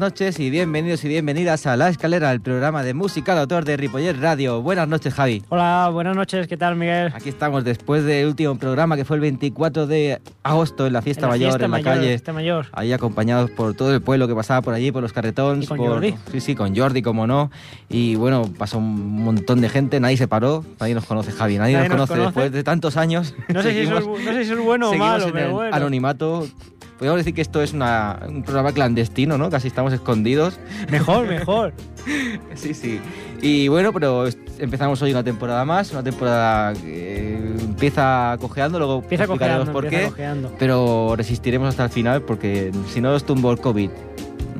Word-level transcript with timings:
Noches 0.00 0.40
y 0.40 0.48
bienvenidos 0.48 1.04
y 1.04 1.08
bienvenidas 1.08 1.66
a 1.66 1.76
La 1.76 1.90
Escalera, 1.90 2.32
el 2.32 2.40
programa 2.40 2.82
de 2.82 2.94
música 2.94 3.34
de 3.34 3.42
autor 3.42 3.66
de 3.66 3.76
Ripollet 3.76 4.14
Radio. 4.18 4.62
Buenas 4.62 4.88
noches, 4.88 5.12
Javi. 5.12 5.42
Hola, 5.50 5.90
buenas 5.92 6.16
noches, 6.16 6.48
¿qué 6.48 6.56
tal, 6.56 6.74
Miguel? 6.76 7.12
Aquí 7.14 7.28
estamos 7.28 7.64
después 7.64 8.02
del 8.04 8.26
último 8.28 8.56
programa 8.56 8.96
que 8.96 9.04
fue 9.04 9.16
el 9.16 9.20
24 9.20 9.86
de 9.86 10.22
agosto 10.42 10.86
en 10.86 10.94
la 10.94 11.02
fiesta 11.02 11.26
En 11.26 11.28
la 11.28 11.34
mayor 11.34 11.48
fiesta 11.50 11.64
en 11.66 11.70
la 11.70 11.76
mayor, 11.76 11.92
calle. 11.94 12.08
fiesta 12.08 12.32
mayor. 12.32 12.66
Ahí 12.72 12.94
acompañados 12.94 13.50
por 13.50 13.74
todo 13.74 13.92
el 13.94 14.00
pueblo 14.00 14.26
que 14.26 14.34
pasaba 14.34 14.62
por 14.62 14.72
allí, 14.72 14.90
por 14.90 15.02
los 15.02 15.12
carretons. 15.12 15.64
Y 15.64 15.68
con 15.68 15.76
por- 15.76 15.88
Jordi. 15.88 16.14
Sí, 16.32 16.40
sí, 16.40 16.54
con 16.54 16.74
Jordi, 16.74 17.02
como 17.02 17.26
no. 17.26 17.50
Y 17.90 18.14
bueno, 18.14 18.50
pasó 18.56 18.78
un 18.78 19.22
montón 19.22 19.60
de 19.60 19.68
gente, 19.68 20.00
nadie 20.00 20.16
se 20.16 20.26
paró, 20.28 20.64
nadie 20.80 20.94
nos 20.94 21.04
conoce, 21.04 21.30
Javi, 21.30 21.58
nadie, 21.58 21.74
Nadie 21.76 21.90
nos, 21.90 21.98
nos 21.98 22.08
conoce, 22.08 22.22
conoce. 22.24 22.40
después 22.40 22.52
de 22.52 22.64
tantos 22.64 22.96
años. 22.96 23.34
No 23.52 23.62
sé, 23.62 23.72
si 23.72 23.78
eso 23.80 23.98
es, 23.98 24.06
no 24.06 24.16
sé 24.16 24.32
si 24.32 24.40
eso 24.40 24.54
es 24.54 24.60
bueno 24.64 24.88
o 24.88 24.94
malo, 24.94 25.26
pero 25.30 25.46
el 25.46 25.52
bueno. 25.52 25.76
anonimato. 25.76 26.46
Podríamos 27.00 27.20
decir 27.20 27.32
que 27.32 27.40
esto 27.40 27.62
es 27.62 27.72
una- 27.72 28.18
un 28.28 28.42
programa 28.42 28.72
clandestino, 28.72 29.38
¿no? 29.38 29.48
Casi 29.48 29.68
estamos 29.68 29.90
escondidos. 29.94 30.60
Mejor, 30.90 31.26
mejor. 31.26 31.72
Sí, 32.54 32.72
sí. 32.74 32.98
Y 33.42 33.68
bueno, 33.68 33.92
pero 33.92 34.24
empezamos 34.58 35.00
hoy 35.02 35.10
una 35.12 35.22
temporada 35.24 35.64
más, 35.66 35.92
una 35.92 36.02
temporada 36.02 36.72
que 36.74 37.36
empieza 37.60 38.36
cojeando, 38.40 38.78
luego 38.78 38.98
Empieza 39.00 39.24
explicaremos 39.24 39.68
cojeando, 39.68 39.72
por 39.72 39.84
empieza 39.84 40.04
qué. 40.04 40.10
cojeando. 40.10 40.54
Pero 40.58 41.14
resistiremos 41.16 41.68
hasta 41.68 41.84
el 41.84 41.90
final 41.90 42.22
porque 42.22 42.70
si 42.88 43.00
no 43.00 43.10
nos 43.12 43.24
tumbó 43.24 43.50
el 43.52 43.60
COVID, 43.60 43.90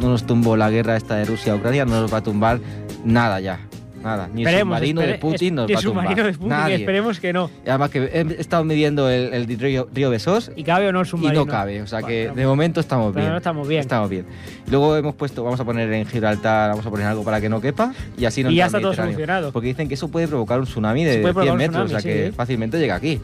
no 0.01 0.09
nos 0.11 0.25
tumbó 0.27 0.57
la 0.57 0.70
guerra 0.70 0.97
esta 0.97 1.17
de 1.17 1.25
Rusia 1.27 1.53
a 1.53 1.57
Ucrania, 1.57 1.84
no 1.84 2.01
nos 2.01 2.12
va 2.12 2.19
a 2.19 2.23
tumbar 2.23 2.61
nada 3.05 3.41
ya. 3.41 3.61
Nada, 4.03 4.29
ni 4.33 4.45
el 4.45 4.61
submarino 4.61 5.01
de 5.03 5.15
Putin 5.19 5.55
nos 5.56 5.70
va 5.70 5.79
a 5.79 5.83
tumbar. 5.83 6.05
submarino 6.05 6.25
de 6.27 6.33
Putin, 6.33 6.48
Nadie. 6.48 6.75
esperemos 6.77 7.20
que 7.20 7.33
no. 7.33 7.51
Y 7.65 7.69
Además 7.69 7.91
que 7.91 7.98
he 8.05 8.41
estado 8.41 8.65
midiendo 8.65 9.11
el, 9.11 9.33
el 9.34 9.59
río, 9.59 9.89
río 9.92 10.09
Besós 10.11 10.51
¿Y 10.57 10.65
cabe 10.65 10.89
o 10.89 10.92
no 10.92 11.01
el 11.01 11.07
y 11.07 11.11
submarino? 11.11 11.45
no 11.45 11.51
cabe, 11.51 11.83
o 11.83 11.87
sea 11.87 12.03
que 12.03 12.29
Bueno, 12.29 12.34
de 12.41 12.47
momento 12.47 12.81
estamos 12.81 13.12
pero 13.12 13.20
bien. 13.25 13.33
no 13.33 13.37
estamos 13.37 13.69
bien. 13.69 13.81
Estamos 13.81 14.09
bien. 14.09 14.25
Luego 14.70 14.97
hemos 14.97 15.15
puesto, 15.15 15.45
vamos 15.45 15.61
a 15.61 15.65
poner 15.65 15.92
en 15.92 16.07
Gibraltar, 16.07 16.70
vamos 16.70 16.87
a 16.87 16.91
poner 16.91 17.07
algo 17.07 17.25
para 17.25 17.41
que 17.41 17.48
no 17.48 17.61
quepa 17.61 17.92
y 18.17 18.25
así 18.25 18.42
no 18.42 18.51
Y 18.51 18.57
ya 18.57 18.67
está 18.67 18.81
todo 18.81 18.95
solucionado. 18.95 19.53
Porque 19.53 19.69
dicen 19.69 19.87
que 19.89 19.95
eso 19.95 20.09
puede 20.09 20.27
provocar 20.29 20.59
un 20.61 20.64
tsunami 20.67 21.05
de 21.05 21.12
Se 21.14 21.19
puede 21.20 21.33
100 21.33 21.35
provocar 21.35 21.53
un 21.53 21.59
metros, 21.59 21.85
tsunami, 21.87 21.98
o 21.98 22.01
sea 22.01 22.27
que 22.27 22.33
fácilmente 22.33 22.79
llega 22.79 22.95
aquí. 22.95 23.20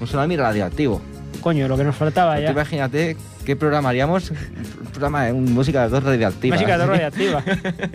Un 0.00 0.06
tsunami 0.06 0.36
radioactivo. 0.36 1.00
Coño, 1.42 1.68
lo 1.68 1.76
que 1.76 1.84
nos 1.84 1.94
faltaba 1.96 2.40
ya. 2.40 2.50
imagínate 2.52 3.16
qué 3.44 3.56
programa 3.56 3.90
haríamos, 3.90 4.30
un 4.30 4.86
programa 4.92 5.24
de 5.26 5.32
un- 5.32 5.52
música 5.52 5.82
de 5.82 5.88
dos 5.90 6.02
radioactiva. 6.02 6.56
Música 6.56 6.78
de 6.78 6.86
radiactiva. 6.86 7.42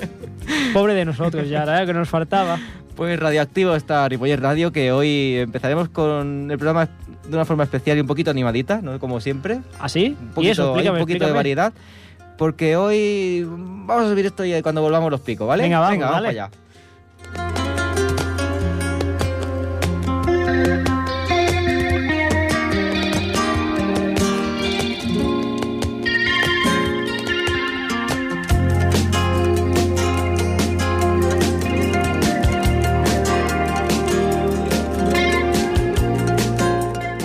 Pobre 0.73 0.93
de 0.93 1.05
nosotros 1.05 1.49
ya, 1.49 1.59
la 1.65 1.71
verdad 1.73 1.87
que 1.87 1.93
nos 1.93 2.09
faltaba. 2.09 2.59
Pues 2.95 3.19
radioactivo 3.19 3.75
está 3.75 4.07
Ripollet 4.09 4.37
Radio, 4.39 4.71
que 4.71 4.91
hoy 4.91 5.37
empezaremos 5.37 5.89
con 5.89 6.49
el 6.49 6.57
programa 6.57 6.89
de 7.27 7.35
una 7.35 7.45
forma 7.45 7.63
especial 7.63 7.97
y 7.97 8.01
un 8.01 8.07
poquito 8.07 8.31
animadita, 8.31 8.81
¿no? 8.81 8.99
Como 8.99 9.19
siempre. 9.21 9.59
¿Así? 9.79 10.15
Un 10.19 10.27
y 10.29 10.33
poquito, 10.33 10.51
eso, 10.51 10.63
hay 10.63 10.69
explícame, 10.69 10.97
un 10.99 11.03
poquito 11.03 11.25
de 11.25 11.31
variedad. 11.31 11.73
Porque 12.37 12.75
hoy 12.75 13.43
vamos 13.47 14.05
a 14.05 14.09
subir 14.09 14.25
esto 14.27 14.45
y 14.45 14.61
cuando 14.61 14.81
volvamos 14.81 15.09
los 15.11 15.21
picos, 15.21 15.47
¿vale? 15.47 15.63
Venga, 15.63 15.79
vamos, 15.79 15.99
vamos 15.99 16.13
dale. 16.15 16.27
para 16.27 16.45
allá. 16.45 16.57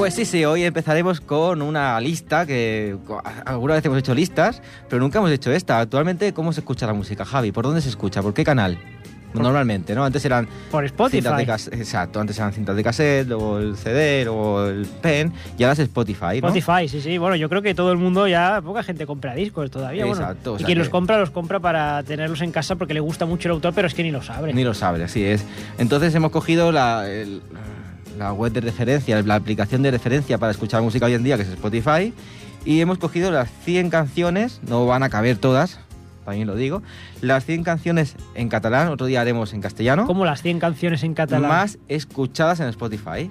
Pues 0.03 0.15
sí, 0.15 0.25
sí, 0.25 0.45
hoy 0.45 0.65
empezaremos 0.65 1.21
con 1.21 1.63
una 1.63 2.01
lista 2.01 2.45
que 2.45 2.97
alguna 3.45 3.75
vez 3.75 3.85
hemos 3.85 3.99
hecho 3.99 4.13
listas, 4.17 4.61
pero 4.89 5.01
nunca 5.01 5.19
hemos 5.21 5.31
hecho 5.31 5.53
esta. 5.53 5.79
Actualmente, 5.79 6.33
¿cómo 6.35 6.53
se 6.53 6.59
escucha 6.59 6.89
la 6.89 6.93
música, 6.93 7.25
Javi? 7.25 7.53
¿Por 7.53 7.65
dónde 7.67 7.81
se 7.83 7.89
escucha? 7.89 8.21
¿Por 8.21 8.35
qué 8.35 8.43
canal? 8.43 8.79
Normalmente, 9.33 9.95
¿no? 9.95 10.05
Antes 10.05 10.25
eran 10.25 10.49
Por 10.73 10.85
Spotify. 10.87 11.19
cintas 11.23 11.39
de 11.39 11.47
cassette, 11.47 11.75
exacto, 11.75 12.19
antes 12.21 12.37
eran 12.37 12.53
cintas 12.53 12.75
de 12.75 12.83
cassette, 12.83 13.29
luego 13.29 13.59
el 13.59 13.77
CD, 13.77 14.25
luego 14.25 14.67
el 14.67 14.87
pen, 14.87 15.33
y 15.57 15.63
ahora 15.63 15.75
es 15.75 15.79
Spotify, 15.79 16.41
¿no? 16.43 16.49
Spotify, 16.49 16.89
sí, 16.89 17.01
sí. 17.01 17.17
Bueno, 17.17 17.37
yo 17.37 17.49
creo 17.49 17.63
que 17.63 17.73
todo 17.73 17.93
el 17.93 17.99
mundo 17.99 18.27
ya, 18.27 18.61
poca 18.61 18.83
gente 18.83 19.07
compra 19.07 19.34
discos 19.37 19.71
todavía. 19.71 20.05
bueno. 20.05 20.21
Exacto, 20.21 20.55
y 20.55 20.65
quien 20.65 20.67
que- 20.67 20.75
los 20.81 20.89
compra, 20.89 21.17
los 21.21 21.31
compra 21.31 21.61
para 21.61 22.03
tenerlos 22.03 22.41
en 22.41 22.51
casa 22.51 22.75
porque 22.75 22.93
le 22.93 23.01
gusta 23.01 23.25
mucho 23.25 23.47
el 23.49 23.53
autor, 23.53 23.73
pero 23.73 23.87
es 23.87 23.95
que 23.95 24.03
ni 24.03 24.11
lo 24.11 24.21
sabe. 24.21 24.53
Ni 24.53 24.65
lo 24.65 24.75
sabe, 24.75 25.05
así 25.05 25.23
es. 25.25 25.45
Entonces 25.79 26.13
hemos 26.17 26.33
cogido 26.33 26.73
la, 26.73 27.09
el- 27.09 27.41
la 28.22 28.33
web 28.33 28.53
de 28.53 28.60
referencia, 28.60 29.21
la 29.22 29.34
aplicación 29.34 29.83
de 29.83 29.91
referencia 29.91 30.38
para 30.38 30.53
escuchar 30.53 30.83
música 30.83 31.06
hoy 31.06 31.15
en 31.15 31.22
día, 31.25 31.37
que 31.37 31.43
es 31.43 31.49
Spotify, 31.49 32.12
y 32.65 32.81
hemos 32.81 32.99
cogido 32.99 33.31
las 33.31 33.49
100 33.65 33.91
canciones, 33.91 34.60
no 34.66 34.87
van 34.87 35.03
a 35.03 35.09
caber 35.09 35.37
todas, 35.37 35.81
también 36.25 36.47
lo 36.47 36.55
digo, 36.55 36.83
las 37.21 37.44
100 37.44 37.65
canciones 37.65 38.16
en 38.34 38.49
catalán, 38.49 38.88
otro 38.88 39.06
día 39.06 39.21
haremos 39.21 39.53
en 39.53 39.60
castellano, 39.60 40.06
Como 40.06 40.25
las 40.25 40.43
100 40.43 40.60
canciones 40.60 41.03
en 41.03 41.15
catalán. 41.15 41.49
más 41.50 41.78
escuchadas 41.88 42.60
en 42.60 42.69
Spotify. 42.69 43.31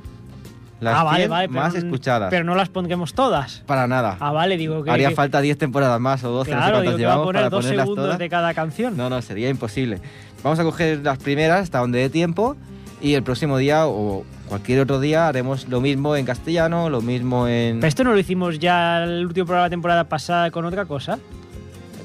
Las 0.81 0.96
ah, 0.97 1.03
vale, 1.03 1.18
100 1.19 1.29
vale. 1.29 1.47
pero 1.47 1.62
más 1.62 1.75
n- 1.75 1.85
escuchadas. 1.85 2.29
Pero 2.31 2.44
no 2.44 2.56
las 2.56 2.69
pondremos 2.69 3.13
todas. 3.13 3.62
Para 3.68 3.88
nada. 3.88 4.18
Ah, 4.19 4.31
vale, 4.31 4.58
digo 4.58 4.84
que. 4.84 4.90
Haría 4.90 5.09
que- 5.09 5.16
falta 5.16 5.40
10 5.40 5.56
temporadas 5.59 6.00
más 6.02 6.23
o 6.23 6.31
12, 6.31 6.50
no 6.50 6.58
sé 6.58 6.59
Claro, 6.59 6.73
cuántas 6.78 6.85
digo 6.97 6.97
llevamos 6.97 7.25
poner 7.28 7.40
para 7.41 7.50
dos 7.52 7.63
ponerlas 7.63 7.84
segundos 7.85 8.06
todas. 8.06 8.18
de 8.19 8.29
cada 8.29 8.53
canción. 8.56 8.97
No, 8.97 9.08
no, 9.08 9.22
sería 9.22 9.47
imposible. 9.50 10.00
Vamos 10.44 10.58
a 10.58 10.63
coger 10.63 11.02
las 11.03 11.19
primeras 11.19 11.62
hasta 11.62 11.78
donde 11.78 12.00
dé 12.00 12.09
tiempo 12.09 12.58
y 13.00 13.13
el 13.13 13.22
próximo 13.22 13.59
día 13.59 13.85
o 13.85 14.25
cualquier 14.51 14.81
otro 14.81 15.00
día 15.00 15.29
haremos 15.29 15.69
lo 15.69 15.79
mismo 15.79 16.13
en 16.17 16.25
castellano, 16.25 16.89
lo 16.89 17.00
mismo 17.00 17.47
en... 17.47 17.78
Pero 17.79 17.88
esto 17.88 18.03
no 18.03 18.12
lo 18.12 18.19
hicimos 18.19 18.59
ya 18.59 19.01
el 19.06 19.25
último 19.25 19.45
programa 19.45 19.63
de 19.63 19.69
la 19.69 19.69
temporada 19.69 20.03
pasada 20.09 20.51
con 20.51 20.66
otra 20.66 20.84
cosa. 20.84 21.17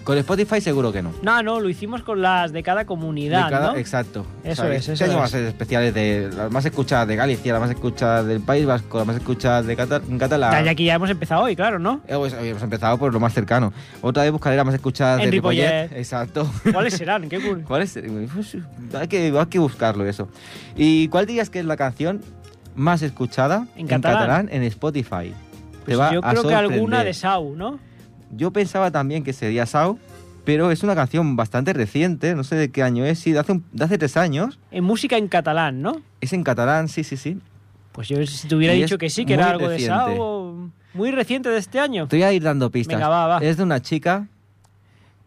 Con 0.05 0.17
Spotify 0.19 0.61
seguro 0.61 0.93
que 0.93 1.03
no. 1.03 1.11
No, 1.23 1.43
no, 1.43 1.59
lo 1.59 1.69
hicimos 1.69 2.05
con 2.05 2.23
las 2.23 2.53
de 2.53 2.63
cada 2.63 2.85
comunidad, 2.85 3.47
De 3.47 3.51
cada- 3.51 3.73
¿no? 3.73 3.77
Exacto. 3.77 4.25
Eso 4.45 4.65
es, 4.71 4.89
este 4.89 4.93
eso 4.93 5.05
año 5.07 5.15
es. 5.15 5.19
va 5.19 5.25
a 5.25 5.29
ser 5.29 5.43
especiales 5.47 5.93
de 5.95 6.31
las 6.33 6.49
más 6.53 6.65
escuchadas 6.65 7.09
de 7.09 7.17
Galicia, 7.17 7.53
las 7.53 7.61
más 7.61 7.71
escuchadas 7.71 8.25
del 8.25 8.41
País 8.41 8.65
Vasco, 8.65 8.99
las 8.99 9.07
más 9.09 9.17
escuchadas 9.17 9.67
de 9.67 9.75
Cata- 9.75 10.01
catalán. 10.17 10.65
Ya, 10.65 10.71
aquí 10.71 10.85
ya 10.85 10.95
hemos 10.95 11.11
empezado 11.11 11.43
hoy, 11.43 11.57
claro, 11.57 11.81
¿no? 11.81 12.03
Eh, 12.07 12.15
pues, 12.17 12.33
Hemos 12.35 12.63
empezado 12.63 12.97
por 12.99 13.13
lo 13.13 13.19
más 13.19 13.35
cercano. 13.35 13.73
Otra 14.01 14.23
vez 14.23 14.31
buscaré 14.31 14.55
las 14.57 14.65
más 14.65 14.77
escuchadas 14.77 15.19
En 15.19 15.25
de 15.25 15.31
Ripollet. 15.33 15.91
Exacto. 15.97 16.49
¿Cuáles 16.73 16.95
serán? 16.97 17.29
Qué 17.29 17.41
cool. 17.41 17.65
¿Cuál 17.67 17.83
es? 17.83 17.99
Pues, 18.33 18.57
hay, 18.95 19.09
que, 19.09 19.37
hay 19.37 19.47
que 19.47 19.59
buscarlo 19.59 20.07
eso. 20.07 20.29
¿Y 20.77 21.09
cuál 21.09 21.27
dirías 21.27 21.51
que 21.51 21.59
es 21.59 21.65
la 21.65 21.77
canción 21.77 22.21
más 22.77 23.03
escuchada 23.03 23.67
En 23.77 23.87
catalán. 23.89 24.49
en 24.53 24.63
Spotify? 24.65 25.33
Pues 25.85 25.99
yo 26.13 26.21
creo 26.21 26.43
que 26.43 26.55
alguna 26.55 27.03
de 27.05 27.15
Sau, 27.15 27.55
¿no? 27.57 27.79
Yo 28.31 28.51
pensaba 28.53 28.91
también 28.91 29.23
que 29.25 29.33
sería 29.33 29.67
Sao, 29.67 29.99
pero 30.45 30.71
es 30.71 30.83
una 30.83 30.95
canción 30.95 31.37
bastante 31.37 31.73
reciente, 31.73 32.35
no 32.35 32.45
sé 32.45 32.57
de 32.57 32.71
qué 32.71 32.83
año 32.83 33.05
es, 33.05 33.19
sí, 33.19 33.33
de 33.33 33.39
hace, 33.41 33.53
un- 33.53 33.65
de 33.73 33.85
hace 33.85 33.99
tres 33.99 34.17
años. 34.17 34.59
En 34.71 34.85
música 34.85 35.17
en 35.17 35.29
catalán, 35.29 35.81
¿no? 35.83 36.03
Es 36.21 36.33
en 36.33 36.43
catalán, 36.45 36.89
sí, 36.89 37.03
sí, 37.05 37.17
sí. 37.17 37.39
Pues 37.93 38.09
yo 38.09 38.25
si 38.27 38.47
te 38.49 38.55
hubiera 38.55 38.75
Y 38.75 38.83
dicho 38.83 38.99
que 38.99 39.09
sí, 39.11 39.25
que 39.25 39.35
era 39.35 39.51
algo 39.51 39.69
reciente. 39.69 40.11
de 40.11 40.17
Sau, 40.17 40.71
muy 40.95 41.11
reciente 41.13 41.49
de 41.49 41.59
este 41.59 41.79
año. 41.81 42.09
Te 42.09 42.17
voy 42.17 42.23
a 42.25 42.33
ir 42.33 42.43
dando 42.43 42.71
pistas. 42.71 42.97
Venga, 42.97 43.09
va, 43.09 43.27
va. 43.27 43.39
Es 43.39 43.57
de 43.57 43.63
una 43.63 43.81
chica 43.81 44.27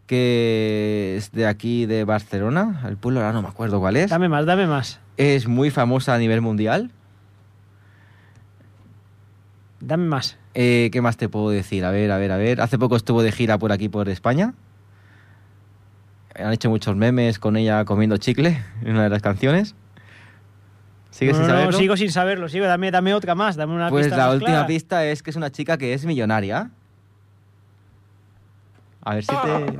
que 0.08 1.16
es 1.18 1.32
de 1.32 1.46
aquí, 1.48 1.86
de 1.86 2.04
Barcelona, 2.04 2.82
el 2.88 2.98
pueblo 2.98 3.20
ahora 3.22 3.34
no 3.34 3.41
me 3.41 3.47
acuerdo 3.47 3.79
cuál 3.79 3.96
es. 3.96 4.09
Dame 4.09 4.28
más, 4.29 4.46
dame 4.46 4.66
más. 4.68 5.00
Es 5.18 5.47
muy 5.47 5.70
famosa 5.70 6.16
a 6.16 6.18
nivel 6.18 6.41
mundial. 6.41 6.91
Dame 9.90 10.06
más. 10.06 10.38
Eh, 10.53 10.90
¿Qué 10.94 11.02
más 11.02 11.18
te 11.18 11.30
puedo 11.30 11.50
decir? 11.50 11.84
A 11.84 11.90
ver, 11.90 12.12
a 12.12 12.20
ver, 12.20 12.32
a 12.32 12.38
ver. 12.38 12.62
Hace 12.62 12.78
poco 12.78 12.96
estuvo 12.96 13.24
de 13.24 13.32
gira 13.32 13.58
por 13.58 13.72
aquí, 13.72 13.90
por 13.90 14.08
España. 14.08 14.53
Han 16.36 16.53
hecho 16.53 16.70
muchos 16.70 16.96
memes 16.96 17.40
con 17.40 17.58
ella 17.58 17.84
comiendo 17.86 18.18
chicle 18.18 18.62
en 18.84 18.91
una 18.91 19.03
de 19.03 19.09
las 19.09 19.24
canciones. 19.24 19.74
¿Sigues 21.09 21.34
no, 21.34 21.40
sin 21.40 21.47
no, 21.47 21.53
no, 21.53 21.59
saberlo? 21.62 21.80
sigo 21.80 21.97
sin 21.97 22.12
saberlo. 22.12 22.50
Sigo, 22.50 22.68
dame, 22.68 22.91
dame 22.91 23.16
otra 23.16 23.34
más, 23.34 23.56
dame 23.56 23.74
una 23.74 23.90
pues 23.90 24.06
pista 24.06 24.18
la 24.18 24.26
más 24.28 24.34
última 24.36 24.52
clara. 24.52 24.68
pista 24.68 25.06
es 25.06 25.24
que 25.24 25.32
es 25.32 25.36
una 25.36 25.52
chica 25.52 25.80
que 25.80 25.96
es 25.96 26.06
millonaria. 26.06 26.70
A 29.09 29.16
ver 29.16 29.23
si 29.23 29.32
te... 29.32 29.79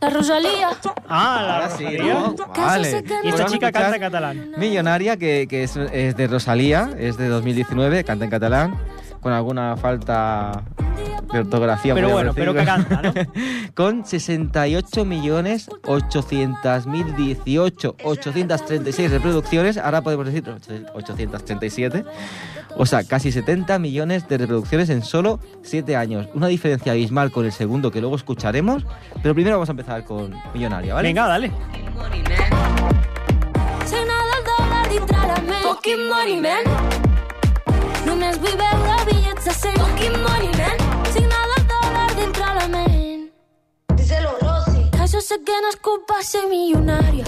La 0.00 0.10
Rosalía. 0.10 0.70
Ah, 1.08 1.42
la 1.46 1.54
Ahora 1.54 1.70
sí, 1.70 1.84
Rosalía. 1.84 2.14
¿no? 2.14 2.34
Vale. 2.56 3.04
Y 3.22 3.28
esta 3.28 3.46
chica 3.46 3.70
canta 3.70 4.00
catalán. 4.00 4.54
Millonaria, 4.56 5.16
que, 5.16 5.46
que 5.48 5.62
es, 5.62 5.76
es 5.76 6.16
de 6.16 6.26
Rosalía, 6.26 6.90
es 6.98 7.16
de 7.16 7.28
2019, 7.28 8.02
canta 8.02 8.24
en 8.24 8.30
catalán, 8.32 8.74
con 9.20 9.32
alguna 9.32 9.76
falta 9.76 10.64
de 11.32 11.38
ortografía. 11.38 11.94
Pero 11.94 12.10
bueno, 12.10 12.32
pero 12.34 12.54
que 12.54 12.64
canta, 12.64 13.02
¿no? 13.02 13.12
con 13.74 14.04
68 14.04 15.04
millones 15.04 15.68
800 15.86 16.86
mil 16.86 17.14
18 17.14 17.96
836 18.02 19.10
reproducciones 19.10 19.76
ahora 19.76 20.02
podemos 20.02 20.26
decir 20.26 20.42
837 20.94 22.04
o 22.78 22.86
sea 22.86 23.04
casi 23.04 23.30
70 23.32 23.78
millones 23.78 24.26
de 24.28 24.38
reproducciones 24.38 24.88
en 24.88 25.02
solo 25.02 25.40
7 25.62 25.96
años 25.96 26.28
una 26.32 26.46
diferencia 26.46 26.92
abismal 26.92 27.30
con 27.30 27.44
el 27.44 27.52
segundo 27.52 27.90
que 27.90 28.00
luego 28.00 28.16
escucharemos 28.16 28.84
pero 29.22 29.34
primero 29.34 29.56
vamos 29.56 29.68
a 29.68 29.72
empezar 29.72 30.04
con 30.04 30.34
Millonaria 30.54 30.94
¿vale? 30.94 31.08
Venga, 31.08 31.26
dale. 31.26 31.52
Signa 33.88 34.16
del 34.30 34.42
dòlar 34.44 34.88
dintre 34.90 35.16
la 35.16 35.40
ment. 35.40 35.62
Fucking 35.62 36.02
money, 36.10 36.36
man. 36.44 36.64
Només 38.04 38.36
vull 38.42 38.56
veure 38.60 38.96
bitllets 39.08 39.46
de 39.48 39.54
100. 39.60 39.78
Fucking 39.80 40.18
money, 40.26 40.50
man. 40.58 40.76
Signa 41.14 41.40
del 41.52 41.64
dòlar 41.70 42.10
dintre 42.18 42.50
la 42.58 42.66
ment. 42.74 43.24
Díselo, 43.96 44.34
bro. 44.40 44.58
això 45.06 45.22
sé 45.24 45.40
que 45.46 45.56
no 45.64 45.72
és 45.72 45.80
culpa 45.88 46.20
ser 46.20 46.44
milionària. 46.52 47.24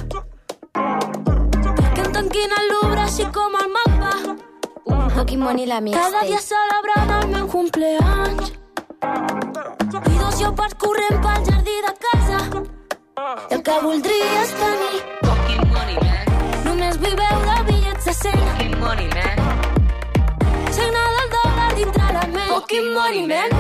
Perquè 0.75 2.05
em 2.05 2.13
tanquin 2.19 2.59
el 2.61 2.71
Louvre 2.75 3.07
així 3.07 3.25
com 3.33 3.57
el 3.63 3.73
mapa. 4.87 5.15
Pokémon 5.15 5.49
Money 5.49 5.67
la 5.67 5.81
Cada 5.81 6.23
dia 6.23 6.41
celebrant 6.41 7.11
el 7.23 7.29
meu 7.29 7.47
cumpleaños. 7.49 8.53
I 10.13 10.17
dos 10.19 10.41
llopards 10.41 10.75
corrent 10.75 11.17
pel 11.25 11.41
jardí 11.49 11.77
de 11.87 11.93
casa. 12.07 12.39
I 13.51 13.55
el 13.55 13.63
que 13.63 13.77
voldria 13.83 14.43
és 14.43 14.53
tenir 14.61 15.01
Fucking 15.27 15.65
money, 15.75 15.97
man. 16.05 16.27
Només 16.65 16.99
vull 17.03 17.17
veure 17.23 17.57
bitllets 17.69 18.05
de 18.05 18.15
100 18.15 18.39
Fucking 18.47 18.77
money, 18.85 19.09
man. 19.17 19.37
Signa 20.77 21.05
del 21.17 21.29
dòlar 21.35 21.75
dintre 21.75 22.13
la 22.17 22.27
ment 22.35 22.51
Fucking 22.55 22.89
money, 22.95 23.27
man 23.27 23.51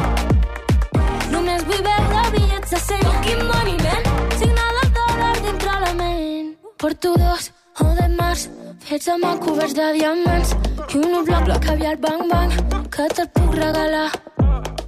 Només 1.32 1.64
vull 1.68 1.82
veure 1.88 2.22
bitllets 2.36 2.70
de 2.70 2.80
100 2.86 3.04
Fucking 3.08 3.42
money, 3.50 3.76
man 3.84 4.02
Signa 4.38 4.70
del 4.78 4.94
dòlar 5.00 5.34
dintre 5.48 5.76
la 5.84 5.92
ment 5.98 6.54
Porto 6.78 7.14
dos 7.18 7.50
o 7.80 7.92
de 7.98 8.08
març 8.16 8.48
Fets 8.90 9.06
a 9.06 9.14
mà 9.22 9.36
coberts 9.38 9.74
de 9.78 9.84
diamants 9.94 10.48
I 10.90 10.98
un 10.98 11.12
bloc 11.26 11.44
bloc 11.46 11.60
caviar 11.62 11.96
bang 12.02 12.24
bang 12.30 12.54
Que 12.90 13.04
te'l 13.14 13.28
puc 13.36 13.52
regalar 13.54 14.08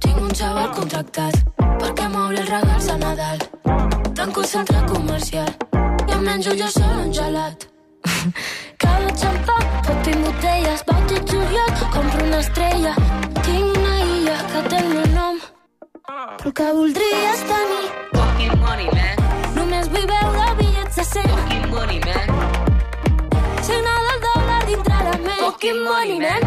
Tinc 0.03 0.17
un 0.19 0.33
xaval 0.35 0.73
contractat 0.75 1.37
Perquè 1.79 2.09
m'obri 2.11 2.41
els 2.41 2.49
regals 2.49 2.89
a 2.91 2.97
Nadal 2.99 3.45
Tanco 4.11 4.43
el 4.43 4.49
centre 4.49 4.81
comercial 4.89 5.47
I 5.77 6.17
em 6.17 6.25
menjo 6.27 6.57
jo 6.59 6.67
sol 6.75 6.99
un 7.05 7.13
gelat 7.15 7.63
cada 8.83 9.13
xampà, 9.21 9.55
pot 9.87 10.09
i 10.11 10.17
botelles, 10.19 10.83
vaig 10.89 11.13
a 11.15 11.21
juliol, 11.31 11.71
compro 11.93 12.25
una 12.25 12.41
estrella. 12.43 12.93
Tinc 13.39 13.77
una 13.77 13.93
illa 14.03 14.35
que 14.51 14.65
té 14.67 14.81
el 14.81 14.89
meu 14.91 15.07
nom, 15.13 15.39
però 16.09 16.51
el 16.51 16.57
que 16.59 16.67
voldria 16.81 17.23
és 17.31 17.45
tenir. 17.53 17.87
Fucking 18.17 18.59
money, 18.65 18.91
man. 18.99 19.23
Només 19.55 19.89
vull 19.95 20.11
veure 20.11 20.51
bitllets 20.59 20.99
de 20.99 21.07
100, 21.13 21.33
Fucking 21.39 21.71
money, 21.71 22.03
man. 22.09 22.62
La 25.61 25.73
ment. 25.73 25.83
Fucking 25.83 25.83
money, 25.83 26.19
man. 26.19 26.41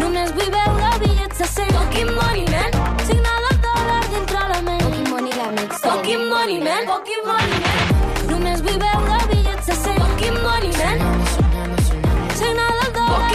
Només 0.00 0.32
vull 0.34 0.50
veure 0.50 0.90
bitllets 1.00 1.38
de 1.38 1.46
100, 1.46 1.72
fucking 1.72 2.10
money, 2.14 2.44
man. 2.50 2.70
Signa 3.06 3.34
del 3.44 3.58
dòlar 3.62 4.04
dintre 4.10 4.40
la 4.48 4.60
ment. 4.62 4.82
Pokémon 4.82 5.10
Money 5.10 5.32
la 5.36 5.50
mixtape. 5.50 5.88
Fucking 5.88 6.24
money, 6.28 6.58
man. 6.60 6.86
Fucking 6.86 7.24
money, 7.26 7.58
man. 7.64 7.78
Només 8.30 8.62
vull 8.62 8.78
veure 8.78 9.18
bitllets 9.30 9.66
de 9.66 9.74
100. 9.74 9.98
Fucking 10.02 10.38
money, 10.42 10.72
man. 10.80 10.98
Signa 12.34 12.66
del 12.80 12.92
dòlar 12.98 13.30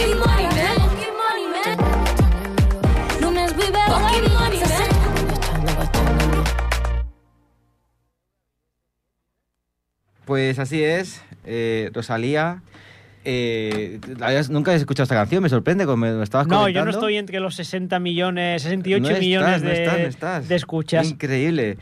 vull 3.56 3.72
veure 3.72 4.08
bitllets 4.12 4.60
de 4.60 4.68
100. 4.68 4.96
Pues 10.26 10.58
así 10.58 10.82
es, 10.82 11.22
eh, 11.44 11.90
Rosalía. 11.94 12.60
Eh, 13.28 13.98
es- 14.30 14.50
nunca 14.50 14.72
he 14.72 14.76
escuchado 14.76 15.02
esta 15.04 15.14
canción, 15.16 15.42
me 15.42 15.48
sorprende, 15.48 15.84
como 15.84 15.96
me, 15.98 16.12
me 16.12 16.22
estabas 16.22 16.46
No, 16.46 16.58
comentando. 16.60 16.78
yo 16.80 16.84
no 16.84 16.90
estoy 16.92 17.16
entre 17.16 17.40
los 17.40 17.54
60 17.56 17.98
millones, 17.98 18.62
68 18.62 19.02
No 19.02 19.08
estás, 19.08 19.20
millones 19.20 19.62
no 19.62 19.68
de, 19.68 19.82
estás, 19.84 19.98
no 20.00 20.06
estás. 20.06 20.48
de 20.48 20.54
escuchas. 20.54 21.10
Increíble. 21.10 21.76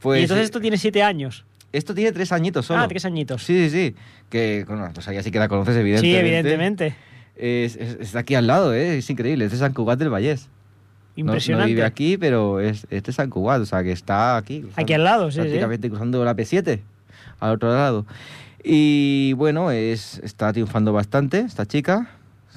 Pues, 0.00 0.20
y 0.20 0.22
entonces 0.22 0.44
esto 0.44 0.60
tiene 0.60 0.76
7 0.78 1.02
años. 1.02 1.44
esto 1.72 1.92
tiene 1.94 2.12
tres 2.12 2.30
añitos 2.30 2.66
solo. 2.66 2.80
Ah, 2.82 2.86
tres 2.88 3.04
añitos. 3.04 3.42
Sí, 3.42 3.68
sí, 3.68 3.70
sí. 3.70 3.94
Que, 4.30 4.64
bueno, 4.68 4.88
Rosalía 4.94 5.22
sí 5.24 5.30
que 5.32 5.38
la 5.40 5.48
conoces, 5.48 5.74
Sí, 5.74 5.80
evidentemente. 5.80 6.18
evidentemente. 6.28 6.96
Es, 7.36 7.74
es- 7.76 7.96
está 8.00 8.20
aquí 8.20 8.36
al 8.36 8.46
lado, 8.46 8.72
¿eh? 8.72 8.98
es 8.98 9.10
increíble. 9.10 9.44
Es 9.46 9.50
de 9.50 9.58
San 9.58 9.72
Cugat 9.74 9.98
del 9.98 10.10
Vallés. 10.10 10.48
No- 11.16 11.20
Impresionante. 11.22 11.70
No, 11.70 11.74
vive 11.74 11.84
aquí, 11.84 12.16
pero 12.16 12.60
es, 12.60 12.86
es 12.90 13.02
de 13.02 13.12
San 13.12 13.28
Cugat, 13.30 13.60
o 13.60 13.66
sea, 13.66 13.82
que 13.82 13.90
está 13.92 14.36
aquí. 14.36 14.60
cruzando- 14.60 14.82
Aquí 14.82 14.92
al 14.92 15.02
lado, 15.04 15.30
sí, 15.30 15.34
sí. 15.36 15.40
Prácticamente 15.40 15.88
cruzando 15.88 16.24
la 16.24 16.34
P7, 16.36 16.80
al 17.40 17.50
otro 17.52 17.70
lado. 17.72 18.06
Y 18.64 19.34
bueno, 19.34 19.70
es, 19.70 20.18
está 20.24 20.52
triunfando 20.52 20.92
bastante 20.92 21.40
esta 21.40 21.66
chica. 21.66 22.08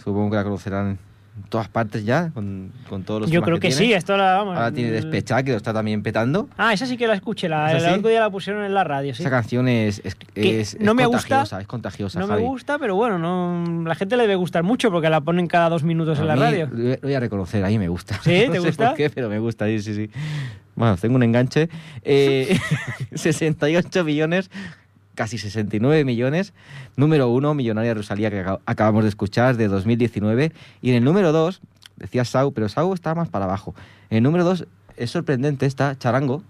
Supongo 0.03 0.29
que 0.31 0.37
la 0.37 0.43
conocerán 0.45 0.97
en 1.37 1.43
todas 1.49 1.67
partes 1.67 2.05
ya, 2.05 2.31
con, 2.33 2.71
con 2.89 3.03
todos 3.03 3.21
los 3.21 3.29
Yo 3.29 3.41
creo 3.41 3.59
que, 3.59 3.71
sí, 3.71 3.79
tiene. 3.79 3.95
esto 3.95 4.15
la 4.15 4.37
vamos. 4.37 4.55
Ahora 4.55 4.71
tiene 4.71 4.89
Despechá, 4.91 5.43
que 5.43 5.51
lo 5.51 5.57
está 5.57 5.73
también 5.73 6.01
petando. 6.01 6.47
Ah, 6.57 6.71
esa 6.73 6.85
sí 6.85 6.95
que 6.97 7.07
la 7.07 7.13
escuché, 7.13 7.49
la, 7.49 7.75
¿Es 7.75 7.83
el 7.83 7.95
otro 7.95 8.09
día 8.09 8.21
la 8.21 8.29
pusieron 8.29 8.63
en 8.63 8.73
la 8.73 8.83
radio, 8.85 9.13
sí. 9.13 9.21
Esa 9.21 9.29
canción 9.29 9.67
es, 9.67 10.01
es, 10.05 10.15
Que 10.15 10.61
es- 10.61 10.75
es 10.75 10.79
no 10.81 10.93
me 10.95 11.05
gusta, 11.05 11.21
contagiosa, 11.27 11.61
es 11.61 11.67
contagiosa, 11.67 12.19
No 12.21 12.27
me 12.27 12.33
Javi. 12.35 12.45
gusta, 12.45 12.79
pero 12.79 12.95
bueno, 12.95 13.19
no, 13.19 13.83
la 13.85 13.93
gente 13.95 14.15
le 14.15 14.23
debe 14.23 14.35
gustar 14.35 14.63
mucho 14.63 14.89
porque 14.89 15.09
la 15.09 15.19
ponen 15.21 15.47
cada 15.47 15.69
dos 15.69 15.83
minutos 15.83 16.17
A 16.17 16.21
en 16.21 16.27
la 16.29 16.35
mí, 16.35 16.41
radio. 16.41 16.69
Lo 16.73 16.97
voy 17.03 17.13
a 17.13 17.19
reconocer, 17.19 17.63
a 17.65 17.67
mí 17.67 17.77
me 17.77 17.89
gusta. 17.89 18.17
¿Sí? 18.23 18.45
No 18.47 18.53
¿Te 18.53 18.59
sé 18.61 18.67
gusta? 18.67 18.87
por 18.87 18.95
qué, 18.97 19.09
pero 19.09 19.29
me 19.29 19.39
gusta, 19.39 19.65
sí, 19.67 19.79
sí, 19.81 19.93
sí. 19.93 20.09
Bueno, 20.75 20.95
tengo 20.95 21.15
un 21.17 21.23
enganche. 21.23 21.69
Eh, 22.01 22.57
68 23.13 24.03
millones, 24.03 24.49
casi 25.17 25.37
69 25.39 26.05
millones. 26.05 26.53
Número 26.95 27.27
uno, 27.27 27.53
Millonaria 27.55 27.93
Rosalía, 27.95 28.29
que 28.29 28.45
acab- 28.45 28.59
acabamos 28.67 29.03
de 29.03 29.09
escuchar, 29.09 29.57
de 29.57 29.67
2019. 29.67 30.53
Y 30.81 30.91
en 30.91 30.95
el 30.97 31.03
número 31.03 31.31
dos, 31.31 31.59
decía 31.97 32.23
Sau, 32.23 32.53
pero 32.53 32.69
Sau 32.69 32.93
está 32.93 33.15
más 33.15 33.27
para 33.27 33.45
abajo. 33.45 33.73
En 34.11 34.17
el 34.17 34.23
número 34.23 34.45
dos, 34.45 34.67
es 34.95 35.09
sorprendente, 35.11 35.65
está 35.65 35.97
Charango. 35.97 36.43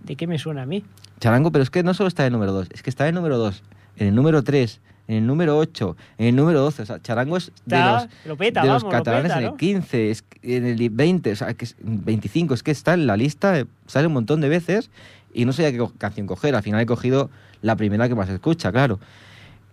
¿De 0.00 0.16
qué 0.16 0.26
me 0.26 0.38
suena 0.38 0.62
a 0.62 0.66
mí? 0.66 0.82
Charango, 1.20 1.52
pero 1.52 1.62
es 1.62 1.70
que 1.70 1.82
no 1.82 1.92
solo 1.94 2.08
está 2.08 2.22
en 2.22 2.28
el 2.28 2.32
número 2.32 2.52
2, 2.52 2.68
es 2.72 2.82
que 2.82 2.90
está 2.90 3.04
en 3.04 3.08
el 3.10 3.14
número 3.16 3.36
2, 3.38 3.62
en 3.96 4.06
el 4.08 4.14
número 4.14 4.42
3, 4.44 4.80
en 5.08 5.16
el 5.16 5.26
número 5.26 5.58
8, 5.58 5.96
en 6.18 6.26
el 6.28 6.36
número 6.36 6.60
12. 6.60 6.82
O 6.82 6.86
sea, 6.86 7.02
Charango 7.02 7.36
es 7.36 7.50
de 7.66 7.76
los, 7.78 8.08
lo 8.26 8.36
peta, 8.36 8.62
de 8.62 8.68
los 8.68 8.82
vamos, 8.84 8.92
lo 8.94 8.98
catalanes 8.98 9.32
en 9.32 9.38
el 9.52 9.56
15, 9.56 10.10
es 10.10 10.22
que 10.22 10.56
en 10.56 10.64
el 10.66 10.90
20, 10.90 11.32
o 11.32 11.36
sea, 11.36 11.52
que 11.54 11.64
es 11.64 11.76
25. 11.80 12.54
Es 12.54 12.62
que 12.62 12.70
está 12.70 12.94
en 12.94 13.06
la 13.06 13.16
lista, 13.16 13.58
eh, 13.58 13.66
sale 13.86 14.06
un 14.06 14.12
montón 14.14 14.40
de 14.40 14.48
veces 14.48 14.90
y 15.34 15.44
no 15.44 15.52
sabía 15.52 15.72
qué 15.72 15.84
canción 15.98 16.26
coger. 16.28 16.54
Al 16.54 16.62
final 16.62 16.80
he 16.80 16.86
cogido 16.86 17.28
la 17.62 17.76
primera 17.76 18.08
que 18.08 18.14
más 18.14 18.28
escucha, 18.28 18.70
claro. 18.72 18.98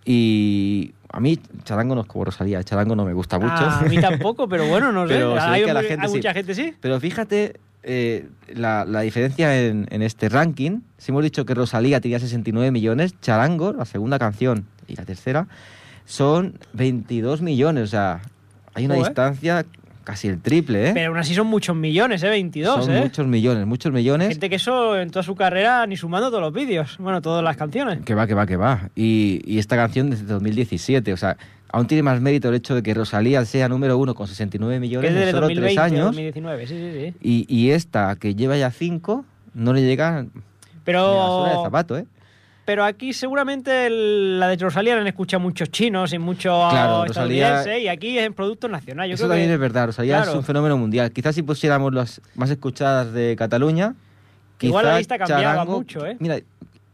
Y 0.06 0.94
a 1.10 1.20
mí 1.20 1.40
Charango 1.64 1.96
no 1.96 2.02
es 2.02 2.08
como 2.08 2.26
Rosalía, 2.26 2.64
Charango 2.64 2.96
no 2.96 3.06
me 3.06 3.14
gusta 3.14 3.40
mucho. 3.40 3.54
Ah, 3.58 3.80
a 3.80 3.90
mí 3.90 3.98
tampoco, 3.98 4.48
pero 4.48 4.68
bueno, 4.68 4.92
no 4.92 5.08
sé. 5.08 5.16
Pero 5.16 5.40
hay 5.40 5.64
que 5.66 5.74
la 5.74 5.82
gente 5.82 6.06
hay 6.06 6.10
sí. 6.10 6.16
mucha 6.18 6.34
gente 6.34 6.54
sí. 6.56 6.74
Pero 6.80 7.00
fíjate 7.00 7.60
eh, 7.84 8.28
la, 8.54 8.86
la 8.86 9.02
diferencia 9.02 9.60
en, 9.60 9.88
en 9.90 10.02
este 10.02 10.30
ranking. 10.30 10.82
Si 10.98 11.12
hemos 11.12 11.24
dicho 11.24 11.46
que 11.46 11.54
Rosalía 11.54 12.02
tenía 12.02 12.20
69 12.20 12.72
millones, 12.72 13.20
Charango, 13.22 13.74
la 13.74 13.86
segunda 13.86 14.20
canción 14.20 14.66
y 14.88 14.96
la 14.96 15.06
tercera, 15.06 15.48
son 16.06 16.60
22 16.74 17.42
millones. 17.42 17.84
O 17.84 17.88
sea, 17.88 18.22
hay 18.76 18.86
una 18.86 18.96
distancia 18.96 19.66
casi 20.06 20.30
el 20.30 20.40
triple, 20.40 20.90
¿eh? 20.90 20.92
Pero 20.94 21.10
aún 21.10 21.18
así 21.18 21.36
son 21.36 21.48
muchos 21.48 21.76
millones, 21.76 22.24
¿eh? 22.24 22.30
22, 22.30 22.86
son 22.86 22.96
¿eh? 22.96 23.02
muchos 23.02 23.28
millones, 23.28 23.66
muchos 23.66 23.92
millones. 23.92 24.30
Gente 24.30 24.50
que 24.50 24.56
eso 24.56 24.98
en 24.98 25.10
toda 25.10 25.24
su 25.24 25.36
carrera 25.36 25.86
ni 25.86 25.98
sumando 25.98 26.30
todos 26.30 26.42
los 26.42 26.54
vídeos. 26.54 26.96
Bueno, 27.00 27.22
todas 27.22 27.44
las 27.44 27.58
canciones. 27.58 28.00
Que 28.06 28.16
va, 28.16 28.26
que 28.28 28.34
va, 28.34 28.46
que 28.46 28.56
va. 28.56 28.90
Y, 28.96 29.42
y 29.46 29.60
esta 29.60 29.76
canción 29.76 30.10
desde 30.10 30.26
2017, 30.26 31.12
o 31.12 31.18
sea, 31.18 31.36
aún 31.70 31.88
tiene 31.88 32.04
más 32.04 32.22
mérito 32.22 32.48
el 32.48 32.56
hecho 32.56 32.76
de 32.76 32.84
que 32.84 32.94
Rosalía 32.94 33.44
sea 33.44 33.68
número 33.68 33.98
uno 33.98 34.16
con 34.16 34.28
69 34.28 34.76
Que 34.76 34.80
millones 34.80 35.12
es 35.12 35.18
en 35.18 35.26
de 35.26 35.32
solo 35.32 35.48
2020, 35.48 35.74
tres 35.76 35.84
años. 35.84 36.06
2019, 36.06 36.68
sí, 36.68 36.76
sí, 36.76 36.92
sí. 36.94 37.14
Y, 37.22 37.54
y 37.54 37.72
esta, 37.72 38.16
que 38.16 38.36
lleva 38.36 38.56
ya 38.56 38.72
cinco, 38.72 39.26
no 39.54 39.74
le 39.74 39.82
llega 39.82 40.20
a 40.20 40.22
la 40.22 40.28
Pero, 40.86 41.46
del 41.46 41.64
zapato, 41.64 41.98
¿eh? 41.98 42.06
Pero 42.66 42.84
aquí 42.84 43.14
seguramente 43.14 43.86
el- 43.88 44.40
la 44.40 44.48
de 44.50 44.58
Rosalía 44.58 44.96
la 44.96 45.02
han 45.02 45.08
escuchado 45.08 45.40
muchos 45.42 45.70
chinos 45.70 46.12
y 46.14 46.20
muchos 46.20 46.72
Claro, 46.72 47.06
Rosalía- 47.06 47.48
estadounidenses 47.60 47.84
y 47.84 47.88
aquí 47.88 48.18
es 48.18 48.26
en 48.26 48.34
producto 48.34 48.68
nacional. 48.68 49.08
Yo 49.08 49.14
Eso 49.16 49.22
creo 49.24 49.30
también 49.30 49.50
que- 49.50 49.54
es 49.54 49.60
verdad, 49.60 49.86
Rosalía 49.88 50.18
claro. 50.18 50.32
es 50.32 50.38
un 50.38 50.44
fenómeno 50.44 50.78
mundial. 50.78 51.12
Quizás 51.12 51.36
si 51.36 51.44
pusiéramos 51.44 51.94
las 51.94 52.22
más 52.36 52.50
escuchadas 52.50 53.14
de 53.14 53.36
Cataluña, 53.38 53.94
Igual 54.62 54.86
la 54.86 54.98
lista 54.98 55.18
cambiaba 55.18 55.44
Charango- 55.66 55.78
mucho, 55.78 56.06
¿eh? 56.08 56.16
Mira, 56.20 56.40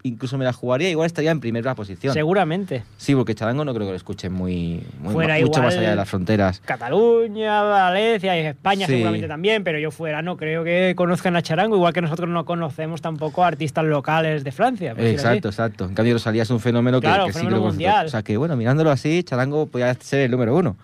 incluso 0.03 0.38
me 0.38 0.46
la 0.46 0.53
jugaría, 0.53 0.89
igual 0.89 1.05
estaría 1.08 1.31
en 1.31 1.39
primera 1.39 1.75
posición. 1.75 2.13
Seguramente. 2.13 2.84
Sí, 2.98 3.13
porque 3.15 3.36
Charango 3.36 3.63
no 3.65 3.74
creo 3.74 3.86
que 3.88 3.91
lo 3.91 3.98
escuchen 3.98 4.31
muy, 4.34 4.84
muy 5.00 5.13
Fuera 5.13 5.36
mucho 5.36 5.46
igual- 5.46 5.63
más 5.63 5.77
allá 5.77 5.89
de 5.91 5.96
las 5.96 6.10
fronteras. 6.10 6.62
Cataluña, 6.65 7.62
Valencia 7.63 8.38
y 8.41 8.46
España 8.46 8.86
Sí. 8.88 8.93
seguramente 8.93 9.27
también, 9.27 9.63
pero 9.63 9.79
yo 9.79 9.91
fuera 9.91 10.22
no 10.22 10.38
creo 10.38 10.63
que 10.63 10.93
conozcan 10.96 11.36
a 11.36 11.41
Charango, 11.41 11.75
igual 11.75 11.93
que 11.93 12.01
nosotros 12.01 12.29
no 12.29 12.46
conocemos 12.46 13.01
tampoco 13.01 13.43
a 13.43 13.48
artistas 13.48 13.86
locales 13.86 14.43
de 14.43 14.51
Francia. 14.51 14.93
Exacto, 14.98 15.50
exacto. 15.50 15.86
En 15.86 15.93
cambio, 15.93 16.13
Rosalía 16.13 16.43
es 16.43 16.50
un 16.50 16.60
fenómeno 16.60 17.00
que, 17.01 17.08
Claro, 17.08 17.25
que 17.27 17.34
sí 17.34 17.39
fenómeno 17.39 17.58
que 17.58 17.60
lo 17.60 17.62
conoce 17.63 17.77
todo. 17.77 17.88
mundial. 17.89 18.05
O 18.05 18.10
sea 18.10 18.24
que, 18.24 18.38
bueno, 18.38 18.55
mirándolo 18.55 18.91
así, 18.91 19.24
Charango 19.24 19.65
podría 19.67 19.93
ser 19.96 20.22
el 20.22 20.31
número 20.31 20.55
uno. 20.55 20.75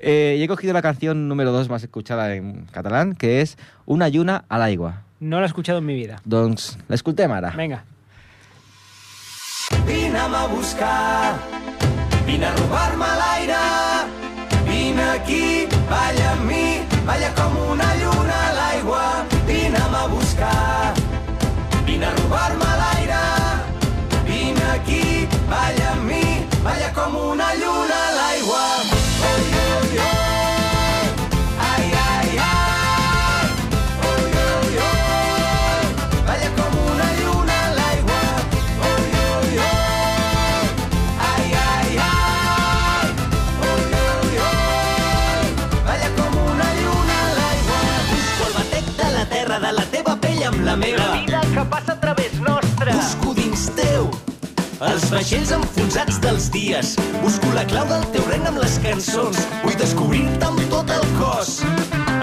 Eh, 0.00 0.36
y 0.38 0.42
he 0.42 0.48
cogido 0.48 0.72
la 0.72 0.82
canción 0.82 1.26
número 1.28 1.50
dos 1.50 1.68
más 1.68 1.82
escuchada 1.82 2.34
en 2.34 2.66
catalán, 2.70 3.14
que 3.14 3.40
es 3.40 3.56
Una 3.86 4.08
lluna 4.08 4.44
a 4.48 4.58
l'aigua. 4.58 5.02
No 5.18 5.38
lo 5.38 5.42
he 5.44 5.46
escuchado 5.46 5.78
en 5.78 5.86
mi 5.86 5.94
vida. 5.94 6.20
Doncs 6.24 6.78
l'escoltem 6.88 7.32
ara. 7.32 7.50
Venga. 7.56 7.84
Vine'm 9.88 10.34
a 10.34 10.46
buscar, 10.48 11.38
vine 12.26 12.46
a 12.46 12.52
robar-me 12.56 13.10
l'aire. 13.20 13.64
Vine 14.68 15.04
aquí, 15.16 15.66
balla 15.88 16.32
amb 16.32 16.44
mi, 16.50 16.66
balla 17.06 17.30
com 17.38 17.56
una 17.70 17.88
lluna 18.00 18.36
a 18.48 18.52
l'aigua. 18.58 19.06
Vine'm 19.48 19.94
a 20.02 20.04
buscar, 20.12 20.92
vine 21.86 22.06
a 22.10 22.12
robar-me 22.18 22.70
l'aire. 22.82 23.24
Vine 24.28 24.64
aquí, 24.76 25.26
balla 25.48 25.90
amb 25.94 26.04
mi, 26.10 26.24
balla 26.62 26.92
com 26.92 27.16
una 27.32 27.50
lluna 27.54 27.67
els 54.86 55.08
vaixells 55.10 55.50
enfonsats 55.56 56.20
dels 56.22 56.48
dies. 56.54 56.94
Busco 57.22 57.50
la 57.54 57.64
clau 57.70 57.86
del 57.90 58.04
teu 58.14 58.26
regne 58.30 58.52
amb 58.52 58.60
les 58.62 58.76
cançons. 58.84 59.40
Vull 59.64 59.78
descobrir-te 59.80 60.46
amb 60.46 60.62
tot 60.70 60.92
el 60.94 61.04
cos. 61.18 61.58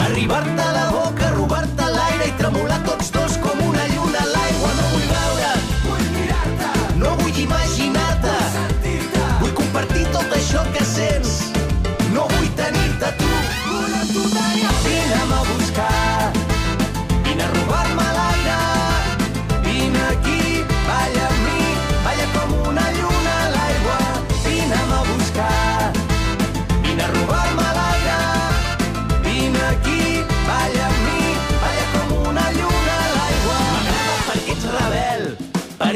Arribar-te 0.06 0.64
a 0.64 0.72
la 0.78 0.86
boca, 0.94 1.32
robar-te 1.36 1.90
l'aire 1.98 2.30
i 2.32 2.36
tremolar 2.40 2.80
tots 2.88 3.12
dos 3.12 3.25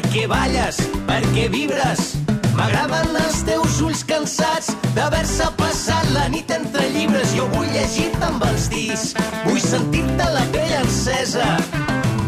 perquè 0.09 0.25
balles, 0.25 0.77
perquè 1.05 1.43
vibres. 1.53 1.99
M'agraden 2.57 3.11
els 3.19 3.43
teus 3.45 3.75
ulls 3.85 3.99
cansats 4.09 4.71
d'haver-se 4.95 5.45
passat 5.59 6.07
la 6.15 6.23
nit 6.33 6.49
entre 6.49 6.87
llibres. 6.95 7.29
Jo 7.37 7.45
vull 7.51 7.69
llegir-te 7.69 8.25
amb 8.25 8.41
els 8.47 8.65
dits, 8.73 9.11
vull 9.45 9.61
sentir-te 9.61 10.29
la 10.33 10.41
pell 10.55 10.73
encesa. 10.79 11.45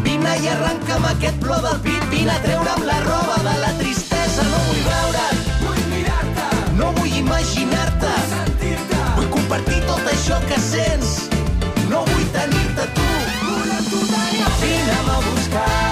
Vine 0.06 0.36
i 0.44 0.46
arrenca'm 0.52 1.08
aquest 1.10 1.42
plor 1.42 1.58
del 1.66 1.80
pit, 1.82 2.04
vine 2.14 2.30
a 2.30 2.38
treure'm 2.44 2.86
la 2.86 3.00
roba 3.08 3.40
de 3.48 3.56
la 3.64 3.72
tristesa. 3.80 4.46
No 4.52 4.62
vull 4.68 4.84
veure't, 4.86 5.42
vull 5.64 5.82
mirar-te, 5.90 6.46
no 6.78 6.92
vull 7.00 7.18
imaginar-te, 7.24 8.12
sentir-te. 8.36 9.00
Vull 9.16 9.32
compartir 9.40 9.82
tot 9.90 10.06
això 10.14 10.38
que 10.46 10.60
sents, 10.68 11.16
no 11.90 12.06
vull 12.06 12.30
tenir-te 12.38 12.86
tu. 12.94 13.10
Amb 13.72 13.90
tu 13.90 14.06
tenir. 14.06 14.46
Vine'm 14.62 15.10
a 15.16 15.18
buscar, 15.26 15.91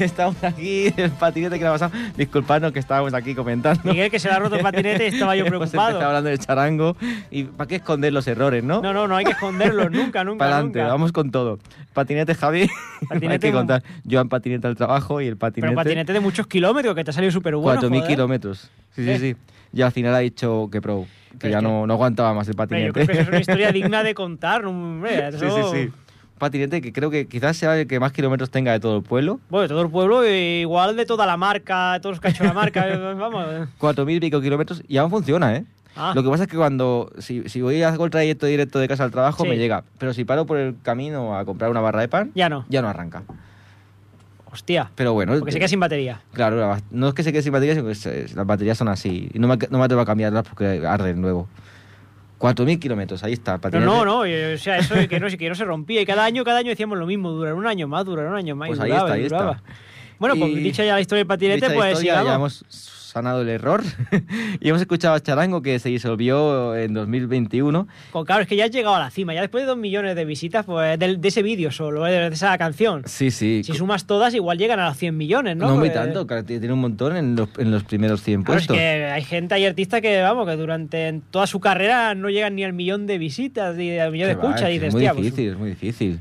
Estamos 0.04 0.42
aquí, 0.42 0.92
el 0.96 1.10
patinete 1.10 1.56
que 1.56 1.62
le 1.64 1.68
ha 1.68 1.72
pasado. 1.72 1.92
Disculpadnos 2.16 2.72
que 2.72 2.78
estábamos 2.78 3.12
aquí 3.14 3.34
comentando. 3.34 3.80
Miguel, 3.84 4.10
que 4.10 4.18
se 4.18 4.28
le 4.28 4.34
ha 4.34 4.38
roto 4.38 4.56
el 4.56 4.62
patinete 4.62 5.04
y 5.04 5.08
estaba 5.08 5.36
yo 5.36 5.44
preocupado. 5.46 6.00
hablando 6.00 6.30
del 6.30 6.38
charango. 6.38 6.96
¿Y 7.30 7.44
para 7.44 7.68
qué 7.68 7.76
esconder 7.76 8.12
los 8.12 8.26
errores, 8.26 8.64
no? 8.64 8.80
No, 8.80 8.92
no, 8.92 9.06
no 9.08 9.16
hay 9.16 9.24
que 9.24 9.32
esconderlos 9.32 9.90
nunca, 9.90 10.24
nunca, 10.24 10.38
Para 10.38 10.56
adelante, 10.56 10.80
vamos 10.82 11.12
con 11.12 11.30
todo. 11.30 11.58
Patinete, 11.92 12.34
Javi. 12.34 12.62
hay 12.62 12.68
Patinete, 13.08 13.48
que 13.48 13.52
contar. 13.52 13.82
Yo 14.04 14.20
en 14.20 14.28
patinete 14.28 14.66
al 14.66 14.76
trabajo 14.76 15.20
y 15.20 15.26
el 15.26 15.36
patinete. 15.36 15.68
Pero 15.72 15.76
patinete 15.76 16.12
de 16.12 16.20
muchos 16.20 16.46
kilómetros, 16.46 16.94
que 16.94 17.04
te 17.04 17.10
ha 17.10 17.14
salido 17.14 17.30
súper 17.32 17.56
bueno. 17.56 17.80
4.000 17.80 17.88
joder. 17.88 18.06
kilómetros. 18.08 18.70
Sí, 18.94 19.04
sí, 19.04 19.10
¿Eh? 19.10 19.18
sí. 19.18 19.36
Y 19.72 19.82
al 19.82 19.92
final 19.92 20.14
ha 20.14 20.18
dicho 20.18 20.68
que 20.72 20.80
pro, 20.80 21.06
que 21.32 21.38
Pero 21.38 21.52
ya 21.52 21.60
no, 21.60 21.86
no 21.86 21.94
aguantaba 21.94 22.34
más 22.34 22.48
el 22.48 22.54
patinete. 22.54 22.86
yo 22.88 22.92
creo 22.92 23.06
que 23.06 23.12
eso 23.12 23.22
es 23.22 23.28
una 23.28 23.38
historia 23.40 23.70
digna 23.72 24.02
de 24.02 24.14
contar, 24.14 24.64
hombre. 24.64 25.30
sí, 25.32 25.38
sí, 25.38 25.62
sí. 25.72 25.90
Patinete 26.44 26.80
que 26.80 26.90
creo 26.90 27.10
que 27.10 27.26
quizás 27.28 27.54
sea 27.58 27.78
el 27.78 27.86
que 27.86 28.00
más 28.00 28.12
kilómetros 28.12 28.48
tenga 28.50 28.72
de 28.72 28.80
todo 28.80 28.96
el 28.96 29.02
pueblo. 29.02 29.40
Bueno, 29.50 29.62
de 29.64 29.68
todo 29.68 29.82
el 29.82 29.90
pueblo, 29.90 30.24
e 30.24 30.60
igual 30.62 30.96
de 30.96 31.04
toda 31.04 31.26
la 31.26 31.36
marca, 31.36 31.92
de 31.92 32.00
todos 32.00 32.14
los 32.14 32.20
que 32.20 32.28
ha 32.28 32.30
hecho 32.30 32.44
la 32.44 32.54
marca, 32.54 32.88
eh, 32.88 32.96
vamos. 32.96 33.44
4.000 33.78 34.16
y 34.16 34.20
pico 34.20 34.40
kilómetros 34.40 34.82
y 34.88 34.96
aún 34.96 35.10
funciona, 35.10 35.54
¿eh? 35.54 35.64
Ah. 35.94 36.12
Lo 36.14 36.22
que 36.22 36.30
pasa 36.30 36.44
es 36.44 36.48
que 36.48 36.56
cuando, 36.56 37.12
si, 37.18 37.46
si 37.50 37.60
voy 37.60 37.82
a 37.82 37.88
hacer 37.90 38.00
el 38.00 38.08
trayecto 38.10 38.46
directo 38.46 38.78
de 38.78 38.88
casa 38.88 39.04
al 39.04 39.10
trabajo, 39.10 39.42
Sí. 39.42 39.50
me 39.50 39.58
llega. 39.58 39.84
Pero 39.98 40.14
si 40.14 40.24
paro 40.24 40.46
por 40.46 40.56
el 40.56 40.76
camino 40.82 41.36
a 41.36 41.44
comprar 41.44 41.70
una 41.70 41.82
barra 41.82 42.00
de 42.00 42.08
pan, 42.08 42.30
Ya 42.34 42.48
no. 42.48 42.64
ya 42.70 42.80
no 42.80 42.88
arranca. 42.88 43.22
Hostia. 44.50 44.90
Pero 44.94 45.12
bueno, 45.12 45.34
Porque 45.38 45.52
se 45.52 45.58
queda 45.58 45.68
sin 45.68 45.78
batería. 45.78 46.22
claro, 46.32 46.56
la- 46.56 46.80
no 46.90 47.08
es 47.08 47.14
que 47.14 47.22
se 47.22 47.32
quede 47.32 47.42
sin 47.42 47.52
batería, 47.52 47.74
sino 47.74 47.86
que 47.86 47.94
se- 47.94 48.34
las 48.34 48.46
baterías 48.46 48.78
son 48.78 48.88
así. 48.88 49.30
Y 49.34 49.38
no 49.38 49.46
me, 49.46 49.58
no 49.70 49.78
me 49.78 49.84
atrevo 49.84 50.00
a 50.00 50.06
cambiarlas 50.06 50.44
porque 50.48 50.84
arden 50.86 51.20
luego. 51.20 51.48
4.000 52.40 52.78
kilómetros, 52.80 53.22
ahí 53.22 53.34
está. 53.34 53.60
el 53.62 53.84
No, 53.84 54.04
no, 54.04 54.04
no, 54.04 54.26
y, 54.26 54.34
o 54.54 54.58
sea, 54.58 54.78
eso 54.78 54.94
de 54.94 55.06
que 55.08 55.20
no, 55.20 55.28
que 55.28 55.48
no 55.48 55.54
se 55.54 55.64
rompía. 55.64 56.00
Y 56.00 56.06
cada 56.06 56.24
año, 56.24 56.42
cada 56.42 56.58
año 56.60 56.70
decíamos 56.70 56.98
lo 56.98 57.06
mismo, 57.06 57.30
durar 57.30 57.52
un 57.54 57.66
año 57.66 57.86
más, 57.86 58.04
durar 58.06 58.26
un 58.26 58.34
año 58.34 58.56
más. 58.56 58.68
y 58.68 58.70
Pues 58.70 58.80
ahí 58.80 58.88
duraba, 58.88 59.08
está, 59.08 59.18
y 59.18 59.20
ahí 59.22 59.28
duraba. 59.28 59.52
está. 59.52 59.64
Bueno, 60.18 60.36
pues 60.36 60.50
Y- 60.52 60.54
dicha 60.56 60.84
ya 60.84 60.94
la 60.94 61.00
historia 61.00 61.20
del 61.20 61.26
patinete, 61.26 61.70
pues 61.70 61.98
sigamos. 61.98 62.64
Sanado 63.10 63.42
el 63.42 63.48
error 63.48 63.82
y 64.60 64.68
hemos 64.68 64.80
escuchado 64.80 65.14
a 65.14 65.20
Charango 65.20 65.62
que 65.62 65.78
se 65.78 65.88
disolvió 65.88 66.74
en 66.76 66.94
2021. 66.94 67.88
Con- 68.12 68.24
Claro, 68.24 68.42
es 68.42 68.48
que 68.48 68.56
ya 68.56 68.64
has 68.66 68.70
llegado 68.70 68.94
a 68.94 68.98
la 69.00 69.10
cima. 69.10 69.34
Ya 69.34 69.40
después 69.40 69.62
de 69.64 69.66
dos 69.68 69.76
millones 69.76 70.14
de 70.14 70.24
visitas, 70.24 70.64
pues 70.64 70.98
del- 70.98 71.20
de, 71.20 71.28
ese 71.28 71.42
vídeo 71.42 71.70
solo, 71.72 72.04
de 72.04 72.28
esa 72.28 72.56
canción. 72.58 73.02
Sí, 73.06 73.30
sí. 73.30 73.62
Si 73.64 73.72
sumas 73.74 74.06
todas, 74.06 74.34
igual 74.34 74.58
llegan 74.58 74.78
a 74.80 74.88
los 74.88 74.96
100 74.96 75.16
millones, 75.16 75.56
¿no? 75.56 75.66
no 75.68 75.76
muy 75.76 75.88
Pues- 75.88 75.94
tanto, 75.94 76.26
claro, 76.26 76.44
tiene 76.44 76.72
un 76.72 76.80
montón 76.80 77.16
en 77.16 77.34
los, 77.36 77.48
en 77.58 77.70
los 77.70 77.82
primeros 77.84 78.22
100 78.22 78.42
Claro, 78.44 78.60
es 78.60 78.66
puestos. 78.66 78.76
que 78.76 79.04
hay 79.04 79.22
gente, 79.24 79.54
hay 79.54 79.66
artistas 79.66 80.00
que, 80.00 80.20
vamos, 80.22 80.46
que 80.46 80.56
durante 80.56 81.20
toda 81.30 81.46
su 81.46 81.60
carrera 81.60 82.14
no 82.14 82.30
llegan 82.30 82.54
ni 82.54 82.64
al 82.64 82.72
millón 82.72 83.06
de 83.06 83.18
visitas 83.18 83.74
ni 83.76 83.98
al 83.98 84.12
millón 84.12 84.28
de 84.28 84.32
escuchas. 84.32 84.62
es 84.70 84.80
que 84.80 84.86
es 84.86 84.92
muy 84.92 85.02
"Tía, 85.02 85.12
pues, 85.14 85.24
difícil, 85.24 85.48
es 85.50 85.58
muy 85.58 85.70
difícil. 85.70 86.20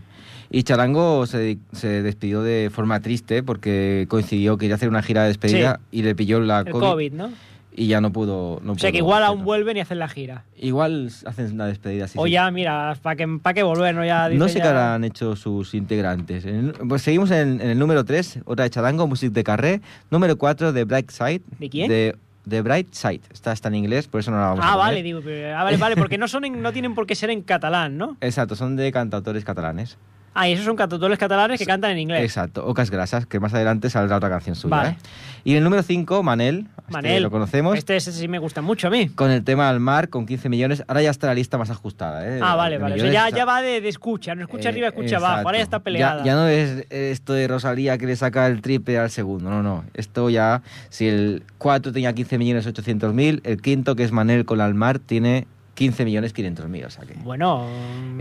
Y 0.51 0.63
Charango 0.63 1.25
se, 1.27 1.57
se 1.73 2.01
despidió 2.01 2.41
de 2.41 2.69
forma 2.73 2.99
triste 3.01 3.43
porque 3.43 4.05
coincidió 4.09 4.57
que 4.57 4.65
iba 4.65 4.73
a 4.73 4.77
hacer 4.77 4.89
una 4.89 5.03
gira 5.03 5.21
de 5.23 5.27
despedida 5.29 5.79
y 5.91 6.01
le 6.01 6.15
pilló 6.15 6.39
la 6.39 6.59
el 6.61 6.71
COVID, 6.71 6.81
COVID, 6.81 7.13
¿no? 7.13 7.29
y 7.71 7.85
ya 7.87 8.01
no 8.01 8.11
pudo. 8.11 8.59
No 8.63 8.73
O 8.73 8.77
sea 8.77 8.91
que 8.91 8.97
pudo 8.99 9.07
igual 9.09 9.23
aún 9.23 9.45
vuelven 9.45 9.77
y 9.77 9.79
hacen 9.79 9.99
la 9.99 10.09
gira. 10.09 10.43
Igual 10.57 11.11
hacen 11.25 11.53
una 11.53 11.67
despedida 11.67 12.05
así. 12.05 12.17
o 12.19 12.25
sí. 12.25 12.31
ya, 12.31 12.49
mira, 12.51 12.97
¿para 13.01 13.15
qué, 13.15 13.27
pa' 13.41 13.53
qué 13.53 13.61
volver? 13.63 13.93
No, 13.95 14.03
ya 14.03 14.27
No 14.29 14.47
sé 14.49 14.55
ya- 14.57 14.63
qué 14.63 14.67
habrán 14.69 15.03
hecho 15.03 15.35
sus 15.35 15.73
integrantes. 15.75 16.43
En- 16.45 16.73
pues 16.89 17.03
seguimos 17.03 17.29
en, 17.31 17.61
en 17.61 17.69
el 17.69 17.77
número 17.79 18.03
3, 18.03 18.39
otra 18.45 18.63
de 18.63 18.71
Charango, 18.71 19.07
Music 19.07 19.31
de 19.31 19.43
Carré. 19.43 19.81
Número 20.09 20.35
4 20.37 20.73
de 20.73 20.83
Bright 20.83 21.11
Side. 21.11 21.41
¿De 21.59 21.69
quién? 21.69 21.87
De, 21.87 22.15
de 22.45 22.61
Bright 22.63 22.91
Side. 22.91 23.21
Está, 23.31 23.53
está 23.53 23.67
en 23.69 23.75
inglés, 23.75 24.07
por 24.07 24.19
eso 24.19 24.31
no 24.31 24.37
la 24.37 24.47
vamos 24.47 24.65
a 24.65 24.67
Ah, 24.67 24.71
poner. 24.73 24.85
vale, 24.85 25.03
digo, 25.03 25.21
ah, 25.55 25.63
vale, 25.63 25.77
vale, 25.77 25.95
porque 25.95 26.17
no, 26.17 26.27
son 26.27 26.43
en- 26.45 26.61
no 26.63 26.73
tienen 26.73 26.95
por 26.95 27.05
qué 27.05 27.13
ser 27.15 27.29
en 27.29 27.43
catalán, 27.43 27.97
¿no? 27.97 28.17
Exacto, 28.21 28.55
son 28.55 28.75
de 28.75 28.91
cantautores 28.91 29.45
catalanes. 29.45 29.97
Ah, 30.33 30.47
y 30.47 30.53
esos 30.53 30.65
son 30.65 30.75
cantautores 30.75 31.17
catalanes 31.17 31.59
que 31.59 31.65
cantan 31.65 31.91
en 31.91 31.99
inglés. 31.99 32.23
Exacto, 32.23 32.65
Ocas 32.65 32.91
Grasas, 32.91 33.25
que 33.25 33.39
más 33.39 33.53
adelante 33.53 33.89
saldrá 33.89 34.17
otra 34.17 34.29
canción 34.29 34.55
suya. 34.55 34.75
Vale. 34.75 34.89
¿eh? 34.89 34.95
Y 35.43 35.55
el 35.55 35.63
número 35.63 35.81
5, 35.83 36.21
Manel, 36.21 36.67
este 36.77 36.91
Manel. 36.91 37.23
lo 37.23 37.31
conocemos, 37.31 37.77
Este, 37.77 37.95
ese 37.95 38.11
sí 38.11 38.27
me 38.27 38.39
gusta 38.39 38.61
mucho 38.61 38.87
a 38.87 38.89
mí. 38.89 39.09
con 39.09 39.31
el 39.31 39.43
tema 39.43 39.69
al 39.69 39.79
mar, 39.79 40.09
con 40.09 40.25
15 40.25 40.49
millones. 40.49 40.83
Ahora 40.87 41.01
ya 41.01 41.09
está 41.11 41.27
la 41.27 41.33
lista 41.33 41.57
más 41.57 41.69
ajustada. 41.69 42.27
¿eh? 42.27 42.39
Ah, 42.43 42.55
vale, 42.55 42.75
De 42.77 42.81
vale. 42.83 42.95
O 42.95 42.97
sea, 42.97 43.07
millones 43.09 43.31
ya, 43.31 43.37
ya 43.37 43.45
va 43.45 43.61
de, 43.61 43.81
de 43.81 43.89
escucha, 43.89 44.35
no 44.35 44.43
escucha 44.43 44.69
Eh, 44.69 44.71
arriba, 44.71 44.87
escucha 44.89 45.17
abajo. 45.17 45.47
Ahora 45.47 45.57
ya 45.57 45.63
está 45.63 45.77
exacto. 45.77 45.83
peleada. 45.85 46.19
Ya, 46.19 46.25
ya 46.25 46.35
no 46.35 46.47
es 46.47 46.85
esto 46.91 47.33
de 47.33 47.47
Rosalía 47.47 47.97
que 47.97 48.05
le 48.05 48.15
saca 48.15 48.45
el 48.47 48.61
triple 48.61 48.97
al 48.99 49.09
segundo, 49.09 49.49
no, 49.49 49.63
no. 49.63 49.83
Esto 49.93 50.29
ya, 50.29 50.61
si 50.89 51.07
el 51.07 51.43
4 51.57 51.91
tenía 51.93 52.13
15 52.13 52.37
millones 52.37 52.67
800 52.67 53.13
mil, 53.13 53.41
el 53.45 53.61
quinto, 53.61 53.95
que 53.95 54.03
es 54.03 54.11
Manel 54.11 54.45
con 54.45 54.61
Almar, 54.61 54.99
tiene 54.99 55.47
15.500.000, 55.79 56.85
o 56.85 56.89
sea 56.89 57.05
que 57.05 57.13
Bueno, 57.23 57.65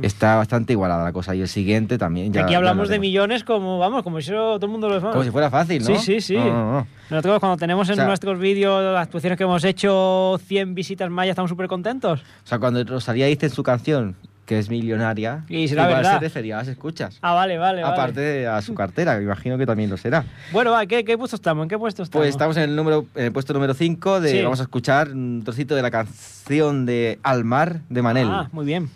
está 0.03 0.37
bastante 0.37 0.73
igualada 0.75 1.03
la 1.03 1.13
cosa. 1.13 1.35
Y 1.35 1.41
el 1.41 1.49
siguiente 1.49 1.99
también. 1.99 2.33
Ya, 2.33 2.43
aquí 2.43 2.53
ya 2.53 2.59
hablamos 2.59 2.89
de 2.89 2.99
millones 3.01 3.43
como, 3.43 3.79
vamos, 3.79 4.03
como 4.05 4.21
si 4.21 4.31
eso 4.31 4.55
todo 4.57 4.67
el 4.67 4.73
mundo 4.73 4.89
lo 4.89 5.01
Como 5.01 5.25
si 5.25 5.31
fuera 5.31 5.51
fácil, 5.51 5.83
¿no? 5.83 5.87
Sí, 5.87 5.99
sí, 5.99 6.21
sí. 6.21 6.37
No, 6.37 6.45
no, 6.45 6.73
no. 6.73 6.87
Nosotros 7.11 7.41
cuando 7.41 7.57
tenemos 7.57 7.89
en 7.89 7.95
O 7.95 7.97
sea- 7.97 8.07
nuestros 8.07 8.39
vídeos 8.39 8.83
las 8.95 9.03
actuaciones 9.03 9.37
que 9.37 9.45
hemos 9.45 9.65
hecho 9.65 10.39
100 10.47 10.75
visitas 10.75 11.11
más 11.11 11.27
ya 11.27 11.31
estamos 11.33 11.49
súper 11.49 11.67
contentos. 11.67 12.21
O 12.21 12.47
sea, 12.47 12.59
cuando 12.59 12.85
Rosalía 12.85 13.27
dice 13.27 13.47
en 13.47 13.53
su 13.53 13.63
canción 13.63 14.15
que 14.49 14.59
es 14.59 14.71
millonaria, 14.71 15.45
Y 15.47 15.69
será 15.69 15.87
verdad. 15.87 16.15
se 16.15 16.21
refería 16.21 16.55
a 16.55 16.59
las 16.61 16.69
escuchas. 16.69 17.19
Ah, 17.21 17.35
vale, 17.35 17.59
vale, 17.59 17.83
vale. 17.83 17.93
Aparte 17.95 18.21
de 18.21 18.47
a 18.47 18.63
su 18.63 18.73
cartera, 18.75 19.15
me 19.19 19.25
imagino 19.25 19.59
que 19.59 19.67
también 19.67 19.91
lo 19.91 19.99
será. 19.99 20.25
Bueno, 20.53 20.71
va, 20.71 20.87
¿qué, 20.87 21.05
¿qué 21.05 21.19
puesto 21.19 21.37
estamos? 21.37 21.65
¿En 21.65 21.69
qué 21.69 21.77
puesto 21.79 22.03
estamos? 22.03 22.23
Pues 22.25 22.31
estamos 22.31 22.57
en 22.57 22.63
el 22.63 22.75
número 22.75 23.05
en 23.15 23.27
el 23.27 23.33
puesto 23.33 23.53
número 23.53 23.75
5 23.75 24.23
de 24.23 24.31
Sí. 24.31 24.43
vamos 24.43 24.61
a 24.61 24.63
escuchar 24.63 25.11
un 25.11 25.43
trocito 25.45 25.75
de 25.75 25.83
la 25.83 25.91
canción 25.91 26.87
de 26.87 27.19
Al 27.23 27.45
mar 27.45 27.81
de 27.91 28.01
Manel. 28.01 28.29
Ah, 28.31 28.49
muy 28.51 28.65
bien. 28.65 28.89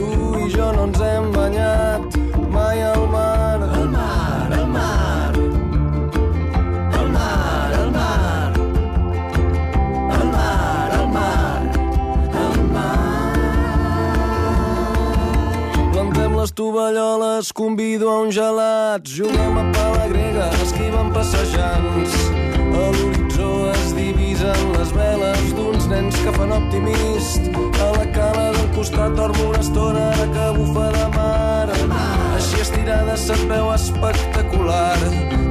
Tu 0.00 0.38
i 0.38 0.48
jo 0.50 0.72
no 0.72 0.84
ens 0.88 1.00
hem 1.00 1.32
banyat 1.32 2.18
mai 2.50 2.82
al 2.82 3.06
mar. 3.14 3.58
Al 3.60 3.88
mar, 3.94 4.52
al 4.58 4.66
mar, 4.76 5.32
al 6.98 7.08
mar, 7.16 7.70
al 7.80 7.90
mar, 7.94 8.20
al 10.16 10.26
mar, 10.34 10.90
al 10.98 11.08
mar, 11.16 11.60
al 12.44 12.58
mar. 12.74 13.34
Plantem 15.92 16.36
les 16.40 16.52
tovalloles, 16.52 17.52
convido 17.52 18.10
a 18.10 18.20
un 18.24 18.30
gelat, 18.32 19.02
juguem 19.04 19.58
a 19.58 19.66
pala 19.76 20.06
grega, 20.12 20.50
esquivem 20.64 21.12
passejants. 21.16 22.16
A 22.70 22.86
l'horitzó 22.94 23.50
es 23.74 23.94
divisen 23.98 24.60
les 24.78 24.94
veles 24.96 25.54
d'uns 25.56 25.90
nens 25.92 26.16
que 26.24 26.32
fan 26.38 26.52
optimist. 26.56 27.42
Costat 28.80 29.12
dormo 29.12 29.48
una 29.50 29.58
estona 29.60 30.02
ara 30.08 30.26
que 30.34 30.44
bufa 30.56 30.86
de 30.94 31.06
mar. 31.14 31.68
Així 32.36 32.60
estirada 32.64 33.16
se't 33.20 33.42
veu 33.50 33.66
espectacular. 33.74 34.96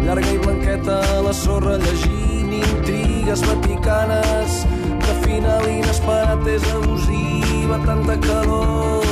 Llarga 0.05 0.31
i 0.33 0.39
blanqueta 0.41 0.95
a 1.13 1.19
la 1.27 1.33
sorra 1.39 1.75
llegint 1.83 2.55
intrigues 2.59 3.43
vaticanes. 3.45 4.63
De 5.05 5.13
final 5.25 5.69
inesperat 5.69 6.49
és 6.55 6.65
abusiva, 6.73 7.77
tanta 7.85 8.17
calor. 8.25 9.05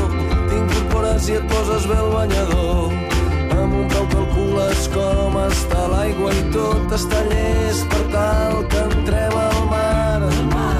T'incorpores 0.49 1.29
i 1.29 1.37
et 1.37 1.45
poses 1.53 1.85
bé 1.91 1.99
el 2.01 2.11
banyador. 2.15 2.97
Amb 3.59 3.77
un 3.83 3.85
peu 3.93 4.09
calcules 4.15 4.89
com 4.97 5.37
està 5.45 5.85
l'aigua 5.93 6.33
i 6.33 6.43
tot 6.57 6.97
està 7.01 7.21
llest 7.29 7.85
per 7.93 8.03
tal 8.17 8.65
que 8.73 8.81
entrem 8.89 9.37
al 9.45 9.61
mar. 9.69 10.25
Al 10.31 10.43
mar, 10.55 10.76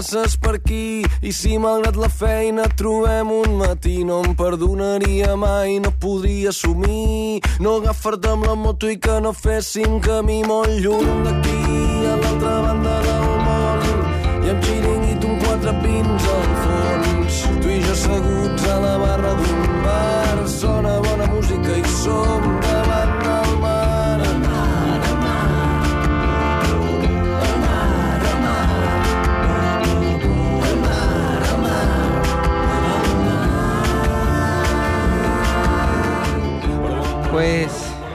passes 0.00 0.36
per 0.36 0.54
aquí. 0.54 1.04
I 1.22 1.32
si 1.32 1.58
malgrat 1.58 1.96
la 1.96 2.08
feina 2.08 2.64
trobem 2.76 3.30
un 3.30 3.58
matí 3.60 4.00
no 4.04 4.22
em 4.24 4.34
perdonaria 4.34 5.36
mai, 5.36 5.78
no 5.78 5.92
podria 5.92 6.48
assumir. 6.48 7.40
No 7.60 7.76
agafar-te 7.80 8.30
amb 8.32 8.46
la 8.48 8.54
moto 8.54 8.88
i 8.88 8.96
que 8.96 9.20
no 9.20 9.32
féssim 9.36 10.00
camí 10.00 10.40
molt 10.48 10.72
lluny 10.80 11.10
d'aquí. 11.26 11.60
A 12.12 12.16
l'altra 12.22 12.54
banda 12.64 12.96
del 13.04 13.28
món 13.44 13.84
i 14.46 14.54
amb 14.54 14.64
xiringuit 14.64 15.28
un 15.28 15.36
quatre 15.44 15.76
pins 15.84 16.30
al 16.36 16.48
fons. 16.64 17.42
Tu 17.60 17.76
i 17.76 17.78
jo 17.84 17.92
asseguts 17.98 18.68
a 18.72 18.80
la 18.86 18.96
barra 19.04 19.36
d'un 19.42 19.68
bar. 19.84 20.48
Sona 20.56 20.96
bona 21.04 21.28
música 21.34 21.76
i 21.76 21.84
som 22.00 22.59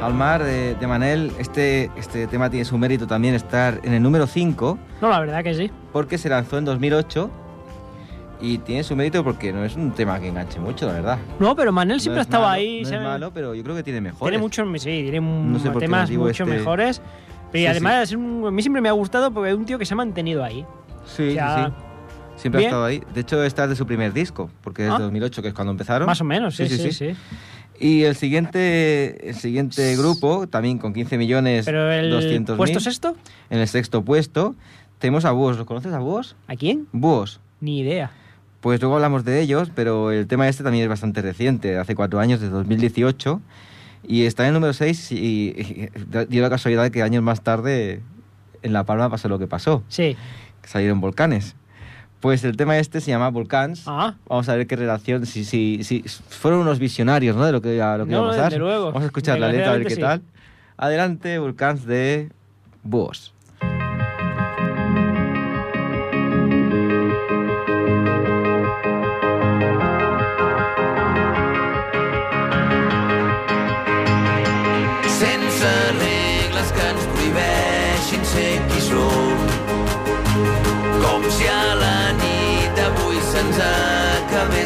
Pues 0.05 0.13
Al 0.13 0.17
mar 0.19 0.43
de, 0.43 0.75
de 0.75 0.87
Manel, 0.87 1.31
este, 1.39 1.89
este 1.97 2.27
tema 2.27 2.49
tiene 2.49 2.63
su 2.63 2.77
mérito 2.77 3.07
también 3.07 3.33
estar 3.33 3.79
en 3.83 3.93
el 3.93 4.03
número 4.03 4.27
5 4.27 4.77
No, 5.01 5.09
la 5.09 5.19
verdad 5.19 5.43
que 5.43 5.55
sí. 5.55 5.71
porque 5.91 6.17
se 6.19 6.29
lanzó 6.29 6.57
en 6.59 6.65
2008 6.65 7.29
y 8.39 8.59
tiene 8.59 8.83
su 8.83 8.95
mérito 8.95 9.23
porque 9.23 9.51
no 9.51 9.63
es 9.65 9.75
un 9.75 9.91
tema 9.93 10.19
que 10.19 10.27
enganche 10.27 10.59
mucho, 10.59 10.85
la 10.85 10.93
verdad. 10.93 11.17
No, 11.39 11.55
pero 11.55 11.71
Manel 11.71 11.99
siempre 12.01 12.17
no 12.17 12.19
ha 12.19 12.21
es 12.21 12.27
estado 12.27 12.43
malo, 12.43 12.53
ahí. 12.53 12.81
No 12.83 12.89
es 12.89 13.01
malo, 13.01 13.31
pero 13.33 13.55
yo 13.55 13.63
creo 13.63 13.75
que 13.75 13.81
tiene 13.83 14.01
mejores. 14.01 14.31
Tiene 14.31 14.37
muchos, 14.37 14.67
sí, 14.81 15.07
tiene 15.09 15.21
No 15.21 15.57
sé 15.57 15.69
temas 15.71 16.11
mucho 16.11 16.43
este- 16.43 16.45
mejores. 16.45 17.01
Pero 17.51 17.61
Sí, 17.63 17.67
además, 17.67 18.11
a 18.13 18.17
mí 18.51 18.61
siempre 18.61 18.81
me 18.81 18.89
ha 18.89 18.91
gustado 18.91 19.31
porque 19.31 19.51
es 19.51 19.55
un 19.55 19.65
tío 19.65 19.79
que 19.79 19.85
se 19.85 19.93
ha 19.93 19.97
mantenido 19.97 20.43
ahí. 20.43 20.65
Sí, 21.05 21.29
O 21.29 21.33
sea, 21.33 21.55
sí, 21.67 21.71
sí. 21.71 21.84
Siempre 22.37 22.59
bien. 22.59 22.67
ha 22.67 22.69
estado 22.71 22.85
ahí. 22.85 23.01
De 23.13 23.21
hecho, 23.21 23.43
esta 23.43 23.63
es 23.63 23.69
de 23.71 23.75
su 23.75 23.85
primer 23.85 24.13
disco, 24.13 24.49
porque 24.61 24.85
es 24.85 24.91
Ah. 24.91 24.97
de 24.97 25.03
2008, 25.03 25.41
que 25.41 25.47
es 25.49 25.53
cuando 25.53 25.71
empezaron. 25.71 26.05
Más 26.05 26.21
o 26.21 26.25
menos, 26.25 26.55
sí, 26.55 26.67
sí, 26.67 26.91
sí. 26.91 27.15
Y 27.79 28.03
el 28.03 28.15
siguiente, 28.15 29.29
el 29.29 29.35
siguiente 29.35 29.95
grupo, 29.97 30.47
también 30.47 30.77
con 30.77 30.93
15 30.93 31.17
millones 31.17 31.65
Pero 31.65 31.91
el 31.91 32.09
200 32.09 32.55
puesto 32.55 32.79
sexto, 32.79 33.15
En 33.49 33.59
el 33.59 33.67
sexto 33.67 34.01
puesto 34.03 34.55
tenemos 34.99 35.25
a 35.25 35.31
Búhos. 35.31 35.57
¿Los 35.57 35.65
conoces 35.65 35.91
a 35.93 35.99
Búhos? 35.99 36.35
¿a 36.47 36.55
quién? 36.55 36.87
Búhos. 36.93 37.41
Ni 37.59 37.79
idea. 37.79 38.11
Pues 38.61 38.79
luego 38.81 38.95
hablamos 38.95 39.25
de 39.25 39.41
ellos, 39.41 39.71
pero 39.75 40.11
el 40.11 40.25
tema 40.27 40.47
este 40.47 40.63
también 40.63 40.83
es 40.83 40.89
bastante 40.89 41.21
reciente, 41.21 41.77
hace 41.77 41.95
cuatro 41.95 42.19
años, 42.19 42.39
de 42.39 42.49
2018. 42.49 43.41
Y 44.07 44.23
está 44.25 44.43
en 44.43 44.47
el 44.49 44.53
número 44.55 44.71
6 44.73 45.11
y, 45.11 45.17
y 45.17 45.89
dio 46.29 46.41
la 46.41 46.49
casualidad 46.49 46.83
de 46.83 46.91
que 46.91 47.01
años 47.03 47.23
más 47.23 47.41
tarde 47.41 48.01
en 48.61 48.71
La 48.73 48.83
Palma 48.85 49.09
pasó 49.09 49.27
lo 49.29 49.37
que 49.37 49.47
pasó, 49.47 49.83
Sí. 49.89 50.15
salieron 50.63 51.01
volcanes. 51.01 51.55
Pues 52.25 52.43
el 52.43 52.57
tema 52.57 52.75
este 52.79 53.01
se 53.01 53.11
llama 53.11 53.29
Volcans. 53.29 53.83
Ah, 53.85 54.15
Vamos 54.27 54.49
a 54.49 54.55
ver 54.55 54.65
qué 54.65 54.75
relación, 54.75 55.27
si, 55.27 55.45
si, 55.45 55.83
si 55.83 56.03
fueron 56.27 56.61
unos 56.61 56.79
visionarios, 56.79 57.35
¿no? 57.35 57.45
De 57.45 57.51
lo 57.51 57.61
que, 57.61 57.79
a 57.79 57.99
lo 57.99 58.07
que 58.07 58.13
No, 58.13 58.23
iba 58.23 58.33
a 58.33 58.35
pasar. 58.35 58.59
luego. 58.59 58.85
Vamos 58.87 59.03
a 59.03 59.05
escuchar 59.05 59.37
la 59.39 59.49
letra 59.49 59.73
a 59.73 59.77
ver 59.77 59.85
qué 59.85 59.95
tal. 59.95 60.23
Adelante, 60.75 61.37
Volcans 61.37 61.85
de 61.85 62.31
Búhos. 62.81 63.31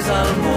al 0.09 0.25
mundo. 0.37 0.48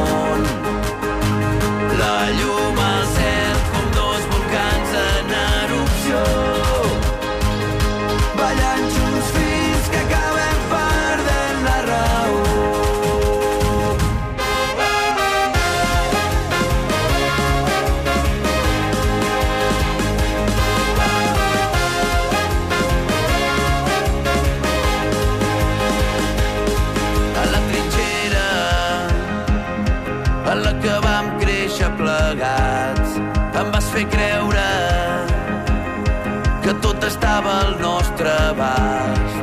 Nostre 38.02 38.30
abast. 38.50 39.36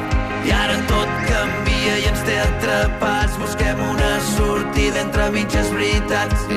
I 0.45 0.51
ara 0.51 0.75
tot 0.87 1.11
canvia 1.29 1.95
i 2.01 2.07
ens 2.11 2.23
té 2.27 2.35
atrapats. 2.43 3.37
Busquem 3.39 3.79
una 3.91 4.11
sortida 4.35 5.03
entre 5.05 5.29
mitges 5.35 5.71
veritats. 5.75 6.48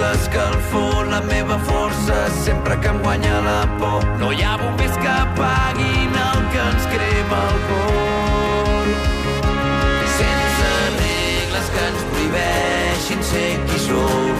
L'escalfor, 0.00 1.06
la 1.08 1.20
meva 1.22 1.58
força, 1.68 2.16
sempre 2.44 2.76
que 2.78 2.88
em 2.88 2.98
guanya 3.04 3.40
la 3.48 3.60
por. 3.80 4.04
No 4.20 4.32
hi 4.32 4.42
ha 4.42 4.56
bombers 4.60 4.96
que 5.02 5.08
apaguin 5.08 6.18
el 6.26 6.40
que 6.52 6.60
ens 6.64 6.86
crema 6.92 7.40
el 7.50 7.58
cor. 7.68 8.86
Sense 10.18 10.72
regles 11.00 11.72
que 11.74 11.86
ens 11.88 12.04
prohibeixin 12.10 13.26
ser 13.30 13.48
qui 13.70 13.78
som. 13.86 14.36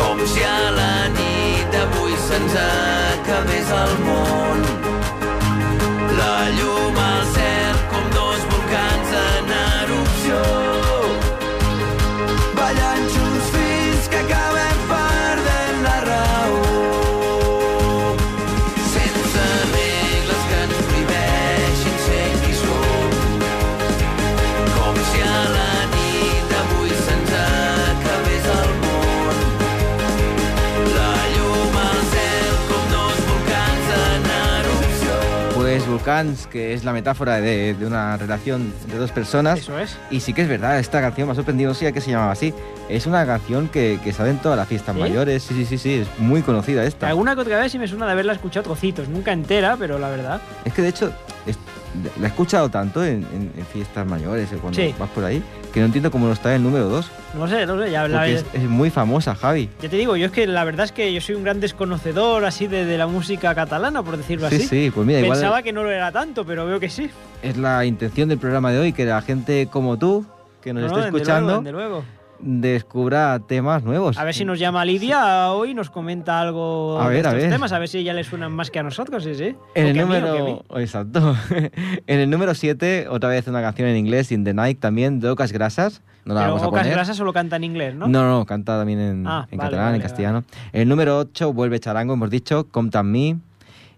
Com 0.00 0.26
si 0.34 0.42
a 0.48 0.58
la 0.80 0.92
nit 1.18 1.64
d'avui 1.76 2.18
se'ns 2.28 2.60
acabés 2.66 3.74
el 3.84 3.98
món. 4.06 4.13
Volcans, 36.04 36.46
que 36.48 36.74
es 36.74 36.84
la 36.84 36.92
metáfora 36.92 37.40
de, 37.40 37.72
de 37.72 37.86
una 37.86 38.18
relación 38.18 38.74
de 38.90 38.98
dos 38.98 39.10
personas. 39.10 39.58
Eso 39.58 39.78
es. 39.78 39.96
Y 40.10 40.20
sí 40.20 40.34
que 40.34 40.42
es 40.42 40.48
verdad, 40.48 40.78
esta 40.78 41.00
canción 41.00 41.26
me 41.26 41.32
ha 41.32 41.34
sorprendido, 41.34 41.72
sabía 41.72 41.92
que 41.92 42.02
se 42.02 42.10
llamaba 42.10 42.32
así. 42.32 42.52
Es 42.90 43.06
una 43.06 43.24
canción 43.24 43.68
que, 43.68 43.98
que 44.04 44.12
sale 44.12 44.28
en 44.28 44.38
todas 44.38 44.58
las 44.58 44.68
fiestas 44.68 44.94
¿Sí? 44.94 45.00
mayores. 45.00 45.42
Sí, 45.44 45.54
sí, 45.54 45.64
sí, 45.64 45.78
sí, 45.78 45.94
es 45.94 46.08
muy 46.18 46.42
conocida 46.42 46.84
esta. 46.84 47.08
Alguna 47.08 47.34
que 47.34 47.40
otra 47.40 47.58
vez 47.58 47.72
sí 47.72 47.78
me 47.78 47.88
suena 47.88 48.04
de 48.04 48.12
haberla 48.12 48.34
escuchado 48.34 48.64
trocitos, 48.64 49.08
nunca 49.08 49.32
entera, 49.32 49.76
pero 49.78 49.98
la 49.98 50.10
verdad. 50.10 50.42
Es 50.66 50.74
que 50.74 50.82
de 50.82 50.88
hecho, 50.88 51.10
la 52.20 52.26
he 52.26 52.28
escuchado 52.28 52.68
tanto 52.68 53.04
en, 53.04 53.24
en- 53.32 53.52
en 53.56 53.66
fiestas 53.72 54.06
mayores, 54.06 54.50
eh, 54.52 54.58
cuando 54.60 54.80
Sí. 54.80 54.94
vas 54.98 55.08
por 55.10 55.24
ahí, 55.24 55.42
que 55.72 55.80
no 55.80 55.86
entiendo 55.86 56.10
cómo 56.10 56.26
no 56.26 56.32
está 56.32 56.50
en 56.50 56.56
el 56.56 56.62
número 56.64 56.88
2. 56.88 57.10
No 57.38 57.48
sé, 57.48 57.66
no 57.66 57.78
sé, 57.82 57.90
ya, 57.90 58.06
la- 58.08 58.26
es, 58.28 58.44
es 58.52 58.62
muy 58.64 58.90
famosa, 58.90 59.34
Javi. 59.34 59.68
ya 59.80 59.88
te 59.88 59.96
digo, 59.96 60.16
yo 60.16 60.26
es 60.26 60.32
que 60.32 60.46
la 60.46 60.64
verdad 60.64 60.84
es 60.84 60.92
que 60.92 61.12
yo 61.12 61.20
soy 61.20 61.34
un 61.36 61.44
gran 61.44 61.60
desconocedor 61.60 62.44
así 62.44 62.66
de, 62.66 62.84
de 62.84 62.98
la 62.98 63.06
música 63.06 63.54
catalana, 63.54 64.02
por 64.02 64.16
decirlo 64.16 64.48
Sí, 64.50 64.56
así. 64.56 64.66
sí, 64.66 64.90
pues 64.94 65.06
mira, 65.06 65.20
igual 65.20 65.38
Pensaba 65.38 65.62
que 65.62 65.72
no 65.72 65.82
lo 65.82 65.90
era 65.90 66.10
tanto, 66.12 66.44
pero 66.44 66.66
veo 66.66 66.80
que 66.80 66.88
sí. 66.90 67.10
es 67.42 67.56
la 67.56 67.84
intención 67.84 68.28
del 68.28 68.38
programa 68.38 68.72
de 68.72 68.78
hoy, 68.78 68.92
que 68.92 69.04
la 69.04 69.22
gente 69.22 69.68
como 69.70 69.98
tú, 69.98 70.24
que 70.62 70.72
nos 70.72 70.90
No, 70.90 70.96
esté 70.98 71.08
escuchando, 71.08 71.46
luego, 71.46 71.62
desde 71.62 71.72
luego. 71.72 72.04
Descubra 72.44 73.40
temas 73.48 73.82
nuevos. 73.82 74.18
A 74.18 74.24
ver 74.24 74.34
si 74.34 74.44
nos 74.44 74.58
llama 74.58 74.84
Lidia 74.84 75.50
hoy 75.52 75.70
y 75.70 75.74
nos 75.74 75.88
comenta 75.90 76.40
algo 76.40 77.00
A 77.00 77.08
de 77.08 77.14
ver, 77.16 77.26
a 77.26 77.30
estos 77.30 77.42
ver. 77.42 77.52
temas, 77.52 77.72
a 77.72 77.78
ver 77.78 77.88
si 77.88 77.98
ella 77.98 78.12
le 78.12 78.22
suenan 78.22 78.52
más 78.52 78.70
que 78.70 78.78
a 78.78 78.82
nosotros, 78.82 79.24
sí, 79.24 79.34
sí. 79.34 79.56
En 79.74 79.86
O 79.86 79.88
el 79.88 79.96
número. 79.96 80.64
Exacto. 80.76 81.34
en 82.06 82.20
el 82.20 82.28
número 82.28 82.54
7, 82.54 83.06
otra 83.08 83.30
vez 83.30 83.48
una 83.48 83.62
canción 83.62 83.88
en 83.88 83.96
inglés, 83.96 84.30
In 84.30 84.44
the 84.44 84.52
Night 84.52 84.78
también, 84.78 85.20
de 85.20 85.30
Ocas 85.30 85.52
Grasas. 85.52 86.02
No 86.26 86.34
la 86.34 86.40
Pero 86.42 86.52
vamos 86.54 86.62
a 86.66 86.68
Ocas. 86.68 86.86
Grasas 86.86 87.16
solo 87.16 87.32
canta 87.32 87.56
en 87.56 87.64
inglés, 87.64 87.94
¿no? 87.94 88.08
No, 88.08 88.28
no, 88.28 88.44
canta 88.44 88.76
también 88.78 89.00
en, 89.00 89.26
Ah, 89.26 89.46
en 89.50 89.56
vale, 89.58 89.70
catalán, 89.70 89.86
vale, 89.86 89.96
en 89.96 90.02
castellano. 90.02 90.44
En 90.72 90.82
el 90.82 90.88
número 90.88 91.18
8, 91.18 91.52
vuelve 91.52 91.80
Charango, 91.80 92.12
hemos 92.14 92.28
dicho, 92.30 92.68
Compta 92.70 93.02
Me. 93.02 93.38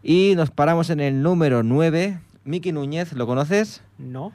Y 0.03 0.35
nos 0.37 0.51
paramos 0.51 0.89
en 0.91 1.01
el 1.01 1.21
número 1.23 1.65
9, 1.65 2.21
Miki 2.45 2.71
Núñez, 2.71 3.13
¿lo 3.13 3.27
conoces? 3.27 3.83
No. 3.99 4.33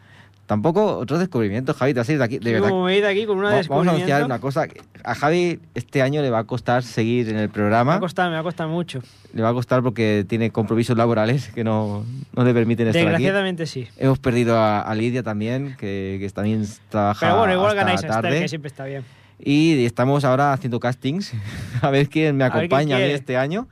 Tampoco 0.51 0.97
otro 0.97 1.17
descubrimiento, 1.17 1.73
Javi, 1.73 1.93
te 1.93 2.01
has 2.01 2.09
ido 2.09 2.19
de 2.19 2.25
aquí. 2.25 2.37
De 2.37 2.51
verdad. 2.51 2.67
como 2.71 2.83
me 2.83 2.97
ido 2.97 3.07
aquí 3.07 3.25
con 3.25 3.37
una 3.37 3.51
Va- 3.51 3.61
Vamos 3.69 3.87
a 3.87 3.91
anunciar 3.91 4.25
una 4.25 4.39
cosa. 4.39 4.67
A 5.01 5.15
Javi 5.15 5.59
este 5.75 6.01
año 6.01 6.21
le 6.21 6.29
va 6.29 6.39
a 6.39 6.43
costar 6.43 6.83
seguir 6.83 7.29
en 7.29 7.37
el 7.37 7.43
Me 7.43 7.47
programa. 7.47 7.95
ha 7.95 7.99
costado, 8.01 8.29
me 8.29 8.35
ha 8.35 8.43
costado 8.43 8.69
mucho. 8.69 9.01
Le 9.33 9.41
va 9.41 9.47
a 9.47 9.53
costar 9.53 9.81
porque 9.81 10.25
tiene 10.27 10.49
compromisos 10.51 10.97
laborales 10.97 11.47
que 11.55 11.63
no, 11.63 12.03
no 12.35 12.43
le 12.43 12.53
permiten 12.53 12.85
estar 12.87 13.01
aquí. 13.01 13.11
Desgraciadamente 13.11 13.65
sí. 13.65 13.87
Hemos 13.97 14.19
perdido 14.19 14.57
a, 14.57 14.81
a 14.81 14.93
Lidia 14.93 15.23
también, 15.23 15.77
que, 15.79 16.17
que 16.19 16.29
también 16.31 16.65
trabaja 16.89 17.27
Pero 17.27 17.37
bueno, 17.37 17.53
igual 17.53 17.69
hasta 17.69 17.79
ganáis 17.83 18.03
a 18.03 18.07
Esther, 18.07 18.21
tarde. 18.21 18.39
que 18.41 18.47
siempre 18.49 18.67
está 18.67 18.83
bien. 18.83 19.05
Y 19.39 19.85
estamos 19.85 20.25
ahora 20.25 20.51
haciendo 20.51 20.81
castings, 20.81 21.31
a 21.81 21.89
ver 21.91 22.09
quién 22.09 22.35
me 22.35 22.43
A 22.43 22.47
acompaña 22.47 22.97
a 22.97 22.99
mí 22.99 23.03
quiere. 23.05 23.13
este 23.15 23.37
año. 23.37 23.69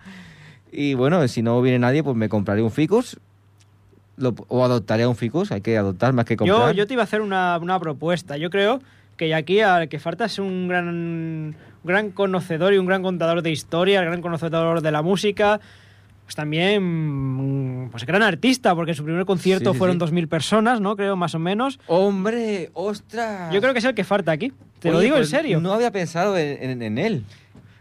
Y 0.71 0.93
bueno, 0.93 1.27
si 1.27 1.41
no 1.41 1.61
viene 1.61 1.79
nadie, 1.79 2.03
pues 2.03 2.15
me 2.15 2.29
compraré 2.29 2.61
un 2.61 2.71
ficus. 2.71 3.19
Lo- 4.19 4.36
o 4.49 4.63
adoptaré 4.63 5.08
un 5.08 5.15
ficus, 5.15 5.51
hay 5.51 5.62
que 5.62 5.77
adoptar 5.77 6.13
más 6.13 6.25
que 6.25 6.36
Yo, 6.36 6.53
comprar. 6.55 6.75
yo 6.75 6.86
te 6.86 6.93
iba 6.93 7.01
a 7.01 7.05
hacer 7.05 7.21
una, 7.21 7.58
una 7.58 7.79
propuesta. 7.79 8.38
Yo 8.38 8.49
creo 8.49 8.82
que 9.17 9.34
aquí 9.34 9.62
al 9.62 9.89
que 9.89 9.97
falta 9.99 10.25
es 10.25 10.38
un 10.39 10.67
gran, 10.67 11.55
gran 11.84 12.12
conocedor 12.12 12.73
y 12.73 12.77
un 12.77 12.86
gran 12.86 13.01
contador 13.01 13.41
de 13.41 13.51
historia, 13.51 13.99
el 13.99 14.05
gran 14.05 14.21
conocedor 14.21 14.82
de 14.82 14.91
la 14.91 15.01
música. 15.01 15.60
Pues 16.25 16.36
también, 16.36 16.84
mm, 17.86 17.89
pues 17.89 18.05
gran 18.05 18.21
artista, 18.21 18.75
porque 18.75 18.93
su 18.93 19.03
primer 19.03 19.25
concierto 19.25 19.71
Sí, 19.73 19.79
fueron 19.79 19.95
sí. 19.95 19.99
2.000 20.05 20.27
personas, 20.27 20.79
¿no? 20.79 20.95
Creo, 20.95 21.15
más 21.15 21.34
o 21.34 21.39
menos. 21.39 21.79
¡Hombre! 21.88 22.69
¡Ostras! 22.73 23.51
Yo 23.51 23.60
creo 23.62 23.73
que 23.73 23.79
es 23.79 23.86
el 23.86 23.95
que 23.95 24.03
falta 24.03 24.32
aquí. 24.32 24.53
Te 24.79 24.91
lo 24.91 24.97
Oye, 24.97 25.05
digo 25.05 25.17
pues 25.17 25.34
en 25.34 25.39
serio. 25.39 25.60
No 25.60 25.73
había 25.73 25.91
pensado 25.91 26.38
en, 26.38 26.62
en- 26.69 26.82
en 26.84 26.97
él. 26.99 27.23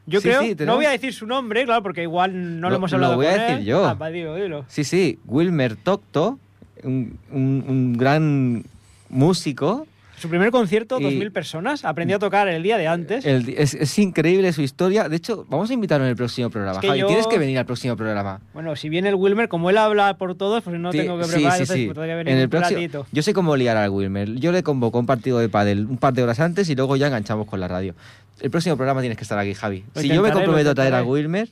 Yo 0.08 0.20
sí, 0.20 0.28
creo, 0.28 0.42
sí, 0.42 0.54
no 0.64 0.76
voy 0.76 0.86
a 0.86 0.90
decir 0.90 1.12
su 1.12 1.26
nombre, 1.26 1.64
claro, 1.64 1.82
porque 1.82 2.02
igual 2.02 2.60
no 2.60 2.68
lo, 2.68 2.70
Lo- 2.70 2.76
hemos 2.76 2.90
lo 2.90 2.96
hablado 2.96 3.16
voy 3.16 3.26
a 3.26 3.30
con 3.32 3.38
decir 3.40 3.56
él. 3.58 3.64
yo. 3.64 3.86
Ah, 3.86 3.94
va, 3.94 4.10
dilo, 4.10 4.34
dilo. 4.36 4.64
Sí, 4.68 4.82
sí, 4.84 5.18
Wilmer 5.26 5.76
Tocto, 5.76 6.38
un, 6.82 7.18
un- 7.30 7.64
un 7.68 7.92
gran 7.96 8.64
músico. 9.10 9.86
Su 10.20 10.28
primer 10.28 10.50
concierto, 10.50 10.98
Y- 11.00 11.04
2.000 11.04 11.30
personas. 11.32 11.84
Aprendió 11.84 12.16
a 12.16 12.18
tocar 12.18 12.48
el 12.48 12.62
día 12.62 12.76
de 12.78 12.86
antes. 12.88 13.24
El- 13.24 13.48
es, 13.50 13.74
es 13.74 13.98
increíble 13.98 14.52
su 14.52 14.62
historia. 14.62 15.08
De 15.08 15.16
hecho, 15.16 15.46
vamos 15.48 15.70
a 15.70 15.74
invitarlo 15.74 16.04
en 16.04 16.10
el 16.10 16.16
próximo 16.16 16.50
programa. 16.50 16.76
Es 16.78 16.80
que 16.80 16.88
Javi, 16.88 17.00
yo- 17.00 17.06
tienes 17.06 17.26
que 17.26 17.38
venir 17.38 17.58
al 17.58 17.66
próximo 17.66 17.96
programa. 17.96 18.40
Bueno, 18.54 18.74
si 18.76 18.88
viene 18.88 19.08
el 19.10 19.14
Wilmer, 19.14 19.48
como 19.48 19.70
él 19.70 19.78
habla 19.78 20.18
por 20.18 20.34
todos, 20.34 20.62
pues 20.64 20.78
no 20.78 20.90
Sí, 20.92 20.98
tengo 20.98 21.18
que 21.18 21.24
preparar, 21.26 21.52
sí, 21.52 21.62
entonces 21.62 21.76
sí. 21.76 21.84
tendría 21.86 22.06
que 22.06 22.14
venir 22.16 22.32
En 22.32 22.38
el 22.38 22.44
un 22.44 22.50
próximo, 22.50 22.78
ratito. 22.80 23.06
yo 23.12 23.22
sé 23.22 23.32
cómo 23.34 23.56
liar 23.56 23.76
al 23.76 23.90
Wilmer. 23.90 24.34
Yo 24.34 24.52
le 24.52 24.62
convoco 24.62 24.98
un 24.98 25.06
partido 25.06 25.38
de 25.38 25.48
pádel 25.48 25.86
un 25.86 25.98
par 25.98 26.12
de 26.14 26.22
horas 26.22 26.40
antes 26.40 26.68
y 26.68 26.74
luego 26.74 26.96
ya 26.96 27.06
enganchamos 27.06 27.46
con 27.46 27.60
la 27.60 27.68
radio. 27.68 27.94
El 28.40 28.50
próximo 28.50 28.76
programa 28.76 29.00
tienes 29.00 29.16
que 29.18 29.22
estar 29.24 29.38
aquí, 29.38 29.54
Javi. 29.54 29.84
Si 29.96 30.08
yo 30.08 30.22
me 30.22 30.30
comprometo 30.32 30.70
a 30.70 30.74
traer 30.74 30.94
a. 30.94 31.02
Wilmer 31.02 31.48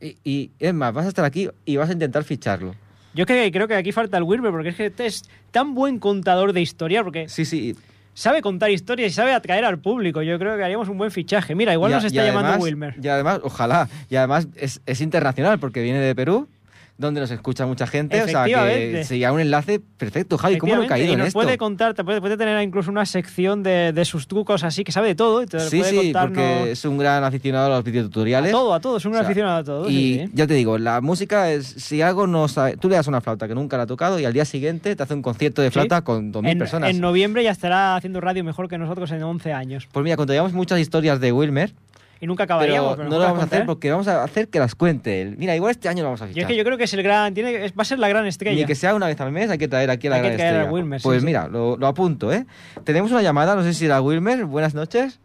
y, 0.00 0.16
y 0.24 0.50
es 0.58 0.74
más, 0.74 0.92
vas 0.92 1.06
a 1.06 1.08
estar 1.08 1.24
aquí 1.24 1.48
y 1.64 1.76
vas 1.76 1.88
a 1.88 1.92
intentar 1.92 2.22
ficharlo. 2.24 2.74
Yo 3.16 3.22
es 3.22 3.26
que 3.26 3.50
creo 3.50 3.66
que 3.66 3.74
aquí 3.74 3.90
falta 3.92 4.16
el 4.18 4.22
Wilmer, 4.22 4.52
porque 4.52 4.68
es 4.68 4.76
que 4.76 4.86
este 4.86 5.06
es 5.06 5.22
tan 5.50 5.74
buen 5.74 5.98
contador 5.98 6.52
de 6.52 6.60
historia, 6.60 7.02
porque 7.02 7.28
Sí, 7.28 7.44
sí. 7.44 7.74
sabe 8.14 8.42
contar 8.42 8.70
historias 8.70 9.10
y 9.10 9.14
sabe 9.14 9.32
atraer 9.32 9.64
al 9.64 9.78
público. 9.78 10.22
Yo 10.22 10.38
creo 10.38 10.56
que 10.56 10.62
haríamos 10.62 10.88
un 10.88 10.98
buen 10.98 11.10
fichaje. 11.10 11.54
Mira, 11.54 11.72
igual 11.72 11.90
Y 11.92 11.94
nos 11.94 12.04
está 12.04 12.24
llamando 12.24 12.62
Wilmer. 12.62 12.94
Y 13.02 13.08
además, 13.08 13.40
ojalá. 13.42 13.88
Y 14.10 14.16
además 14.16 14.48
es, 14.56 14.80
es 14.86 15.00
internacional 15.00 15.58
porque 15.58 15.82
viene 15.82 15.98
de 15.98 16.14
Perú. 16.14 16.46
Donde 16.98 17.20
nos 17.20 17.30
escucha 17.30 17.66
mucha 17.66 17.86
gente. 17.86 18.22
O 18.22 18.26
sea, 18.28 18.44
que 18.46 19.04
sería 19.04 19.32
un 19.32 19.40
enlace 19.40 19.80
perfecto. 19.80 20.38
Javi, 20.38 20.58
¿cómo 20.58 20.74
no 20.76 20.82
he 20.84 20.86
caído 20.86 21.08
y 21.10 21.12
en 21.12 21.18
nos 21.18 21.28
esto? 21.28 21.38
puede 21.40 21.58
contar, 21.58 21.92
te 21.94 22.04
puede, 22.04 22.20
puede 22.20 22.36
tener 22.36 22.60
incluso 22.62 22.90
una 22.90 23.04
sección 23.04 23.62
de, 23.62 23.92
de 23.92 24.04
sus 24.04 24.26
trucos 24.28 24.64
así, 24.64 24.82
que 24.84 24.92
sabe 24.92 25.08
de 25.08 25.14
todo. 25.14 25.42
Y 25.42 25.46
te 25.46 25.60
Sí, 25.60 25.78
puede 25.78 25.90
sí, 25.90 25.96
contarnos 25.96 26.38
porque 26.38 26.70
es 26.72 26.84
un 26.84 26.96
gran 26.98 27.22
aficionado 27.24 27.66
a 27.66 27.68
los 27.70 27.78
a 27.80 27.82
videotutoriales. 27.82 28.50
todo, 28.52 28.72
a 28.74 28.80
todo, 28.80 28.96
es 28.96 29.04
un 29.04 29.12
O 29.12 29.14
sea, 29.14 29.24
aficionado 29.24 29.56
a 29.58 29.64
todo. 29.64 29.88
Y 29.90 29.92
sí, 29.92 30.20
sí. 30.26 30.30
ya 30.34 30.46
te 30.46 30.54
digo, 30.54 30.78
la 30.78 31.00
música 31.00 31.50
es, 31.52 31.66
si 31.66 32.00
algo 32.02 32.26
no 32.26 32.48
sabe, 32.48 32.76
tú 32.76 32.88
le 32.88 32.96
das 32.96 33.06
una 33.08 33.20
flauta 33.20 33.46
que 33.46 33.54
nunca 33.54 33.76
la 33.76 33.82
ha 33.82 33.86
tocado 33.86 34.18
y 34.18 34.24
al 34.24 34.32
día 34.32 34.44
siguiente 34.44 34.96
te 34.96 35.02
hace 35.02 35.14
un 35.14 35.22
concierto 35.22 35.60
de 35.62 35.68
Sí. 35.68 35.74
flauta 35.74 36.02
con 36.02 36.32
2.000 36.32 36.48
en, 36.50 36.58
personas. 36.58 36.90
en 36.90 37.00
noviembre 37.00 37.42
ya 37.42 37.50
estará 37.50 37.96
haciendo 37.96 38.20
radio 38.20 38.42
mejor 38.42 38.68
que 38.68 38.78
nosotros 38.78 39.10
en 39.12 39.22
11 39.22 39.52
años. 39.52 39.86
Pues 39.92 40.02
mira, 40.04 40.16
contaríamos 40.16 40.52
muchas 40.54 40.80
historias 40.80 41.20
de 41.20 41.32
Wilmer, 41.32 41.72
Y 42.18 42.26
nunca 42.26 42.44
pero 42.46 42.54
acabaríamos. 42.60 42.98
no 42.98 43.04
lo 43.04 43.18
vamos 43.18 43.40
a 43.40 43.44
hacer 43.44 43.66
porque 43.66 43.90
vamos 43.90 44.08
a 44.08 44.22
hacer 44.22 44.48
que 44.48 44.58
las 44.58 44.74
cuente 44.74 45.20
él. 45.20 45.36
Mira, 45.36 45.54
igual 45.54 45.70
este 45.72 45.88
año 45.88 45.98
lo 46.02 46.08
vamos 46.08 46.22
a 46.22 46.24
Yo 46.24 46.28
es 46.30 46.34
fichar. 46.34 46.48
que 46.48 46.56
yo 46.56 46.64
creo 46.64 46.78
que 46.78 46.84
es 46.84 46.94
el 46.94 47.02
gran. 47.02 47.34
Tiene, 47.34 47.64
es- 47.66 47.72
va 47.72 47.82
a 47.82 47.84
ser 47.84 47.98
la 47.98 48.08
gran 48.08 48.26
estrella. 48.26 48.56
Ni 48.58 48.64
que 48.64 48.74
sea 48.74 48.94
una 48.94 49.06
vez 49.06 49.20
al 49.20 49.32
mes, 49.32 49.50
hay 49.50 49.58
que 49.58 49.68
traer 49.68 49.90
aquí 49.90 50.06
a 50.06 50.10
la 50.10 50.16
Hay 50.16 50.22
que 50.22 50.28
gran 50.28 50.36
traer 50.38 50.52
a 50.54 50.56
estrella. 50.60 50.72
Wilmer, 50.72 51.00
sí, 51.00 51.04
pues 51.08 51.20
sí. 51.20 51.26
mira, 51.26 51.46
lo, 51.48 51.76
lo 51.76 51.86
apunto, 51.86 52.32
¿eh? 52.32 52.46
Tenemos 52.84 53.10
una 53.12 53.20
llamada, 53.22 53.54
no 53.54 53.62
sé 53.62 53.74
si 53.74 53.84
era 53.84 54.00
Wilmer. 54.00 54.44
Buenas 54.46 54.74
noches. 54.74 55.20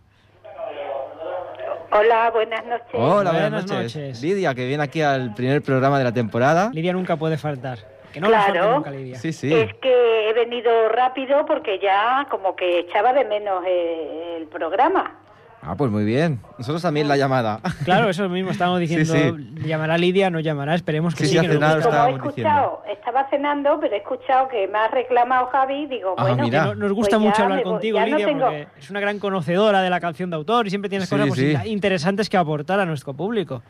Hola, 1.94 2.32
buenas 2.32 2.66
noches. 2.66 2.86
Hola, 2.94 3.32
buenas, 3.32 3.52
Buenas 3.52 3.66
noches. 3.72 3.96
noches. 3.96 4.22
Lidia, 4.22 4.56
que 4.56 4.66
viene 4.66 4.82
aquí 4.84 5.02
al 5.02 5.34
primer 5.34 5.62
programa 5.62 5.98
de 5.98 6.06
la 6.06 6.14
temporada. 6.14 6.72
Lidia 6.74 6.94
nunca 6.94 7.18
puede 7.18 7.38
faltar. 7.38 7.80
Que 8.14 8.22
no 8.22 8.28
Claro. 8.28 8.76
nunca, 8.76 8.92
Lidia. 8.92 9.18
Sí, 9.18 9.34
sí. 9.34 9.54
Es 9.54 9.74
que 9.76 10.30
he 10.30 10.34
venido 10.34 10.88
rápido 10.90 11.46
porque 11.46 11.80
ya 11.80 12.28
como 12.30 12.56
que 12.56 12.80
echaba 12.80 13.12
de 13.14 13.26
menos 13.26 13.64
eh, 13.68 14.38
el 14.40 14.48
programa. 14.48 15.18
Ah, 15.64 15.76
pues 15.76 15.92
muy 15.92 16.04
bien. 16.04 16.40
Nosotros 16.58 16.82
también 16.82 17.08
la 17.08 17.18
llamada. 17.18 17.60
Claro, 17.86 18.10
eso 18.10 18.28
mismo 18.30 18.52
estábamos 18.52 18.80
diciendo. 18.80 19.14
Sí, 19.14 19.68
Llamará 19.68 19.98
Lidia, 19.98 20.30
no 20.30 20.40
llamará, 20.40 20.74
esperemos 20.76 21.14
que 21.16 21.26
Sí, 21.26 21.34
sí. 21.34 21.40
sí, 21.40 21.48
que 21.48 21.54
nos 21.60 21.76
gusta. 21.76 21.90
Como 22.06 22.08
he 22.08 22.28
escuchado, 22.28 22.84
estaba 22.92 23.30
cenando, 23.30 23.80
pero 23.80 23.94
he 23.94 23.98
escuchado 24.00 24.48
que 24.48 24.68
me 24.68 24.78
ha 24.80 24.88
reclamado 24.88 25.48
Javi, 25.48 25.86
digo, 25.88 26.16
Ah, 26.18 26.24
bueno, 26.24 26.44
mira. 26.44 26.66
No- 26.66 26.76
Nos 26.76 26.94
gusta 26.94 27.18
Pues 27.18 27.28
mucho 27.30 27.44
hablar 27.44 27.64
contigo, 27.64 28.00
no 28.00 28.06
Lidia, 28.06 28.26
tengo- 28.26 28.46
porque 28.46 28.68
es 28.80 28.90
una 28.90 29.00
gran 29.00 29.20
conocedora 29.20 29.82
de 29.82 29.90
la 29.90 30.00
canción 30.00 30.30
de 30.32 30.36
autor 30.38 30.66
y 30.68 30.70
siempre 30.72 30.90
tienes 30.90 31.08
Sí, 31.10 31.16
cosas 31.16 31.30
pues, 31.30 31.66
interesantes 31.68 32.30
que 32.30 32.38
aportar 32.38 32.80
a 32.80 32.86
nuestro 32.86 33.14
público. 33.14 33.62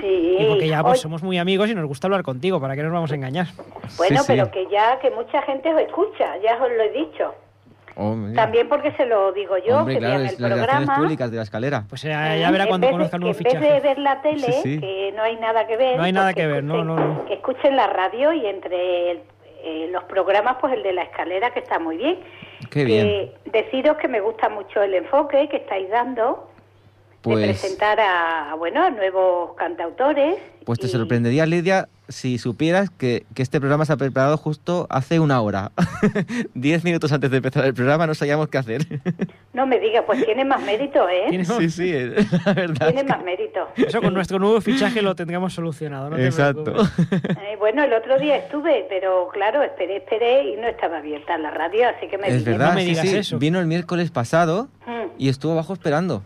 sí. 0.00 0.36
Y 0.40 0.44
porque 0.48 0.68
ya 0.68 0.82
pues, 0.82 1.00
somos 1.00 1.22
muy 1.22 1.38
amigos 1.38 1.70
y 1.70 1.74
nos 1.74 1.86
gusta 1.86 2.06
hablar 2.08 2.22
contigo, 2.22 2.60
¿para 2.60 2.74
qué 2.76 2.82
nos 2.82 2.92
vamos 2.92 3.10
a 3.12 3.14
engañar? 3.14 3.46
bueno, 3.96 4.18
Sí, 4.20 4.24
sí. 4.26 4.32
pero 4.32 4.50
que 4.50 4.66
ya 4.70 4.98
que 5.00 5.10
mucha 5.10 5.42
gente 5.42 5.72
os 5.72 5.80
escucha, 5.80 6.36
ya 6.42 6.54
os 6.54 6.68
lo 6.70 6.82
he 6.82 6.90
dicho. 6.92 7.34
Oh. 7.98 8.14
También 8.34 8.68
porque 8.68 8.92
se 8.92 9.06
lo 9.06 9.32
digo 9.32 9.56
yo, 9.58 9.78
Hombre, 9.78 9.94
que 9.94 10.00
claro, 10.00 10.14
vean 10.18 10.26
es 10.26 10.36
el 10.36 10.42
las 10.42 10.50
relaciones 10.52 10.84
programa. 10.84 11.02
públicas 11.02 11.30
de 11.30 11.36
la 11.38 11.42
escalera. 11.44 11.84
Pues 11.88 12.04
eh, 12.04 12.08
ya 12.10 12.50
verá 12.50 12.66
cuando 12.66 12.86
vez 12.86 12.92
de- 12.92 12.98
conozca 12.98 13.16
el 13.16 13.20
nuevo 13.22 13.38
que 13.38 13.48
En 13.48 13.60
vez 13.60 13.70
de 13.72 13.80
ver 13.80 13.98
la 13.98 14.20
tele, 14.22 14.40
Sí, 14.52 14.52
sí. 14.62 14.80
que 14.80 15.12
no 15.16 15.22
hay 15.22 15.36
nada 15.36 15.66
que 15.66 15.76
ver. 15.78 15.96
No 15.96 16.02
hay 16.02 16.12
nada 16.12 16.26
pues 16.26 16.36
que 16.36 16.46
ver, 16.46 16.62
no, 16.64 16.74
escuchen- 16.74 16.86
no, 16.86 17.14
no. 17.14 17.24
Que 17.24 17.34
escuchen 17.34 17.74
la 17.76 17.86
radio 17.86 18.32
y 18.34 18.44
entre 18.46 19.10
el- 19.12 19.20
eh, 19.64 19.88
los 19.90 20.04
programas, 20.04 20.58
pues 20.60 20.74
el 20.74 20.82
de 20.82 20.92
la 20.92 21.02
escalera, 21.04 21.50
que 21.52 21.60
está 21.60 21.78
muy 21.78 21.96
bien. 21.96 22.18
Qué 22.70 22.80
Que 22.80 22.84
bien. 22.84 23.32
deciros 23.46 23.96
que 23.96 24.08
me 24.08 24.20
gusta 24.20 24.48
mucho 24.50 24.82
el 24.82 24.92
enfoque 24.94 25.48
que 25.48 25.56
estáis 25.56 25.88
dando 25.90 26.50
de 27.22 27.32
Pues, 27.32 27.44
presentar 27.46 27.98
a, 27.98 28.52
a, 28.52 28.54
bueno, 28.56 28.82
a 28.84 28.90
nuevos 28.90 29.54
cantautores. 29.54 30.36
pues 30.64 30.78
te 30.78 30.86
y- 30.86 30.90
sorprendería, 30.90 31.46
Lidia, 31.46 31.88
si 32.08 32.38
supieras 32.38 32.88
que, 32.90 33.26
que 33.34 33.42
este 33.42 33.58
programa 33.58 33.84
se 33.84 33.92
ha 33.92 33.96
preparado 33.96 34.36
justo 34.36 34.86
hace 34.90 35.18
una 35.20 35.40
hora. 35.40 35.72
Diez 36.54 36.84
minutos 36.84 37.10
antes 37.12 37.30
de 37.30 37.38
empezar 37.38 37.64
el 37.64 37.74
programa 37.74 38.06
no 38.06 38.14
sabíamos 38.14 38.48
qué 38.48 38.58
hacer. 38.58 38.86
No 39.56 39.66
me 39.66 39.80
digas, 39.80 40.04
pues 40.06 40.22
tiene 40.26 40.44
más 40.44 40.62
mérito, 40.62 41.08
¿eh? 41.08 41.24
Tiene- 41.30 41.46
sí, 41.46 41.70
sí, 41.70 41.90
la 42.44 42.52
verdad. 42.52 42.88
Tiene 42.88 43.00
es 43.00 43.06
que- 43.06 43.08
más 43.12 43.24
mérito. 43.24 43.60
Eso 43.74 44.02
con 44.02 44.12
nuestro 44.12 44.38
nuevo 44.38 44.60
fichaje 44.60 45.00
lo 45.00 45.14
tendremos 45.14 45.54
solucionado, 45.54 46.10
¿no? 46.10 46.18
Exacto. 46.18 46.74
Eh, 47.10 47.56
bueno, 47.58 47.82
el 47.82 47.92
otro 47.94 48.18
día 48.18 48.36
estuve, 48.36 48.84
pero 48.90 49.28
claro, 49.32 49.62
esperé, 49.62 49.96
esperé 49.96 50.52
y 50.52 50.56
no 50.56 50.66
estaba 50.68 50.98
abierta 50.98 51.38
la 51.38 51.50
radio, 51.52 51.88
así 51.88 52.06
que 52.06 52.18
me 52.18 52.28
es 52.28 52.44
verdad, 52.44 52.74
me 52.74 52.82
sí, 52.82 52.88
digas 52.90 53.08
sí. 53.08 53.16
eso. 53.16 53.38
Vino 53.38 53.58
el 53.58 53.66
miércoles 53.66 54.10
pasado 54.10 54.68
Mm. 54.86 55.12
y 55.16 55.30
estuvo 55.30 55.52
abajo 55.52 55.72
esperando. 55.72 56.22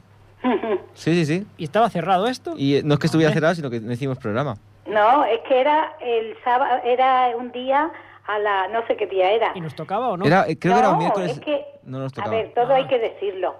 Sí, 0.94 1.14
sí, 1.14 1.24
sí. 1.24 1.46
¿Y 1.56 1.64
estaba 1.64 1.88
cerrado 1.88 2.26
esto? 2.26 2.54
Y 2.56 2.76
eh, 2.76 2.82
no 2.84 2.94
es 2.94 3.00
que 3.00 3.06
estuviera 3.06 3.32
cerrado, 3.32 3.54
sino 3.54 3.70
que 3.70 3.78
no 3.80 3.92
hicimos 3.92 4.18
programa. 4.18 4.56
No, 4.90 5.24
es 5.24 5.40
que 5.40 5.60
era 5.60 5.94
el 6.00 6.36
sábado, 6.44 6.80
era 6.84 7.32
un 7.36 7.50
día 7.52 7.90
a 8.26 8.38
la, 8.38 8.68
no 8.68 8.86
sé 8.86 8.96
qué 8.96 9.06
día 9.06 9.30
era. 9.32 9.52
¿Y 9.54 9.60
nos 9.60 9.74
tocaba 9.74 10.10
o 10.10 10.16
no? 10.16 10.24
Era, 10.24 10.46
eh, 10.48 10.58
creo 10.58 10.74
que 10.74 10.78
era 10.80 10.88
un 10.90 10.94
No, 10.94 11.00
miércoles. 11.00 11.32
es 11.32 11.40
que, 11.40 11.64
no 11.84 11.98
nos 11.98 12.12
a 12.12 12.14
tocaba. 12.16 12.36
ver, 12.36 12.52
todo 12.54 12.72
Ah. 12.72 12.76
hay 12.76 12.86
que 12.86 12.98
decirlo. 12.98 13.54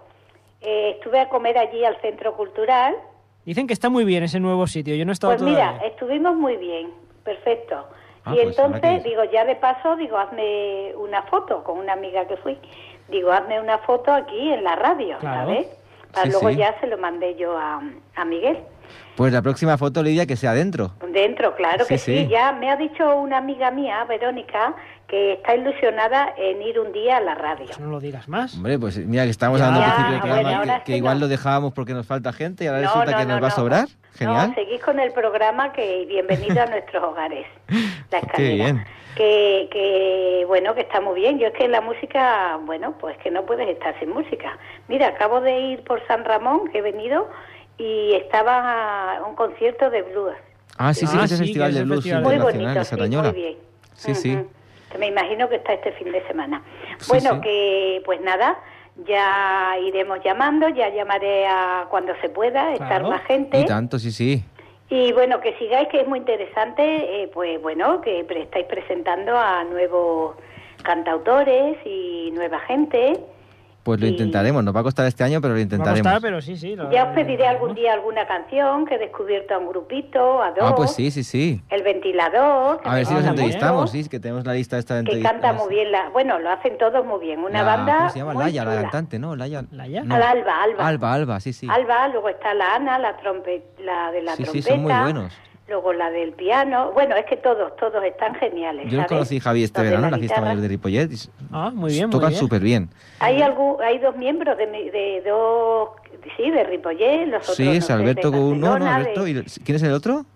Eh, 0.60 0.92
estuve 0.96 1.18
a 1.20 1.28
comer 1.28 1.56
allí 1.58 1.84
al 1.84 2.00
centro 2.00 2.36
cultural. 2.36 2.94
Dicen 3.46 3.66
que 3.66 3.72
está 3.72 3.88
muy 3.88 4.04
bien 4.04 4.22
ese 4.22 4.38
nuevo 4.40 4.66
sitio. 4.66 4.94
Yo 4.94 5.04
no 5.06 5.12
he 5.12 5.14
estado 5.14 5.32
Pues 5.32 5.42
mira, 5.42 5.68
todavía. 5.70 5.86
estuvimos 5.88 6.36
muy 6.36 6.56
bien, 6.56 6.92
perfecto. 7.24 7.86
Ah, 8.24 8.34
y 8.34 8.42
pues 8.42 8.58
entonces, 8.58 9.02
digo, 9.02 9.24
ya 9.24 9.46
de 9.46 9.56
paso, 9.56 9.96
digo, 9.96 10.18
hazme 10.18 10.94
una 10.96 11.22
foto 11.22 11.64
con 11.64 11.78
una 11.78 11.94
amiga 11.94 12.26
que 12.26 12.36
fui. 12.36 12.58
Digo, 13.08 13.32
hazme 13.32 13.58
una 13.58 13.78
foto 13.78 14.12
aquí 14.12 14.52
en 14.52 14.62
la 14.62 14.76
radio, 14.76 15.16
Claro. 15.18 15.46
¿sabes? 15.48 15.66
Para 16.12 16.24
Sí, 16.26 16.32
luego 16.32 16.50
sí. 16.50 16.56
ya 16.56 16.78
se 16.80 16.86
lo 16.86 16.98
mandé 16.98 17.34
yo 17.36 17.56
a, 17.56 17.80
a 18.16 18.24
Miguel. 18.26 18.58
Pues 19.16 19.32
la 19.32 19.42
próxima 19.42 19.76
foto, 19.76 20.02
Lidia, 20.02 20.26
que 20.26 20.36
sea 20.36 20.54
dentro. 20.54 20.92
Dentro, 21.12 21.54
claro 21.56 21.84
que 21.86 21.98
Sí, 21.98 22.12
sí, 22.12 22.24
sí. 22.24 22.28
Ya 22.28 22.52
me 22.52 22.70
ha 22.70 22.76
dicho 22.76 23.16
una 23.16 23.38
amiga 23.38 23.70
mía, 23.70 24.04
Verónica, 24.04 24.74
que 25.08 25.34
está 25.34 25.54
ilusionada 25.56 26.32
en 26.38 26.62
ir 26.62 26.78
un 26.80 26.92
día 26.92 27.18
a 27.18 27.20
la 27.20 27.34
radio. 27.34 27.66
Pues 27.66 27.80
no 27.80 27.90
lo 27.90 28.00
digas 28.00 28.28
más. 28.28 28.54
Hombre, 28.54 28.78
pues 28.78 28.96
mira, 28.98 29.24
que 29.24 29.30
estábamos 29.30 29.60
Ya, 29.60 29.66
hablando 29.66 29.84
al 29.86 29.94
principio 29.94 30.12
del 30.12 30.20
programa 30.42 30.64
que, 30.64 30.70
es 30.70 30.78
que 30.84 30.92
que 30.92 30.96
igual 30.96 31.20
lo 31.20 31.28
dejábamos 31.28 31.72
porque 31.72 31.92
nos 31.92 32.06
falta 32.06 32.32
gente 32.32 32.64
y 32.64 32.66
ahora 32.68 32.80
No, 32.82 32.86
resulta 32.86 33.10
no, 33.12 33.18
que 33.18 33.24
no, 33.26 33.32
nos 33.34 33.42
va 33.42 33.48
a 33.48 33.50
sobrar. 33.50 33.88
Genial. 34.14 34.48
No, 34.48 34.54
seguís 34.54 34.80
con 34.82 34.98
el 35.00 35.12
programa 35.12 35.72
que 35.72 36.06
bienvenido 36.06 36.62
a 36.62 36.66
nuestros 36.70 37.02
hogares. 37.02 37.46
La 38.10 38.18
escalera. 38.18 38.34
Qué 38.36 38.54
bien. 38.54 38.84
Que, 39.16 39.68
que, 39.72 40.44
bueno, 40.46 40.74
que 40.74 40.82
está 40.82 41.00
muy 41.00 41.20
bien. 41.20 41.38
Yo 41.40 41.48
es 41.48 41.54
que 41.54 41.66
la 41.68 41.80
música, 41.80 42.58
bueno, 42.64 42.94
pues 43.00 43.18
que 43.18 43.30
no 43.30 43.44
puedes 43.44 43.68
estar 43.68 43.98
sin 43.98 44.10
música. 44.10 44.56
Mira, 44.88 45.08
acabo 45.08 45.40
de 45.40 45.58
ir 45.60 45.82
por 45.84 46.00
San 46.06 46.24
Ramón, 46.24 46.68
que 46.70 46.78
he 46.78 46.82
venido, 46.82 47.28
y 47.80 48.14
estaba 48.14 49.16
a 49.16 49.22
un 49.24 49.34
concierto 49.34 49.88
de 49.90 50.02
blues. 50.02 50.34
Ah, 50.76 50.92
sí, 50.92 51.06
sí, 51.06 51.16
Ah, 51.16 51.20
que 51.20 51.24
es 51.26 51.32
el 51.32 51.38
sí, 51.38 51.44
Festival 51.44 51.74
de 51.74 51.82
Blues 51.84 51.96
festival. 52.04 52.22
Muy 52.22 52.34
Internacional 52.34 52.66
bonito, 52.66 52.78
de 52.80 52.84
sí, 52.84 52.90
Sarañola. 52.90 53.32
muy 53.32 53.40
bien. 53.40 53.56
Sí, 53.94 54.14
sí. 54.14 54.38
Que 54.92 54.98
me 54.98 55.06
imagino 55.06 55.48
que 55.48 55.56
está 55.56 55.72
este 55.72 55.92
fin 55.92 56.12
de 56.12 56.26
semana. 56.26 56.62
Sí, 56.98 57.10
bueno, 57.10 57.34
sí. 57.36 57.40
que 57.42 58.02
pues 58.04 58.20
nada, 58.20 58.58
ya 59.06 59.76
iremos 59.82 60.18
llamando, 60.24 60.68
ya 60.68 60.88
llamaré 60.90 61.46
a 61.46 61.86
cuando 61.90 62.12
se 62.20 62.28
pueda, 62.28 62.72
estar 62.74 63.02
más 63.02 63.22
gente. 63.24 63.60
Y 63.60 63.64
tanto, 63.64 63.98
sí, 63.98 64.10
sí. 64.12 64.44
Y 64.90 65.12
bueno, 65.12 65.40
que 65.40 65.56
sigáis, 65.58 65.88
que 65.88 66.00
es 66.00 66.08
muy 66.08 66.18
interesante, 66.18 66.82
eh, 67.22 67.30
pues 67.32 67.62
bueno, 67.62 68.00
que 68.00 68.24
pre- 68.24 68.42
estáis 68.42 68.66
presentando 68.66 69.38
a 69.38 69.62
nuevos 69.64 70.34
cantautores 70.82 71.78
y 71.86 72.30
nueva 72.32 72.58
gente. 72.60 73.20
Pues 73.90 74.00
lo 74.02 74.06
Y- 74.06 74.10
intentaremos. 74.10 74.62
Nos 74.62 74.74
va 74.76 74.80
a 74.80 74.82
costar 74.84 75.04
este 75.06 75.24
año, 75.24 75.40
pero 75.40 75.54
lo 75.54 75.56
Va 75.56 75.60
a 75.60 75.62
intentaremos. 75.64 76.00
costar, 76.02 76.20
pero 76.22 76.40
sí, 76.40 76.56
sí. 76.56 76.76
lo- 76.76 76.88
Ya 76.92 77.06
os 77.06 77.14
pediré 77.14 77.44
algún 77.48 77.74
día 77.74 77.92
alguna 77.92 78.24
canción, 78.24 78.86
que 78.86 78.94
he 78.94 78.98
descubierto 78.98 79.52
a 79.54 79.58
un 79.58 79.66
grupito, 79.66 80.40
a 80.40 80.52
dos. 80.52 80.58
Ah, 80.62 80.74
pues 80.76 80.92
sí, 80.92 81.10
sí, 81.10 81.24
sí. 81.24 81.60
El 81.70 81.82
ventilador. 81.82 82.80
A 82.84 82.94
ver 82.94 83.04
si 83.06 83.14
los 83.14 83.24
entrevistamos, 83.24 83.90
sí, 83.90 84.08
que 84.08 84.20
tenemos 84.20 84.46
la 84.46 84.52
lista 84.54 84.78
esta 84.78 84.94
de 84.94 85.02
Que 85.02 85.20
canta 85.20 85.52
muy 85.54 85.68
bien. 85.74 85.90
La, 85.90 86.08
bueno, 86.10 86.38
lo 86.38 86.50
hacen 86.50 86.78
todos 86.78 87.04
muy 87.04 87.18
bien. 87.18 87.40
Una 87.40 87.62
La- 87.62 87.76
banda. 87.76 87.96
¿Cómo 87.98 88.10
se 88.10 88.18
llama? 88.20 88.32
muy 88.34 88.44
Laia, 88.44 88.64
la 88.64 88.82
cantante, 88.82 89.18
¿no? 89.18 89.34
Laia. 89.34 89.64
¿Laia? 89.72 90.04
No. 90.04 90.14
Al 90.14 90.22
Alba, 90.22 90.62
Alba. 90.62 90.86
Alba, 90.86 91.12
Alba, 91.14 91.40
sí, 91.40 91.52
sí. 91.52 91.66
Alba, 91.68 92.06
luego 92.08 92.28
está 92.28 92.54
la 92.54 92.76
Ana, 92.76 92.96
la, 93.00 93.16
trompe, 93.16 93.64
la 93.84 94.12
de 94.12 94.22
la 94.22 94.36
Sí, 94.36 94.44
sí, 94.44 94.62
trompeta. 94.62 94.68
son 94.70 94.82
muy 94.82 94.92
buenos. 95.12 95.32
Luego 95.70 95.92
la 95.92 96.10
del 96.10 96.32
piano. 96.32 96.90
Bueno, 96.94 97.14
es 97.14 97.24
que 97.26 97.36
todos, 97.36 97.76
todos 97.76 98.02
están 98.02 98.34
geniales. 98.34 98.90
Yo 98.90 99.06
conocí, 99.06 99.38
Javi, 99.38 99.62
este 99.62 99.80
verano 99.82 100.06
en 100.06 100.10
la 100.10 100.18
fiesta 100.18 100.34
guitarra. 100.34 100.48
mayor 100.48 100.62
de 100.62 100.68
Ripollet. 100.68 101.12
y 101.12 101.16
Ah, 101.52 101.70
muy 101.72 101.92
bien, 101.92 102.10
Tocan 102.10 102.34
súper 102.34 102.60
bien. 102.60 102.90
Hay, 103.20 103.40
algún, 103.40 103.80
hay 103.80 103.98
dos 103.98 104.16
miembros 104.16 104.58
de, 104.58 104.66
mi- 104.66 104.90
de 104.90 105.22
dos, 105.24 105.90
sí, 106.36 106.50
de 106.50 106.64
Ripollet, 106.64 107.26
los 107.28 107.42
otros 107.42 107.56
Sí, 107.56 107.64
no 107.66 107.70
es 107.70 107.84
sé, 107.84 107.92
Alberto 107.92 108.32
uno, 108.32 108.80
no, 108.80 108.84
Alberto. 108.92 109.22
de- 109.22 109.30
y- 109.30 109.44
¿Quién 109.64 109.76
es 109.76 109.82
el 109.84 109.92
otro? 109.92 110.26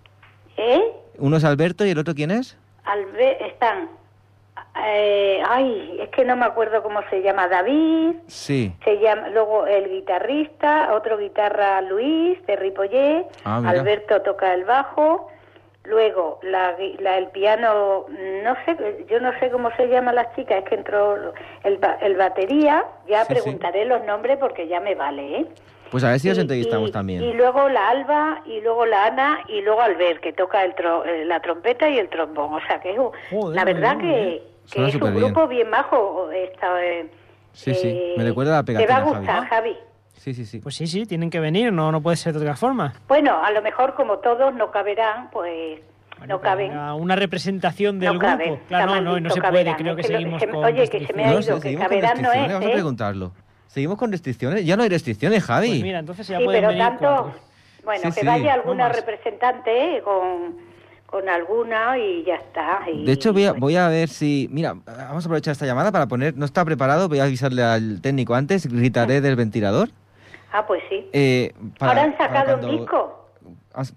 ¿Eh? 0.56 0.80
Uno 1.18 1.36
es 1.36 1.42
Alberto 1.42 1.84
y 1.84 1.90
el 1.90 1.98
otro 1.98 2.14
quién 2.14 2.30
es? 2.30 2.56
Albe- 2.84 3.36
están, 3.44 3.88
eh, 4.86 5.42
ay, 5.48 5.98
es 6.00 6.08
que 6.10 6.24
no 6.24 6.36
me 6.36 6.44
acuerdo 6.46 6.82
cómo 6.82 7.00
se 7.10 7.22
llama, 7.22 7.48
David, 7.48 8.16
Sí. 8.26 8.72
se 8.84 8.98
llama, 8.98 9.28
luego 9.28 9.66
el 9.66 9.88
guitarrista, 9.88 10.92
otro 10.94 11.16
guitarra 11.18 11.80
Luis, 11.82 12.44
de 12.46 12.56
Ripollet, 12.56 13.26
Ah. 13.44 13.62
Alberto 13.66 14.22
toca 14.22 14.52
el 14.54 14.64
bajo, 14.64 15.28
luego 15.84 16.40
la, 16.42 16.74
la- 16.98 17.18
el 17.18 17.28
piano, 17.28 18.06
no 18.08 18.56
sé, 18.64 19.04
yo 19.08 19.20
no 19.20 19.38
sé 19.38 19.50
cómo 19.50 19.70
se 19.76 19.86
llama 19.86 20.12
la 20.12 20.34
chica, 20.34 20.58
es 20.58 20.64
que 20.64 20.74
entró 20.76 21.16
el, 21.62 21.78
el 22.00 22.16
batería, 22.16 22.84
ya 23.06 23.24
Sí, 23.24 23.34
sí. 23.34 23.40
preguntaré 23.42 23.84
los 23.84 24.02
nombres 24.04 24.38
porque 24.38 24.66
ya 24.66 24.80
me 24.80 24.94
vale, 24.94 25.40
¿eh? 25.40 25.46
Pues 25.90 26.02
a 26.02 26.10
ver 26.10 26.18
si 26.18 26.28
los 26.28 26.38
Y- 26.38 26.40
entrevistamos 26.40 26.88
y- 26.88 26.92
también. 26.92 27.22
Y 27.22 27.34
luego 27.34 27.68
la 27.68 27.90
Alba, 27.90 28.42
y 28.46 28.60
luego 28.62 28.84
la 28.86 29.04
Ana, 29.06 29.40
y 29.46 29.60
luego 29.60 29.80
Albert, 29.82 30.20
que 30.20 30.32
toca 30.32 30.64
el 30.64 30.74
tro- 30.74 31.06
eh, 31.06 31.24
la 31.26 31.38
trompeta 31.40 31.88
y 31.88 31.98
el 31.98 32.08
trombón. 32.08 32.54
O 32.54 32.60
sea, 32.66 32.80
que 32.80 32.96
Joder, 32.96 33.54
la 33.54 33.64
verdad 33.64 33.98
que, 33.98 34.42
bien. 34.72 34.84
que 34.84 34.96
es 34.96 35.02
un 35.02 35.14
grupo 35.14 35.48
bien 35.48 35.70
majo. 35.70 36.30
Esta, 36.30 36.84
eh, 36.84 37.10
Sí, 37.52 37.72
sí, 37.74 37.86
eh, 37.88 38.14
me 38.16 38.24
recuerda 38.24 38.54
a 38.54 38.56
la 38.62 38.64
Te 38.64 38.72
va 38.74 38.78
pegatina, 38.80 38.98
a 38.98 39.02
gustar, 39.04 39.46
Javi. 39.46 39.48
Javi. 39.48 39.76
Sí, 40.14 40.34
sí, 40.34 40.44
sí. 40.46 40.58
Pues 40.60 40.74
sí, 40.74 40.86
sí, 40.86 41.06
tienen 41.06 41.30
que 41.30 41.38
venir, 41.38 41.72
no, 41.72 41.92
no 41.92 42.00
puede 42.02 42.16
ser 42.16 42.32
de 42.32 42.40
otra 42.40 42.56
forma. 42.56 42.94
Bueno, 43.06 43.44
a 43.44 43.50
lo 43.52 43.62
mejor 43.62 43.94
como 43.94 44.18
todos 44.18 44.52
no 44.54 44.70
caberán, 44.70 45.28
pues 45.30 45.80
no 46.26 46.40
caben. 46.40 46.76
Una, 46.76 47.14
representación 47.14 47.98
del 48.00 48.14
No 48.14 48.18
caben, 48.18 48.48
grupo. 48.54 48.62
Claro, 48.68 48.94
no, 48.96 49.00
no, 49.02 49.20
no 49.20 49.30
se 49.30 49.40
puede. 49.40 49.52
caberán. 49.52 49.74
Creo 49.76 49.94
que 49.94 50.00
Es 50.00 50.06
que 50.08 50.12
seguimos 50.16 50.42
con. 50.44 50.64
oye, 50.64 50.88
que 50.88 51.06
se 51.06 51.12
me 51.12 51.24
ha 51.24 51.26
No 51.26 51.32
ido, 51.34 51.42
sé, 51.42 51.54
que 51.54 51.60
seguimos 51.60 51.82
con 51.86 51.88
caberán 52.00 52.22
no 52.22 52.30
restricciones, 52.30 52.46
es, 52.48 52.52
vamos 52.54 52.66
a 52.66 52.70
¿eh? 52.70 52.72
preguntarlo. 52.72 53.32
¿Seguimos 53.66 53.98
con 53.98 54.12
restricciones? 54.12 54.64
Ya 54.66 54.76
no 54.76 54.82
hay 54.84 54.88
restricciones, 54.88 55.44
Javi. 55.44 55.68
Pues 55.68 55.82
mira, 55.82 55.98
entonces 55.98 56.26
ya 56.28 56.38
Sí, 56.38 56.44
pueden 56.44 56.60
pero 56.62 56.68
venir 56.68 56.84
tanto, 56.84 57.22
cuatro. 57.24 57.40
bueno, 57.84 58.02
Sí, 58.02 58.08
que 58.14 58.20
sí, 58.20 58.26
vaya 58.26 58.44
no 58.46 58.52
alguna 58.62 58.88
representante 58.88 59.96
eh, 59.96 60.02
con, 60.02 60.56
con 61.14 61.28
alguna 61.28 61.96
y 61.96 62.24
ya 62.24 62.34
está. 62.34 62.80
y- 62.92 63.04
De 63.04 63.12
hecho, 63.12 63.32
voy 63.32 63.44
a, 63.44 63.50
bueno. 63.50 63.60
voy 63.60 63.76
a 63.76 63.86
ver 63.86 64.08
si... 64.08 64.48
Mira, 64.50 64.74
vamos 64.84 65.24
a 65.24 65.28
aprovechar 65.28 65.52
esta 65.52 65.64
llamada 65.64 65.92
para 65.92 66.08
poner... 66.08 66.36
No 66.36 66.44
está 66.44 66.64
preparado, 66.64 67.08
voy 67.08 67.20
a 67.20 67.24
avisarle 67.24 67.62
al 67.62 68.00
técnico 68.00 68.34
antes, 68.34 68.66
gritaré 68.66 69.20
del 69.20 69.36
ventilador. 69.36 69.90
Ah, 70.52 70.66
pues 70.66 70.82
sí. 70.88 71.08
Eh, 71.12 71.52
para- 71.78 71.92
Ahora 71.92 72.02
han 72.02 72.18
sacado 72.18 72.46
cuando- 72.58 72.68
un 72.70 72.76
disco. 72.78 73.20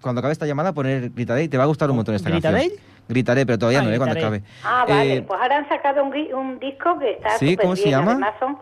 Cuando 0.00 0.20
acabe 0.20 0.32
esta 0.32 0.46
llamada, 0.46 0.72
poner 0.72 1.10
gritaré 1.10 1.42
y 1.42 1.48
te 1.48 1.56
va 1.58 1.64
a 1.64 1.66
gustar 1.66 1.90
un 1.90 1.96
montón 1.96 2.14
esta 2.14 2.30
¿Gritaré? 2.30 2.60
canción. 2.60 2.80
Gritaré, 3.08 3.46
pero 3.46 3.58
todavía 3.58 3.80
Ah, 3.80 3.82
no, 3.82 3.90
¿eh? 3.92 3.96
Cuando 3.96 4.14
gritaré. 4.14 4.36
acabe. 4.36 4.52
Ah, 4.64 4.84
vale, 4.88 5.14
Eh, 5.16 5.22
pues 5.22 5.40
ahora 5.40 5.56
han 5.58 5.68
sacado 5.68 6.04
un, 6.04 6.14
un 6.34 6.58
disco 6.60 6.98
que 7.00 7.12
está 7.14 7.30
Sí, 7.38 7.56
¿cómo 7.56 7.74
se 7.74 7.84
bien, 7.84 7.98
llama? 7.98 8.12
además 8.12 8.34
son- 8.38 8.58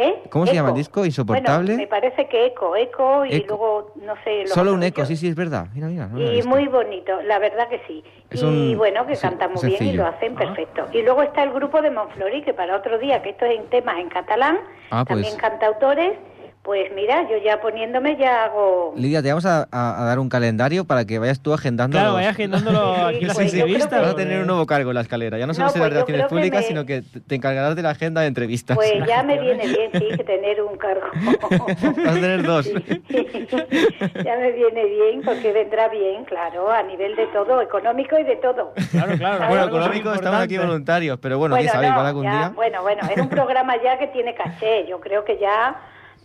¿Eh? 0.00 0.22
¿Cómo 0.30 0.46
se 0.46 0.54
llama 0.54 0.68
el 0.68 0.72
Eco. 0.74 0.78
disco? 0.78 1.04
¿Insoportable? 1.04 1.72
Bueno, 1.74 1.78
me 1.82 1.86
parece 1.88 2.28
que 2.28 2.46
Eco, 2.46 2.76
Eco 2.76 3.24
y 3.26 3.34
Eco. 3.34 3.46
luego, 3.48 3.92
no 3.96 4.14
sé... 4.22 4.46
Solo 4.46 4.72
un 4.72 4.82
eco, 4.84 5.04
sí, 5.04 5.16
sí, 5.16 5.26
es 5.26 5.34
verdad. 5.34 5.66
Mira, 5.74 5.88
mira. 5.88 6.06
no 6.06 6.32
Y 6.32 6.40
muy 6.44 6.68
bonito, 6.68 7.20
la 7.22 7.40
verdad 7.40 7.68
que 7.68 7.80
sí. 7.88 8.04
Es 8.30 8.40
y 8.40 8.44
un- 8.44 8.78
bueno, 8.78 9.04
que 9.06 9.16
sí, 9.16 9.22
canta 9.22 9.48
muy 9.48 9.60
bien 9.62 9.72
y 9.74 9.76
sencillo. 9.78 10.02
lo 10.04 10.08
hacen 10.08 10.36
perfecto. 10.36 10.86
Y 10.92 11.02
luego 11.02 11.22
está 11.22 11.42
el 11.42 11.50
grupo 11.52 11.82
de 11.82 11.90
Monflori, 11.90 12.42
que 12.42 12.54
para 12.54 12.76
otro 12.76 12.96
día, 12.98 13.20
que 13.22 13.30
esto 13.30 13.44
es 13.44 13.58
en 13.58 13.66
temas 13.70 13.98
en 13.98 14.08
catalán, 14.08 14.58
Ah, 14.90 15.04
pues. 15.04 15.20
también 15.20 15.36
cantautores, 15.36 16.12
pues 16.62 16.92
mira, 16.94 17.22
yo 17.30 17.38
ya 17.42 17.60
poniéndome 17.60 18.16
ya 18.16 18.44
hago... 18.44 18.92
Lidia, 18.96 19.22
te 19.22 19.28
vamos 19.28 19.46
a, 19.46 19.66
a- 19.72 20.02
a 20.02 20.04
dar 20.04 20.18
un 20.18 20.28
calendario 20.28 20.84
para 20.84 21.04
que 21.06 21.18
vayas 21.18 21.40
tú 21.40 21.54
agendando. 21.54 21.96
Claro, 21.96 22.14
vaya 22.14 22.28
agendándolo 22.30 22.94
Sí, 22.94 23.00
aquí 23.16 23.24
las 23.24 23.36
pues 23.36 23.52
que- 23.52 23.64
Vas 23.88 24.10
a 24.10 24.14
tener 24.14 24.40
un 24.42 24.46
nuevo 24.46 24.66
cargo 24.66 24.90
en 24.90 24.94
la 24.96 25.00
escalera. 25.00 25.38
Ya 25.38 25.46
no 25.46 25.54
solo 25.54 25.66
No, 25.68 25.72
será 25.72 25.84
pues 25.84 25.90
yo 25.92 25.94
relaciones 25.94 26.26
públicas, 26.26 26.60
me- 26.62 26.66
sino 26.68 26.84
que 26.84 27.02
te 27.26 27.34
encargarás 27.34 27.74
de 27.74 27.82
la 27.82 27.90
agenda 27.90 28.20
de 28.20 28.26
entrevistas. 28.26 28.76
Pues 28.76 28.92
ya 29.06 29.22
me 29.22 29.38
viene 29.40 29.66
bien, 29.66 29.90
sí, 29.94 30.08
que 30.16 30.24
tener 30.24 30.62
un 30.62 30.76
cargo. 30.76 31.06
Vas 32.04 32.16
a 32.16 32.20
tener 32.20 32.42
dos. 32.42 32.70
ya 34.24 34.36
me 34.36 34.52
viene 34.52 34.84
bien, 34.84 35.22
porque 35.24 35.52
vendrá 35.52 35.88
bien, 35.88 36.24
claro, 36.24 36.70
a 36.70 36.82
nivel 36.82 37.16
de 37.16 37.26
todo, 37.28 37.60
económico 37.62 38.18
y 38.18 38.24
de 38.24 38.36
todo. 38.36 38.72
Claro, 38.90 39.16
claro. 39.16 39.46
Bueno, 39.48 39.64
económico 39.66 40.12
estamos 40.12 40.40
aquí 40.40 40.58
voluntarios, 40.58 41.18
pero 41.20 41.38
bueno, 41.38 41.56
quién 41.56 41.66
Bueno, 41.66 41.72
sabe, 41.72 41.86
no, 41.86 41.92
igual 41.92 42.06
algún 42.06 42.24
ya, 42.24 42.30
día. 42.38 42.52
Bueno, 42.54 42.82
bueno, 42.82 43.02
es 43.14 43.20
un 43.20 43.28
programa 43.28 43.74
ya 43.82 43.98
que 43.98 44.08
tiene 44.08 44.34
caché. 44.34 44.86
Yo 44.88 45.00
creo 45.00 45.24
que 45.24 45.38
ya, 45.38 45.76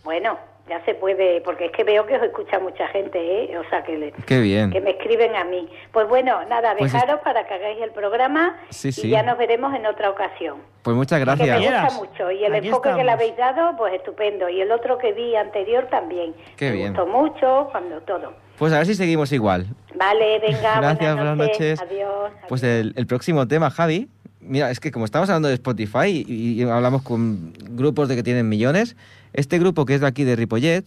bueno, 0.04 0.38
ya 0.68 0.82
se 0.84 0.94
puede, 0.94 1.40
porque 1.42 1.66
es 1.66 1.72
que 1.72 1.84
veo 1.84 2.06
que 2.06 2.16
os 2.16 2.22
escucha 2.22 2.58
mucha 2.58 2.86
gente, 2.88 3.18
¿eh? 3.18 3.58
O 3.58 3.68
sea, 3.68 3.82
que, 3.84 3.98
le- 3.98 4.12
Qué 4.26 4.40
bien. 4.40 4.70
que 4.70 4.80
me 4.80 4.90
escriben 4.92 5.34
a 5.36 5.44
mí. 5.44 5.68
Pues 5.92 6.08
bueno, 6.08 6.42
nada, 6.48 6.74
Pues 6.78 6.94
es- 6.94 7.00
dejaros 7.00 7.20
para 7.22 7.46
que 7.46 7.54
hagáis 7.54 7.82
el 7.82 7.90
programa 7.90 8.56
Sí, 8.70 8.88
y 8.88 8.92
sí. 8.92 9.08
ya 9.10 9.22
nos 9.22 9.36
veremos 9.36 9.74
en 9.74 9.84
otra 9.86 10.08
ocasión. 10.10 10.58
Pues 10.82 10.96
muchas 10.96 11.18
Que 11.18 11.26
me 11.26 11.34
gracias. 11.34 11.94
Gusta 11.94 11.98
mucho 11.98 12.30
y 12.30 12.44
el 12.44 12.54
Aquí 12.54 12.68
enfoque 12.68 12.90
que 12.90 12.94
le 12.96 13.00
estamos. 13.02 13.20
habéis 13.20 13.36
dado, 13.36 13.76
pues 13.76 13.92
estupendo. 13.94 14.48
Y 14.48 14.60
el 14.62 14.70
otro 14.72 14.96
que 14.98 15.12
vi 15.12 15.34
anterior 15.36 15.86
también. 15.90 16.34
Qué 16.56 16.70
me 16.70 16.76
bien. 16.76 16.88
gustó 16.94 17.06
mucho, 17.06 17.68
cuando 17.70 18.00
todo. 18.02 18.32
Pues 18.58 18.72
a 18.72 18.78
ver 18.78 18.86
si 18.86 18.94
seguimos 18.94 19.32
igual. 19.32 19.66
Vale, 19.96 20.38
venga, 20.38 20.80
Gracias, 20.80 21.14
buenas 21.16 21.36
noches. 21.36 21.80
Adiós. 21.80 22.30
Pues 22.48 22.62
el, 22.62 22.94
el 22.96 23.06
próximo 23.06 23.46
tema, 23.48 23.70
Javi. 23.70 24.08
Mira, 24.46 24.70
es 24.70 24.80
que 24.80 24.90
como 24.90 25.04
estamos 25.04 25.28
hablando 25.28 25.48
de 25.48 25.54
Spotify 25.54 26.24
y, 26.26 26.60
y 26.60 26.62
hablamos 26.62 27.02
con 27.02 27.52
grupos 27.70 28.08
de 28.08 28.16
que 28.16 28.22
tienen 28.22 28.48
millones, 28.48 28.96
este 29.32 29.58
grupo 29.58 29.84
que 29.86 29.94
es 29.94 30.00
de 30.00 30.06
aquí 30.06 30.24
de 30.24 30.36
Ripollet, 30.36 30.84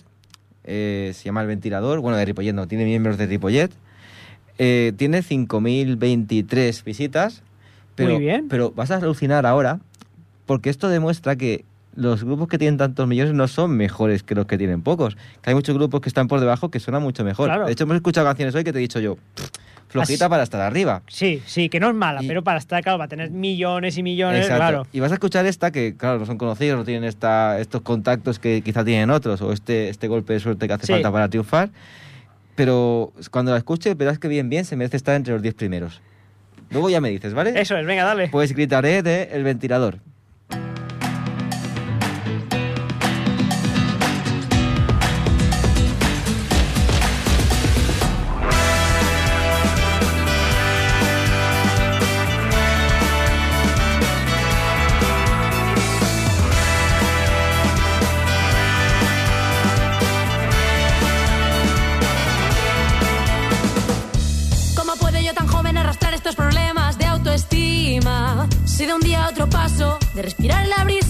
eh, 0.63 1.12
se 1.15 1.24
llama 1.26 1.41
El 1.41 1.48
Ventilador, 1.48 2.00
bueno, 2.00 2.17
de 2.17 2.26
Ripollet 2.26 2.54
no, 2.54 2.67
tiene 2.67 2.86
miembros 2.86 3.17
de 3.17 3.26
Ripollet, 3.26 3.72
eh, 4.58 4.93
tiene 4.98 5.24
5.023 5.24 6.84
visitas, 6.84 7.41
pero, 7.96 8.12
Muy 8.12 8.20
bien. 8.20 8.48
pero 8.50 8.72
vas 8.72 8.91
a 8.91 8.98
alucinar 8.98 9.46
ahora, 9.46 9.80
porque 10.46 10.70
esto 10.70 10.89
demuestra 10.89 11.36
que 11.36 11.65
los 11.96 12.24
grupos 12.24 12.48
que 12.48 12.58
tienen 12.60 12.78
tantos 12.78 13.08
millones 13.08 13.34
no 13.34 13.48
son 13.48 13.72
mejores 13.72 14.22
que 14.24 14.36
los 14.36 14.46
que 14.46 14.58
tienen 14.58 14.82
pocos, 14.82 15.15
que 15.41 15.50
hay 15.50 15.56
muchos 15.56 15.76
grupos 15.76 16.02
que 16.02 16.10
están 16.10 16.28
por 16.28 16.39
debajo 16.39 16.70
que 16.70 16.80
suenan 16.80 17.02
mucho 17.02 17.24
mejor. 17.24 17.48
Claro. 17.48 17.65
De 17.65 17.72
hecho, 17.72 17.86
hemos 17.86 17.96
escuchado 17.96 18.28
canciones 18.28 18.54
hoy 18.54 18.63
que 18.63 18.72
te 18.72 18.78
he 18.78 18.82
dicho 18.82 19.00
yo, 19.00 19.15
"Pff, 19.15 19.50
flojita 19.88 20.26
Así- 20.26 20.30
para 20.30 20.43
estar 20.43 20.62
arriba. 20.62 21.02
Sí, 21.08 21.41
sí, 21.45 21.69
que 21.69 21.80
no 21.80 21.88
es 21.89 21.95
mala, 21.95 22.21
Y- 22.23 22.28
pero 22.28 22.43
para 22.43 22.60
estar, 22.60 22.84
claro, 22.84 22.97
va 22.97 23.06
a 23.06 23.08
tener 23.08 23.30
millones 23.32 23.97
y 23.97 24.04
millones, 24.04 24.41
Exacto. 24.41 24.58
claro. 24.62 24.88
Y 24.91 25.00
vas 25.00 25.12
a 25.12 25.15
escuchar 25.15 25.45
esta 25.45 25.71
que, 25.71 25.95
claro, 25.95 26.19
no 26.19 26.26
son 26.26 26.38
conocidos, 26.38 26.78
no 26.78 26.86
tienen 26.86 27.04
esta, 27.04 27.60
estos 27.60 27.82
contactos 27.82 28.39
que 28.39 28.62
quizá 28.62 28.84
tienen 28.84 29.10
otros, 29.10 29.41
o 29.41 29.52
este, 29.54 29.89
este 29.89 30.08
golpe 30.08 30.34
de 30.34 30.39
suerte 30.39 30.67
que 30.67 30.73
hace 30.73 30.86
Sí. 30.88 30.93
falta 30.93 31.12
para 31.12 31.30
triunfar. 31.30 31.69
Pero 32.56 33.13
cuando 33.32 33.52
la 33.52 33.58
escuches, 33.58 33.95
verás 33.95 34.19
que 34.19 34.28
bien, 34.28 34.50
bien, 34.50 34.65
se 34.65 34.76
merece 34.76 34.97
estar 34.97 35.15
entre 35.15 35.34
los 35.34 35.41
10 35.41 35.54
primeros. 35.54 36.02
Luego 36.69 36.89
ya 36.89 37.00
me 37.00 37.10
dices, 37.10 37.34
¿vale? 37.34 37.54
Eso 37.60 37.78
es, 37.78 37.86
venga, 37.86 38.04
dale. 38.04 38.28
Pues 38.30 38.52
gritaré 38.54 39.04
de 39.04 39.30
El 39.32 39.43
Ventilador. 39.43 40.00
De 70.17 70.23
respirar 70.23 70.67
la 70.67 70.84
brisa, 70.84 71.07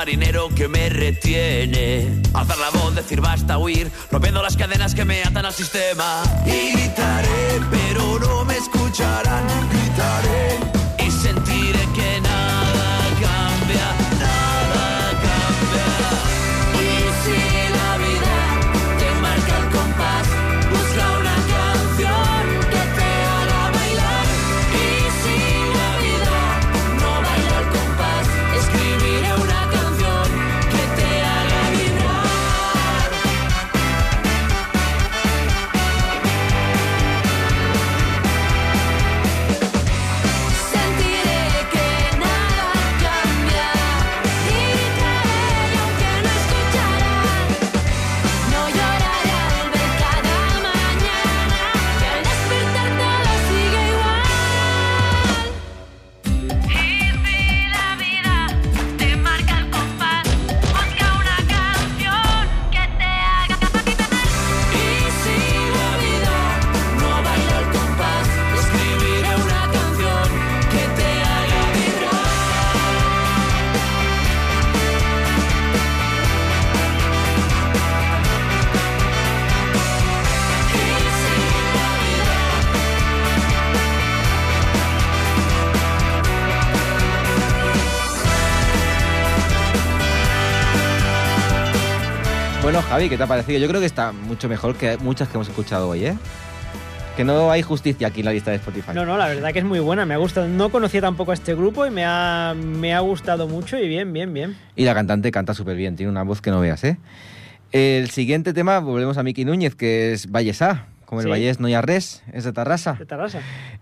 marinero 0.00 0.48
que 0.48 0.66
me 0.66 0.88
retiene. 0.88 2.22
Alzar 2.32 2.56
la 2.56 2.70
voz, 2.70 2.94
decir 2.94 3.20
basta, 3.20 3.58
huir, 3.58 3.92
rompiendo 4.10 4.40
las 4.40 4.56
cadenas 4.56 4.94
que 4.94 5.04
me 5.04 5.22
atan 5.22 5.44
al 5.44 5.52
sistema. 5.52 6.22
Y 6.46 6.72
gritaré, 6.72 7.60
pero 7.70 8.18
no 8.18 8.46
me 8.46 8.56
escucharán. 8.56 9.69
Javi, 93.00 93.08
¿qué 93.08 93.16
te 93.16 93.22
ha 93.22 93.26
parecido? 93.26 93.58
Yo 93.58 93.66
creo 93.66 93.80
que 93.80 93.86
está 93.86 94.12
mucho 94.12 94.46
mejor 94.46 94.76
que 94.76 94.98
muchas 94.98 95.26
que 95.26 95.38
hemos 95.38 95.48
escuchado 95.48 95.88
hoy, 95.88 96.04
¿eh? 96.04 96.14
Que 97.16 97.24
no 97.24 97.50
hay 97.50 97.62
justicia 97.62 98.08
aquí 98.08 98.20
en 98.20 98.26
la 98.26 98.32
lista 98.34 98.50
de 98.50 98.58
Spotify. 98.58 98.90
No, 98.94 99.06
no, 99.06 99.16
la 99.16 99.26
verdad 99.26 99.54
que 99.54 99.60
es 99.60 99.64
muy 99.64 99.78
buena, 99.80 100.04
me 100.04 100.12
ha 100.12 100.18
gustado. 100.18 100.48
No 100.48 100.68
conocía 100.68 101.00
tampoco 101.00 101.30
a 101.30 101.34
este 101.34 101.54
grupo 101.54 101.86
y 101.86 101.90
me 101.90 102.04
ha, 102.04 102.54
me 102.54 102.92
ha 102.92 103.00
gustado 103.00 103.48
mucho 103.48 103.78
y 103.78 103.88
bien, 103.88 104.12
bien, 104.12 104.34
bien. 104.34 104.54
Y 104.76 104.84
la 104.84 104.92
cantante 104.92 105.30
canta 105.30 105.54
súper 105.54 105.76
bien, 105.78 105.96
tiene 105.96 106.12
una 106.12 106.24
voz 106.24 106.42
que 106.42 106.50
no 106.50 106.60
veas, 106.60 106.84
¿eh? 106.84 106.98
El 107.72 108.10
siguiente 108.10 108.52
tema, 108.52 108.80
volvemos 108.80 109.16
a 109.16 109.22
Miki 109.22 109.46
Núñez, 109.46 109.74
que 109.76 110.12
es 110.12 110.30
Vallesá. 110.30 110.84
Como 111.06 111.22
el. 111.22 111.28
Vallés 111.28 111.58
no 111.58 111.68
hay 111.68 111.80
res, 111.80 112.22
es 112.34 112.44
de 112.44 112.52
Tarrasa. 112.52 112.96
De 112.98 113.06
Tarrasa. 113.06 113.40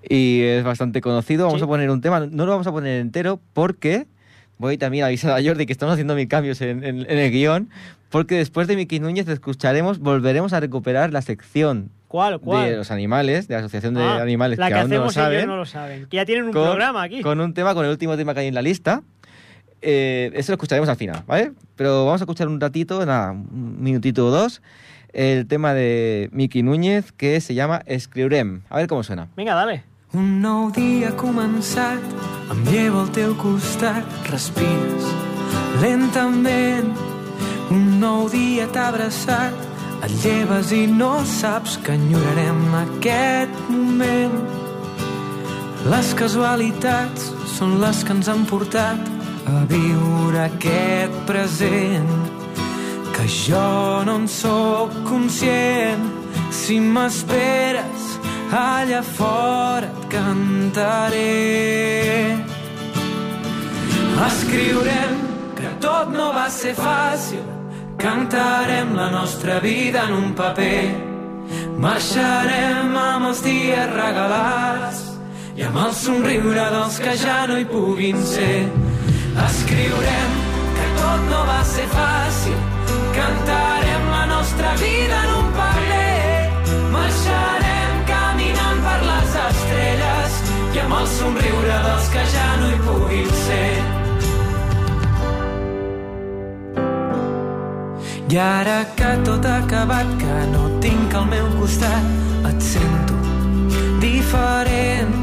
Y 0.09 0.43
es 0.43 0.63
bastante 0.63 1.01
conocido. 1.01 1.47
Vamos 1.47 1.59
Sí. 1.59 1.65
a 1.65 1.67
poner 1.67 1.91
un 1.91 2.01
tema, 2.01 2.21
no 2.21 2.47
lo 2.47 2.53
vamos 2.53 2.69
a 2.69 2.71
poner 2.71 3.01
entero 3.01 3.41
porque 3.53 4.07
voy 4.59 4.77
también 4.79 5.05
a 5.05 5.07
avisar 5.09 5.31
a 5.39 5.43
Jordi 5.43 5.67
que 5.67 5.73
estamos 5.73 5.93
haciendo 5.95 6.15
mil 6.15 6.29
cambios 6.29 6.61
en, 6.61 6.85
en- 6.85 7.01
en 7.11 7.19
el 7.19 7.31
guion. 7.31 7.71
Porque 8.11 8.37
después 8.37 8.67
de 8.69 8.77
Miki 8.77 9.01
Núñez 9.01 9.29
escucharemos, 9.29 9.99
volveremos 9.99 10.55
a 10.55 10.61
recuperar 10.61 11.13
la 11.13 11.21
sección 11.21 11.91
¿Cuál, 12.09 12.41
cuál? 12.41 12.71
de 12.71 12.77
los 12.79 12.91
animales, 12.91 13.49
de 13.49 13.55
la 13.55 13.61
Asociación 13.61 13.93
de 13.95 14.03
Ah, 14.03 14.23
Animales, 14.23 14.59
la 14.59 14.69
que, 14.69 14.73
que, 14.75 14.81
aún 14.81 14.91
no 14.91 15.05
lo 15.05 15.11
saben. 15.11 15.47
no 15.47 15.57
lo 15.59 15.67
saben. 15.67 16.07
Que 16.07 16.17
ya 16.17 16.25
tienen 16.25 16.47
un 16.47 16.53
con, 16.53 16.65
programa 16.65 17.03
aquí. 17.03 17.21
con 17.21 17.39
un 17.39 17.53
tema, 17.53 17.75
con 17.75 17.85
el 17.85 17.91
último 17.91 18.17
tema 18.17 18.33
que 18.33 18.41
hay 18.41 18.47
en 18.47 18.55
la 18.55 18.63
lista. 18.63 19.03
Eh, 19.83 20.31
eso 20.35 20.53
lo 20.53 20.55
escucharemos 20.55 20.89
al 20.89 20.97
final, 20.97 21.23
¿vale? 21.27 21.53
Pero 21.77 22.07
vamos 22.07 22.21
a 22.21 22.25
escuchar 22.25 22.49
un 22.49 22.61
ratito, 22.61 23.05
nada, 23.07 23.31
un 23.33 23.77
minutito 23.83 24.27
o 24.27 24.31
dos, 24.31 24.61
el 25.13 25.47
tema 25.47 25.75
de 25.75 26.31
Miki 26.33 26.63
Núñez 26.63 27.13
que 27.13 27.41
se 27.43 27.55
llama 27.55 27.83
Escriurem. 27.87 28.63
A 28.71 28.79
ver 28.79 28.87
cómo 28.89 29.03
suena. 29.03 29.29
Venga, 29.37 29.55
dale. 29.55 29.85
Un 30.17 30.39
nou 30.41 30.71
dia 30.73 31.11
començat, 31.21 32.01
em 32.49 32.61
llevo 32.71 33.03
al 33.03 33.11
teu 33.13 33.35
costat, 33.37 34.07
respires 34.31 35.05
lentament. 35.83 36.95
Un 37.69 37.99
nou 38.01 38.25
dia 38.33 38.65
t'ha 38.73 38.87
abraçat, 38.89 39.53
et 40.01 40.15
lleves 40.25 40.73
i 40.73 40.87
no 40.89 41.11
saps 41.29 41.77
que 41.85 41.93
enyorarem 41.93 42.63
aquest 42.81 43.61
moment. 43.69 44.39
Les 45.93 46.15
casualitats 46.17 47.29
són 47.59 47.77
les 47.83 48.01
que 48.01 48.17
ens 48.17 48.33
han 48.33 48.49
portat 48.49 49.13
a 49.45 49.67
viure 49.69 50.47
aquest 50.47 51.21
present 51.29 52.09
que 53.13 53.29
jo 53.29 54.05
no 54.09 54.17
en 54.23 54.29
sóc 54.29 54.95
conscient 55.05 56.09
si 56.49 56.81
m'esperes 56.81 58.18
allà 58.53 59.03
fora 59.03 59.87
et 59.87 60.09
cantaré. 60.09 61.29
Escriurem 64.27 65.15
que 65.55 65.69
tot 65.81 66.11
no 66.13 66.33
va 66.33 66.49
ser 66.51 66.75
fàcil. 66.75 67.45
Cantarem 67.99 68.95
la 68.95 69.11
nostra 69.11 69.59
vida 69.61 70.05
en 70.07 70.13
un 70.15 70.35
paper. 70.35 70.87
Marxarem 71.79 72.97
amb 72.97 73.29
els 73.31 73.43
dies 73.43 73.93
regalats 73.95 75.05
i 75.59 75.65
amb 75.67 75.79
el 75.85 75.95
somriure 75.95 76.67
dels 76.75 76.99
que 77.03 77.15
ja 77.19 77.41
no 77.51 77.59
hi 77.59 77.67
puguin 77.67 78.19
ser. 78.33 78.67
Escriurem 79.47 80.35
que 80.79 80.89
tot 80.99 81.31
no 81.31 81.45
va 81.53 81.61
ser 81.75 81.87
fàcil. 81.95 82.59
Cantarem 83.19 84.11
la 84.17 84.27
nostra 84.35 84.75
vida 84.83 85.23
en 85.25 85.39
un 85.39 85.55
paper. 85.59 86.83
Marxarem 86.97 87.58
amb 90.85 91.01
el 91.01 91.09
somriure 91.19 91.79
dels 91.87 92.13
que 92.17 92.27
ja 92.35 92.51
no 92.61 92.75
hi 92.75 92.83
puguin 92.89 93.33
ser 93.47 93.99
I 98.31 98.37
ara 98.37 98.85
que 98.95 99.11
tot 99.25 99.47
ha 99.49 99.55
acabat, 99.63 100.09
que 100.21 100.35
no 100.53 100.67
tinc 100.85 101.15
al 101.17 101.25
meu 101.31 101.47
costat, 101.57 102.11
et 102.51 102.61
sento 102.61 103.17
diferent. 104.03 105.15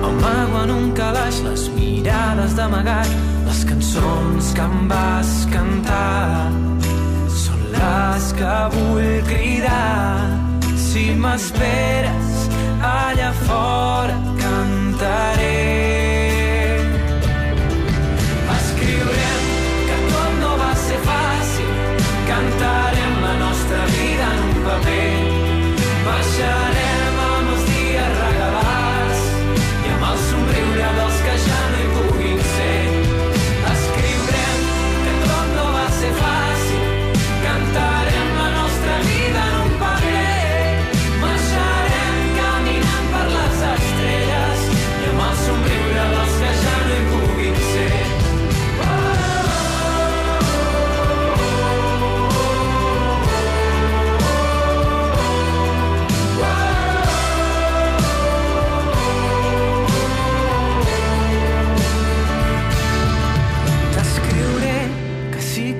El 0.00 0.16
mago 0.22 0.62
en 0.62 0.72
un 0.72 0.88
calaix, 0.96 1.42
les 1.44 1.66
mirades 1.76 2.56
d'amagat, 2.56 3.12
les 3.44 3.62
cançons 3.68 4.54
que 4.56 4.64
em 4.64 4.88
vas 4.88 5.34
cantar 5.52 6.48
són 7.44 7.60
les 7.76 8.32
que 8.40 8.56
vull 8.78 9.14
cridar. 9.28 10.32
Si 10.88 11.10
m'esperes 11.12 12.48
allà 12.80 13.32
fora 13.44 14.31
estaré. 15.02 16.11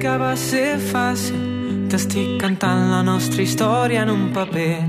Que 0.02 0.08
sí 0.08 0.12
que 0.12 0.18
va 0.18 0.36
ser 0.36 0.78
fàcil. 0.80 1.86
T'estic 1.88 2.40
cantant 2.40 2.88
la 2.90 3.02
nostra 3.06 3.42
història 3.42 4.02
en 4.02 4.10
un 4.10 4.32
paper. 4.32 4.80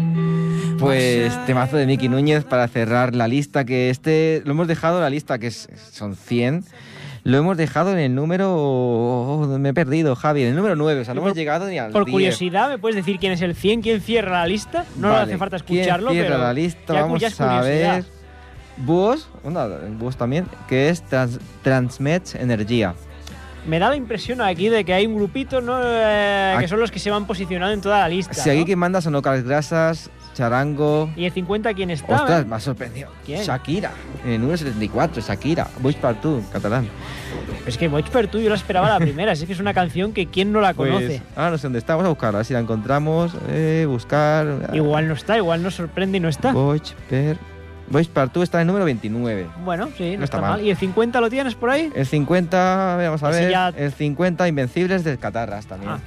Pues 0.80 1.34
temazo 1.46 1.78
de 1.78 1.86
Miki 1.86 2.10
Núñez 2.10 2.44
para 2.46 2.68
cerrar 2.68 3.14
la 3.16 3.28
lista 3.28 3.64
que 3.64 3.90
este 3.92 4.42
lo 4.44 4.52
hemos 4.54 4.68
dejado 4.68 5.00
la 5.00 5.10
lista 5.12 5.38
que 5.38 5.48
es- 5.48 5.70
son 5.92 6.16
100 6.16 6.64
lo 7.26 7.38
hemos 7.38 7.56
dejado 7.58 7.94
en 7.94 8.00
el 8.00 8.16
número 8.16 8.54
oh, 8.58 9.48
me 9.60 9.70
he 9.70 9.74
perdido 9.74 10.16
Javi 10.16 10.42
en 10.42 10.50
el 10.50 10.56
número 10.56 10.76
9 10.76 11.02
o 11.02 11.06
sea 11.06 11.14
no 11.14 11.22
Por- 11.22 11.30
hemos 11.30 11.38
llegado 11.38 11.68
ni 11.70 11.78
al 11.78 11.92
Por 11.92 12.06
10. 12.06 12.12
curiosidad, 12.14 12.70
¿me 12.70 12.80
puedes 12.80 12.96
decir 12.98 13.18
quién 13.20 13.32
es 13.34 13.42
el 13.42 13.56
100? 13.56 13.82
¿Quién 13.82 14.02
cierra 14.02 14.40
la 14.40 14.48
lista? 14.48 14.84
No 14.98 15.10
Vale, 15.12 15.24
hace 15.24 15.38
falta 15.38 15.60
¿quién 15.60 15.80
escucharlo, 15.82 16.12
cierra 16.12 16.28
pero 16.30 16.44
la 16.44 16.54
lista 16.54 16.94
vamos 16.94 17.40
a 17.40 17.62
ver 17.62 18.04
Búhos 18.78 19.30
una 19.44 19.68
Búhos 19.68 20.18
también 20.18 20.48
que 20.68 20.90
es 20.90 21.02
Trans, 21.04 21.40
Transmet 21.62 22.36
Energía 22.36 22.96
Me 23.68 23.80
da 23.80 23.90
la 23.90 23.96
impresión 23.96 24.42
aquí 24.42 24.70
de 24.70 24.84
que 24.84 24.94
hay 24.94 25.06
un 25.06 25.16
grupito 25.16 25.62
¿no? 25.62 25.80
Eh, 25.82 26.56
que 26.60 26.68
son 26.68 26.80
los 26.80 26.92
que 26.92 27.00
se 27.00 27.10
van 27.10 27.26
posicionando 27.26 27.74
en 27.74 27.82
toda 27.82 28.00
la 28.00 28.10
lista. 28.10 28.34
si 28.34 28.50
aquí 28.50 28.60
¿no? 28.60 28.66
quien 28.66 28.80
manda 28.80 29.02
son 29.02 29.16
Ocas 29.16 29.44
Grasas 29.44 30.10
Charango 30.34 31.12
¿Y 31.16 31.26
el 31.26 31.32
50 31.32 31.74
quién 31.74 31.92
está? 31.92 32.16
Ostras, 32.16 32.42
eh? 32.42 32.46
me 32.46 32.56
ha 32.56 32.60
sorprendido. 32.60 33.10
¿Quién? 33.26 33.44
Shakira, 33.44 33.92
en 34.26 34.32
el 34.32 34.40
número 34.40 34.58
74, 34.58 35.22
Shakira. 35.22 35.68
Voy 35.80 35.94
Partout, 35.94 36.40
en 36.40 36.46
catalán. 36.48 36.88
Es 37.66 37.78
que 37.78 37.88
Voix 37.88 38.10
per 38.10 38.28
tu 38.28 38.40
yo 38.40 38.50
la 38.50 38.56
esperaba 38.56 38.90
la 38.90 39.00
primera. 39.00 39.32
es 39.32 39.44
que 39.44 39.54
es 39.54 39.60
una 39.60 39.74
canción 39.74 40.12
que 40.12 40.28
quién 40.28 40.52
no 40.52 40.60
la 40.60 40.74
conoce. 40.74 41.08
Pues, 41.20 41.22
ah, 41.36 41.50
no 41.50 41.58
sé 41.58 41.64
dónde 41.64 41.80
está, 41.80 41.96
vamos 41.96 42.08
a 42.08 42.10
buscarla, 42.10 42.44
si 42.44 42.54
la 42.54 42.60
encontramos. 42.60 43.36
Eh, 43.50 43.86
buscar. 43.88 44.72
Igual 44.74 45.08
no 45.08 45.14
está, 45.14 45.38
igual 45.38 45.64
nos 45.64 45.76
sorprende 45.76 46.18
y 46.18 46.22
no 46.22 46.30
está. 46.30 46.52
Voice 46.52 46.94
per. 47.10 47.38
Voice 47.90 48.10
Partout 48.12 48.44
está 48.44 48.58
en 48.58 48.62
el 48.62 48.68
número 48.68 48.86
29. 48.86 49.48
Bueno, 49.64 49.90
sí, 49.98 50.12
no, 50.14 50.20
No 50.20 50.24
está 50.24 50.38
está, 50.38 50.42
mal. 50.42 50.52
mal. 50.52 50.62
¿Y 50.62 50.70
el 50.72 50.78
50 50.78 51.22
lo 51.22 51.30
tienes 51.30 51.56
por 51.56 51.70
ahí? 51.70 51.92
El 51.96 52.06
50, 52.06 52.94
a 52.94 52.98
ver, 52.98 53.08
vamos 53.08 53.24
a 53.24 53.30
Ese 53.30 53.40
ver. 53.42 53.52
ya- 53.52 53.68
El 53.70 53.92
50, 53.92 54.48
Invencibles 54.48 55.04
de 55.04 55.18
Catarras 55.18 55.66
también. 55.68 55.92
Ah. 55.94 56.00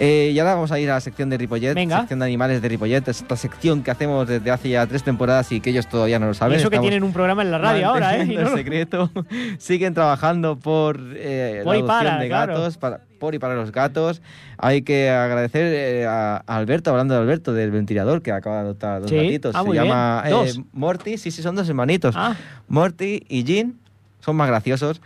Eh, 0.00 0.32
y 0.34 0.38
ahora 0.40 0.54
vamos 0.56 0.72
a 0.72 0.80
ir 0.80 0.90
a 0.90 0.94
la 0.94 1.00
sección 1.00 1.30
de 1.30 1.38
Ripollet, 1.38 1.74
Venga. 1.74 1.98
sección 2.00 2.18
de 2.18 2.24
animales 2.24 2.60
de 2.60 2.68
Ripollet, 2.68 3.06
esta 3.06 3.36
sección 3.36 3.82
que 3.84 3.92
hacemos 3.92 4.26
desde 4.26 4.50
hace 4.50 4.68
ya 4.70 4.86
tres 4.88 5.04
temporadas 5.04 5.52
y 5.52 5.60
que 5.60 5.70
ellos 5.70 5.86
todavía 5.86 6.18
no 6.18 6.26
lo 6.26 6.32
Y 6.32 6.34
saben. 6.34 6.58
eso 6.58 6.68
que 6.68 6.76
Estamos 6.76 6.90
tienen 6.90 7.04
un 7.04 7.12
programa 7.12 7.42
en 7.42 7.50
la 7.52 7.58
radio 7.58 7.88
ahora, 7.88 8.16
¿eh? 8.18 8.24
Y 8.28 8.34
no 8.34 8.40
el 8.40 8.48
secreto. 8.48 9.10
Siguen 9.58 9.94
trabajando 9.94 10.56
por 10.56 10.98
eh, 11.14 11.62
la 11.64 11.76
y 11.76 11.78
adopción 11.78 11.86
para, 11.86 12.18
de 12.18 12.26
claro. 12.26 12.54
gatos, 12.54 12.76
para- 12.76 13.00
por 13.20 13.34
y 13.36 13.38
para 13.38 13.54
los 13.54 13.70
gatos. 13.70 14.20
Hay 14.58 14.82
que 14.82 15.08
agradecer 15.10 15.62
eh, 15.72 16.06
a 16.06 16.42
Alberto, 16.46 16.90
hablando 16.90 17.14
de 17.14 17.20
Alberto, 17.20 17.52
del 17.54 17.70
ventilador, 17.70 18.20
que 18.20 18.32
acaba 18.32 18.56
de 18.56 18.62
adoptar 18.62 19.00
dos 19.00 19.10
Sí. 19.10 19.16
gatitos. 19.16 19.54
Ah, 19.54 19.62
Se 19.64 19.72
llama 19.74 20.24
eh. 20.26 20.52
Morty, 20.72 21.16
sí, 21.18 21.30
sí, 21.30 21.40
son 21.40 21.54
dos 21.54 21.68
hermanitos. 21.68 22.14
Ah, 22.18 22.34
Morty 22.68 23.24
y 23.28 23.44
Jean 23.44 23.76
son 24.20 24.34
más 24.36 24.48
graciosos. 24.48 25.00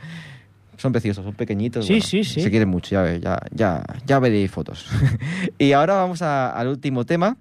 Son 0.78 0.92
preciosos, 0.92 1.24
son 1.24 1.34
pequeñitos. 1.34 1.84
Sí, 1.86 2.00
sí, 2.00 2.24
sí. 2.24 2.40
Se 2.40 2.50
quieren 2.50 2.68
mucho, 2.70 2.90
ya, 2.94 3.16
ya, 3.18 3.38
ya, 3.52 3.82
ya 4.06 4.18
veréis 4.18 4.50
fotos. 4.50 4.86
y 5.58 5.72
ahora 5.72 5.94
vamos 5.96 6.22
a- 6.22 6.50
al 6.50 6.68
último 6.68 7.04
tema, 7.04 7.36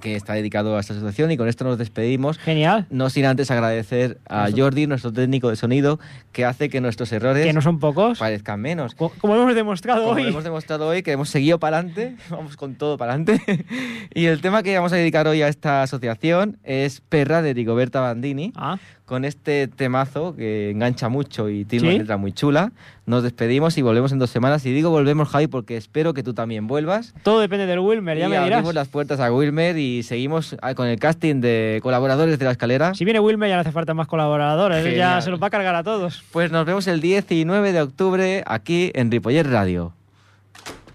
que 0.00 0.14
está 0.14 0.34
dedicado 0.34 0.76
a 0.76 0.80
esta 0.80 0.92
asociación 0.92 1.30
y 1.30 1.38
con 1.38 1.48
esto 1.48 1.64
nos 1.64 1.78
despedimos. 1.78 2.36
Genial. 2.38 2.86
No 2.90 3.08
sin 3.08 3.24
antes 3.24 3.50
agradecer 3.50 4.18
a 4.28 4.48
Jordi, 4.54 4.86
nuestro 4.86 5.10
técnico 5.10 5.48
de 5.48 5.56
sonido, 5.56 5.98
que 6.32 6.44
hace 6.44 6.68
que 6.68 6.82
nuestros 6.82 7.10
errores 7.12 7.46
Que 7.46 7.54
no 7.54 7.62
son 7.62 7.78
pocos. 7.78 8.18
parezcan 8.18 8.60
menos. 8.60 8.94
Co- 8.94 9.10
Como 9.18 9.34
hemos 9.34 9.54
demostrado 9.54 10.02
Como 10.04 10.16
hoy. 10.16 10.28
hemos 10.28 10.44
demostrado 10.44 10.86
hoy, 10.88 11.02
que 11.02 11.12
hemos 11.12 11.30
seguido 11.30 11.58
para 11.58 11.78
adelante, 11.78 12.14
vamos 12.28 12.58
con 12.58 12.74
todo 12.74 12.98
para 12.98 13.14
adelante. 13.14 13.40
y 14.14 14.26
el 14.26 14.42
tema 14.42 14.62
que 14.62 14.76
vamos 14.76 14.92
a 14.92 14.96
dedicar 14.96 15.26
hoy 15.28 15.40
a 15.40 15.48
esta 15.48 15.80
asociación 15.82 16.58
es 16.62 17.00
Perra 17.00 17.40
de 17.40 17.54
Rigoberta 17.54 18.00
Bandini. 18.00 18.52
Ah, 18.54 18.76
Con 19.06 19.24
este 19.24 19.68
temazo 19.68 20.34
que 20.36 20.70
engancha 20.70 21.08
mucho 21.08 21.48
y 21.48 21.64
tiene 21.64 21.80
¿Sí? 21.82 21.88
una 21.94 21.98
letra 21.98 22.16
muy 22.16 22.32
chula. 22.32 22.72
Nos 23.06 23.22
despedimos 23.22 23.78
y 23.78 23.82
volvemos 23.82 24.10
en 24.10 24.18
dos 24.18 24.30
semanas. 24.30 24.66
Y 24.66 24.72
digo 24.72 24.90
volvemos, 24.90 25.28
Javi, 25.28 25.46
porque 25.46 25.76
espero 25.76 26.12
que 26.12 26.24
tú 26.24 26.34
también 26.34 26.66
vuelvas. 26.66 27.14
todo 27.22 27.38
depende 27.38 27.66
del 27.66 27.78
Wilmer, 27.78 28.18
ya 28.18 28.26
y 28.26 28.28
me 28.28 28.34
dirás. 28.34 28.52
abrimos 28.52 28.74
las 28.74 28.88
puertas 28.88 29.20
a 29.20 29.32
Wilmer 29.32 29.78
y 29.78 30.02
seguimos 30.02 30.56
ah, 30.60 30.74
con 30.74 30.88
el 30.88 30.98
casting 30.98 31.40
de 31.40 31.78
colaboradores 31.84 32.36
de 32.38 32.44
la 32.44 32.50
escalera. 32.50 32.94
Si 32.94 33.04
viene 33.04 33.20
Wilmer 33.20 33.48
ya 33.48 33.54
no 33.54 33.60
hace 33.60 33.70
falta 33.70 33.94
más 33.94 34.08
colaboradores, 34.08 34.84
él 34.84 34.96
ya 34.96 35.20
se 35.20 35.30
los 35.30 35.40
va 35.40 35.46
a 35.46 35.50
cargar 35.50 35.76
a 35.76 35.84
todos. 35.84 36.24
Pues 36.32 36.50
nos 36.50 36.66
vemos 36.66 36.88
el 36.88 37.00
19 37.00 37.72
de 37.72 37.80
octubre 37.82 38.42
aquí 38.44 38.90
en 38.94 39.10
Ripollet 39.12 39.44
Radio. 39.44 39.92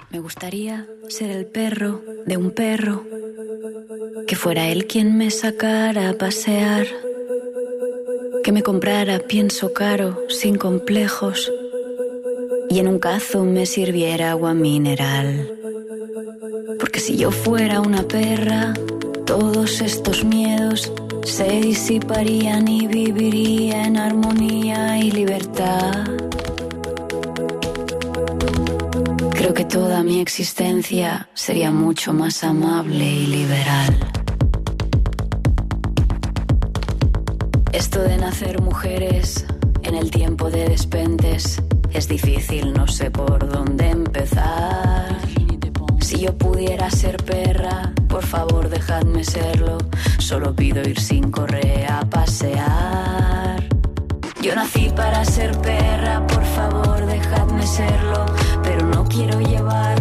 Me 0.09 0.19
gustaría 0.19 0.85
ser 1.07 1.31
el 1.31 1.45
perro 1.45 2.01
de 2.25 2.35
un 2.35 2.51
perro, 2.51 3.05
que 4.27 4.35
fuera 4.35 4.67
él 4.67 4.85
quien 4.85 5.17
me 5.17 5.31
sacara 5.31 6.09
a 6.09 6.13
pasear, 6.13 6.85
que 8.43 8.51
me 8.51 8.63
comprara 8.63 9.19
pienso 9.19 9.73
caro, 9.73 10.25
sin 10.29 10.57
complejos, 10.57 11.51
y 12.69 12.79
en 12.79 12.87
un 12.87 12.99
cazo 12.99 13.43
me 13.43 13.65
sirviera 13.65 14.31
agua 14.31 14.53
mineral. 14.53 15.51
Porque 16.79 16.99
si 16.99 17.17
yo 17.17 17.31
fuera 17.31 17.81
una 17.81 18.03
perra, 18.03 18.73
todos 19.25 19.81
estos 19.81 20.23
miedos 20.23 20.91
se 21.23 21.47
disiparían 21.61 22.67
y 22.67 22.87
viviría 22.87 23.85
en 23.85 23.97
armonía 23.97 24.97
y 24.97 25.11
libertad. 25.11 26.05
Creo 29.31 29.53
que 29.53 29.65
toda 29.65 30.03
mi 30.03 30.19
existencia 30.19 31.29
sería 31.33 31.71
mucho 31.71 32.13
más 32.13 32.43
amable 32.43 33.05
y 33.05 33.27
liberal. 33.27 34.20
Esto 37.73 38.01
de 38.01 38.17
nacer 38.17 38.61
mujeres 38.61 39.45
en 39.83 39.95
el 39.95 40.11
tiempo 40.11 40.49
de 40.49 40.67
despentes 40.67 41.61
es 41.93 42.07
difícil, 42.09 42.73
no 42.73 42.85
sé 42.87 43.09
por 43.09 43.47
dónde 43.47 43.89
empezar. 43.89 45.17
Si 46.01 46.19
yo 46.19 46.37
pudiera 46.37 46.89
ser 46.91 47.15
perra, 47.17 47.93
por 48.09 48.25
favor 48.25 48.67
dejadme 48.67 49.23
serlo. 49.23 49.77
Solo 50.19 50.53
pido 50.53 50.81
ir 50.81 50.99
sin 50.99 51.31
correa 51.31 51.99
a 51.99 52.09
pasear. 52.09 53.63
Yo 54.41 54.53
nací 54.53 54.89
para 54.93 55.23
ser 55.23 55.57
perra, 55.59 56.27
por 56.27 56.43
favor 56.43 57.05
dejadme 57.05 57.65
serlo, 57.65 58.25
pero 58.63 58.85
no 58.85 59.05
quiero 59.05 59.39
llevar 59.39 60.00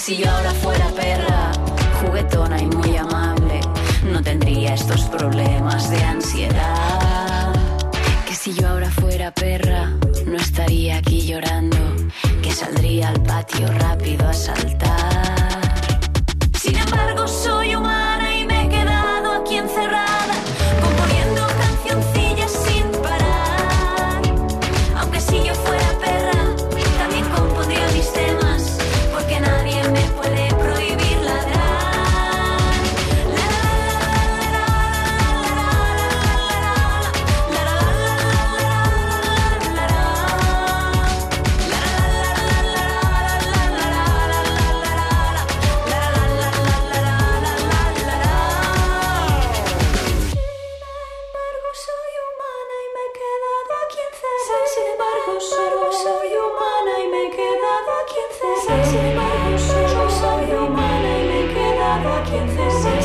si 0.00 0.16
yo 0.16 0.30
ahora 0.30 0.52
fuera 0.52 0.88
perra, 0.88 1.52
juguetona 2.00 2.58
y 2.58 2.66
muy 2.68 2.96
amable, 2.96 3.60
no 4.10 4.22
tendría 4.22 4.72
estos 4.72 5.02
problemas 5.02 5.90
de 5.90 6.02
ansiedad. 6.02 7.52
Que 8.26 8.34
si 8.34 8.54
yo 8.54 8.68
ahora 8.68 8.90
fuera 8.90 9.30
perra, 9.30 9.90
no 10.24 10.36
estaría 10.36 10.96
aquí 10.96 11.26
llorando, 11.26 11.76
que 12.42 12.50
saldría 12.50 13.10
al 13.10 13.22
patio 13.22 13.66
rápido 13.72 14.26
a 14.26 14.32
saltar. 14.32 15.60
Sin 16.58 16.76
embargo, 16.76 17.28
soy 17.28 17.59
quedado 62.30 62.88
aquí 62.88 62.99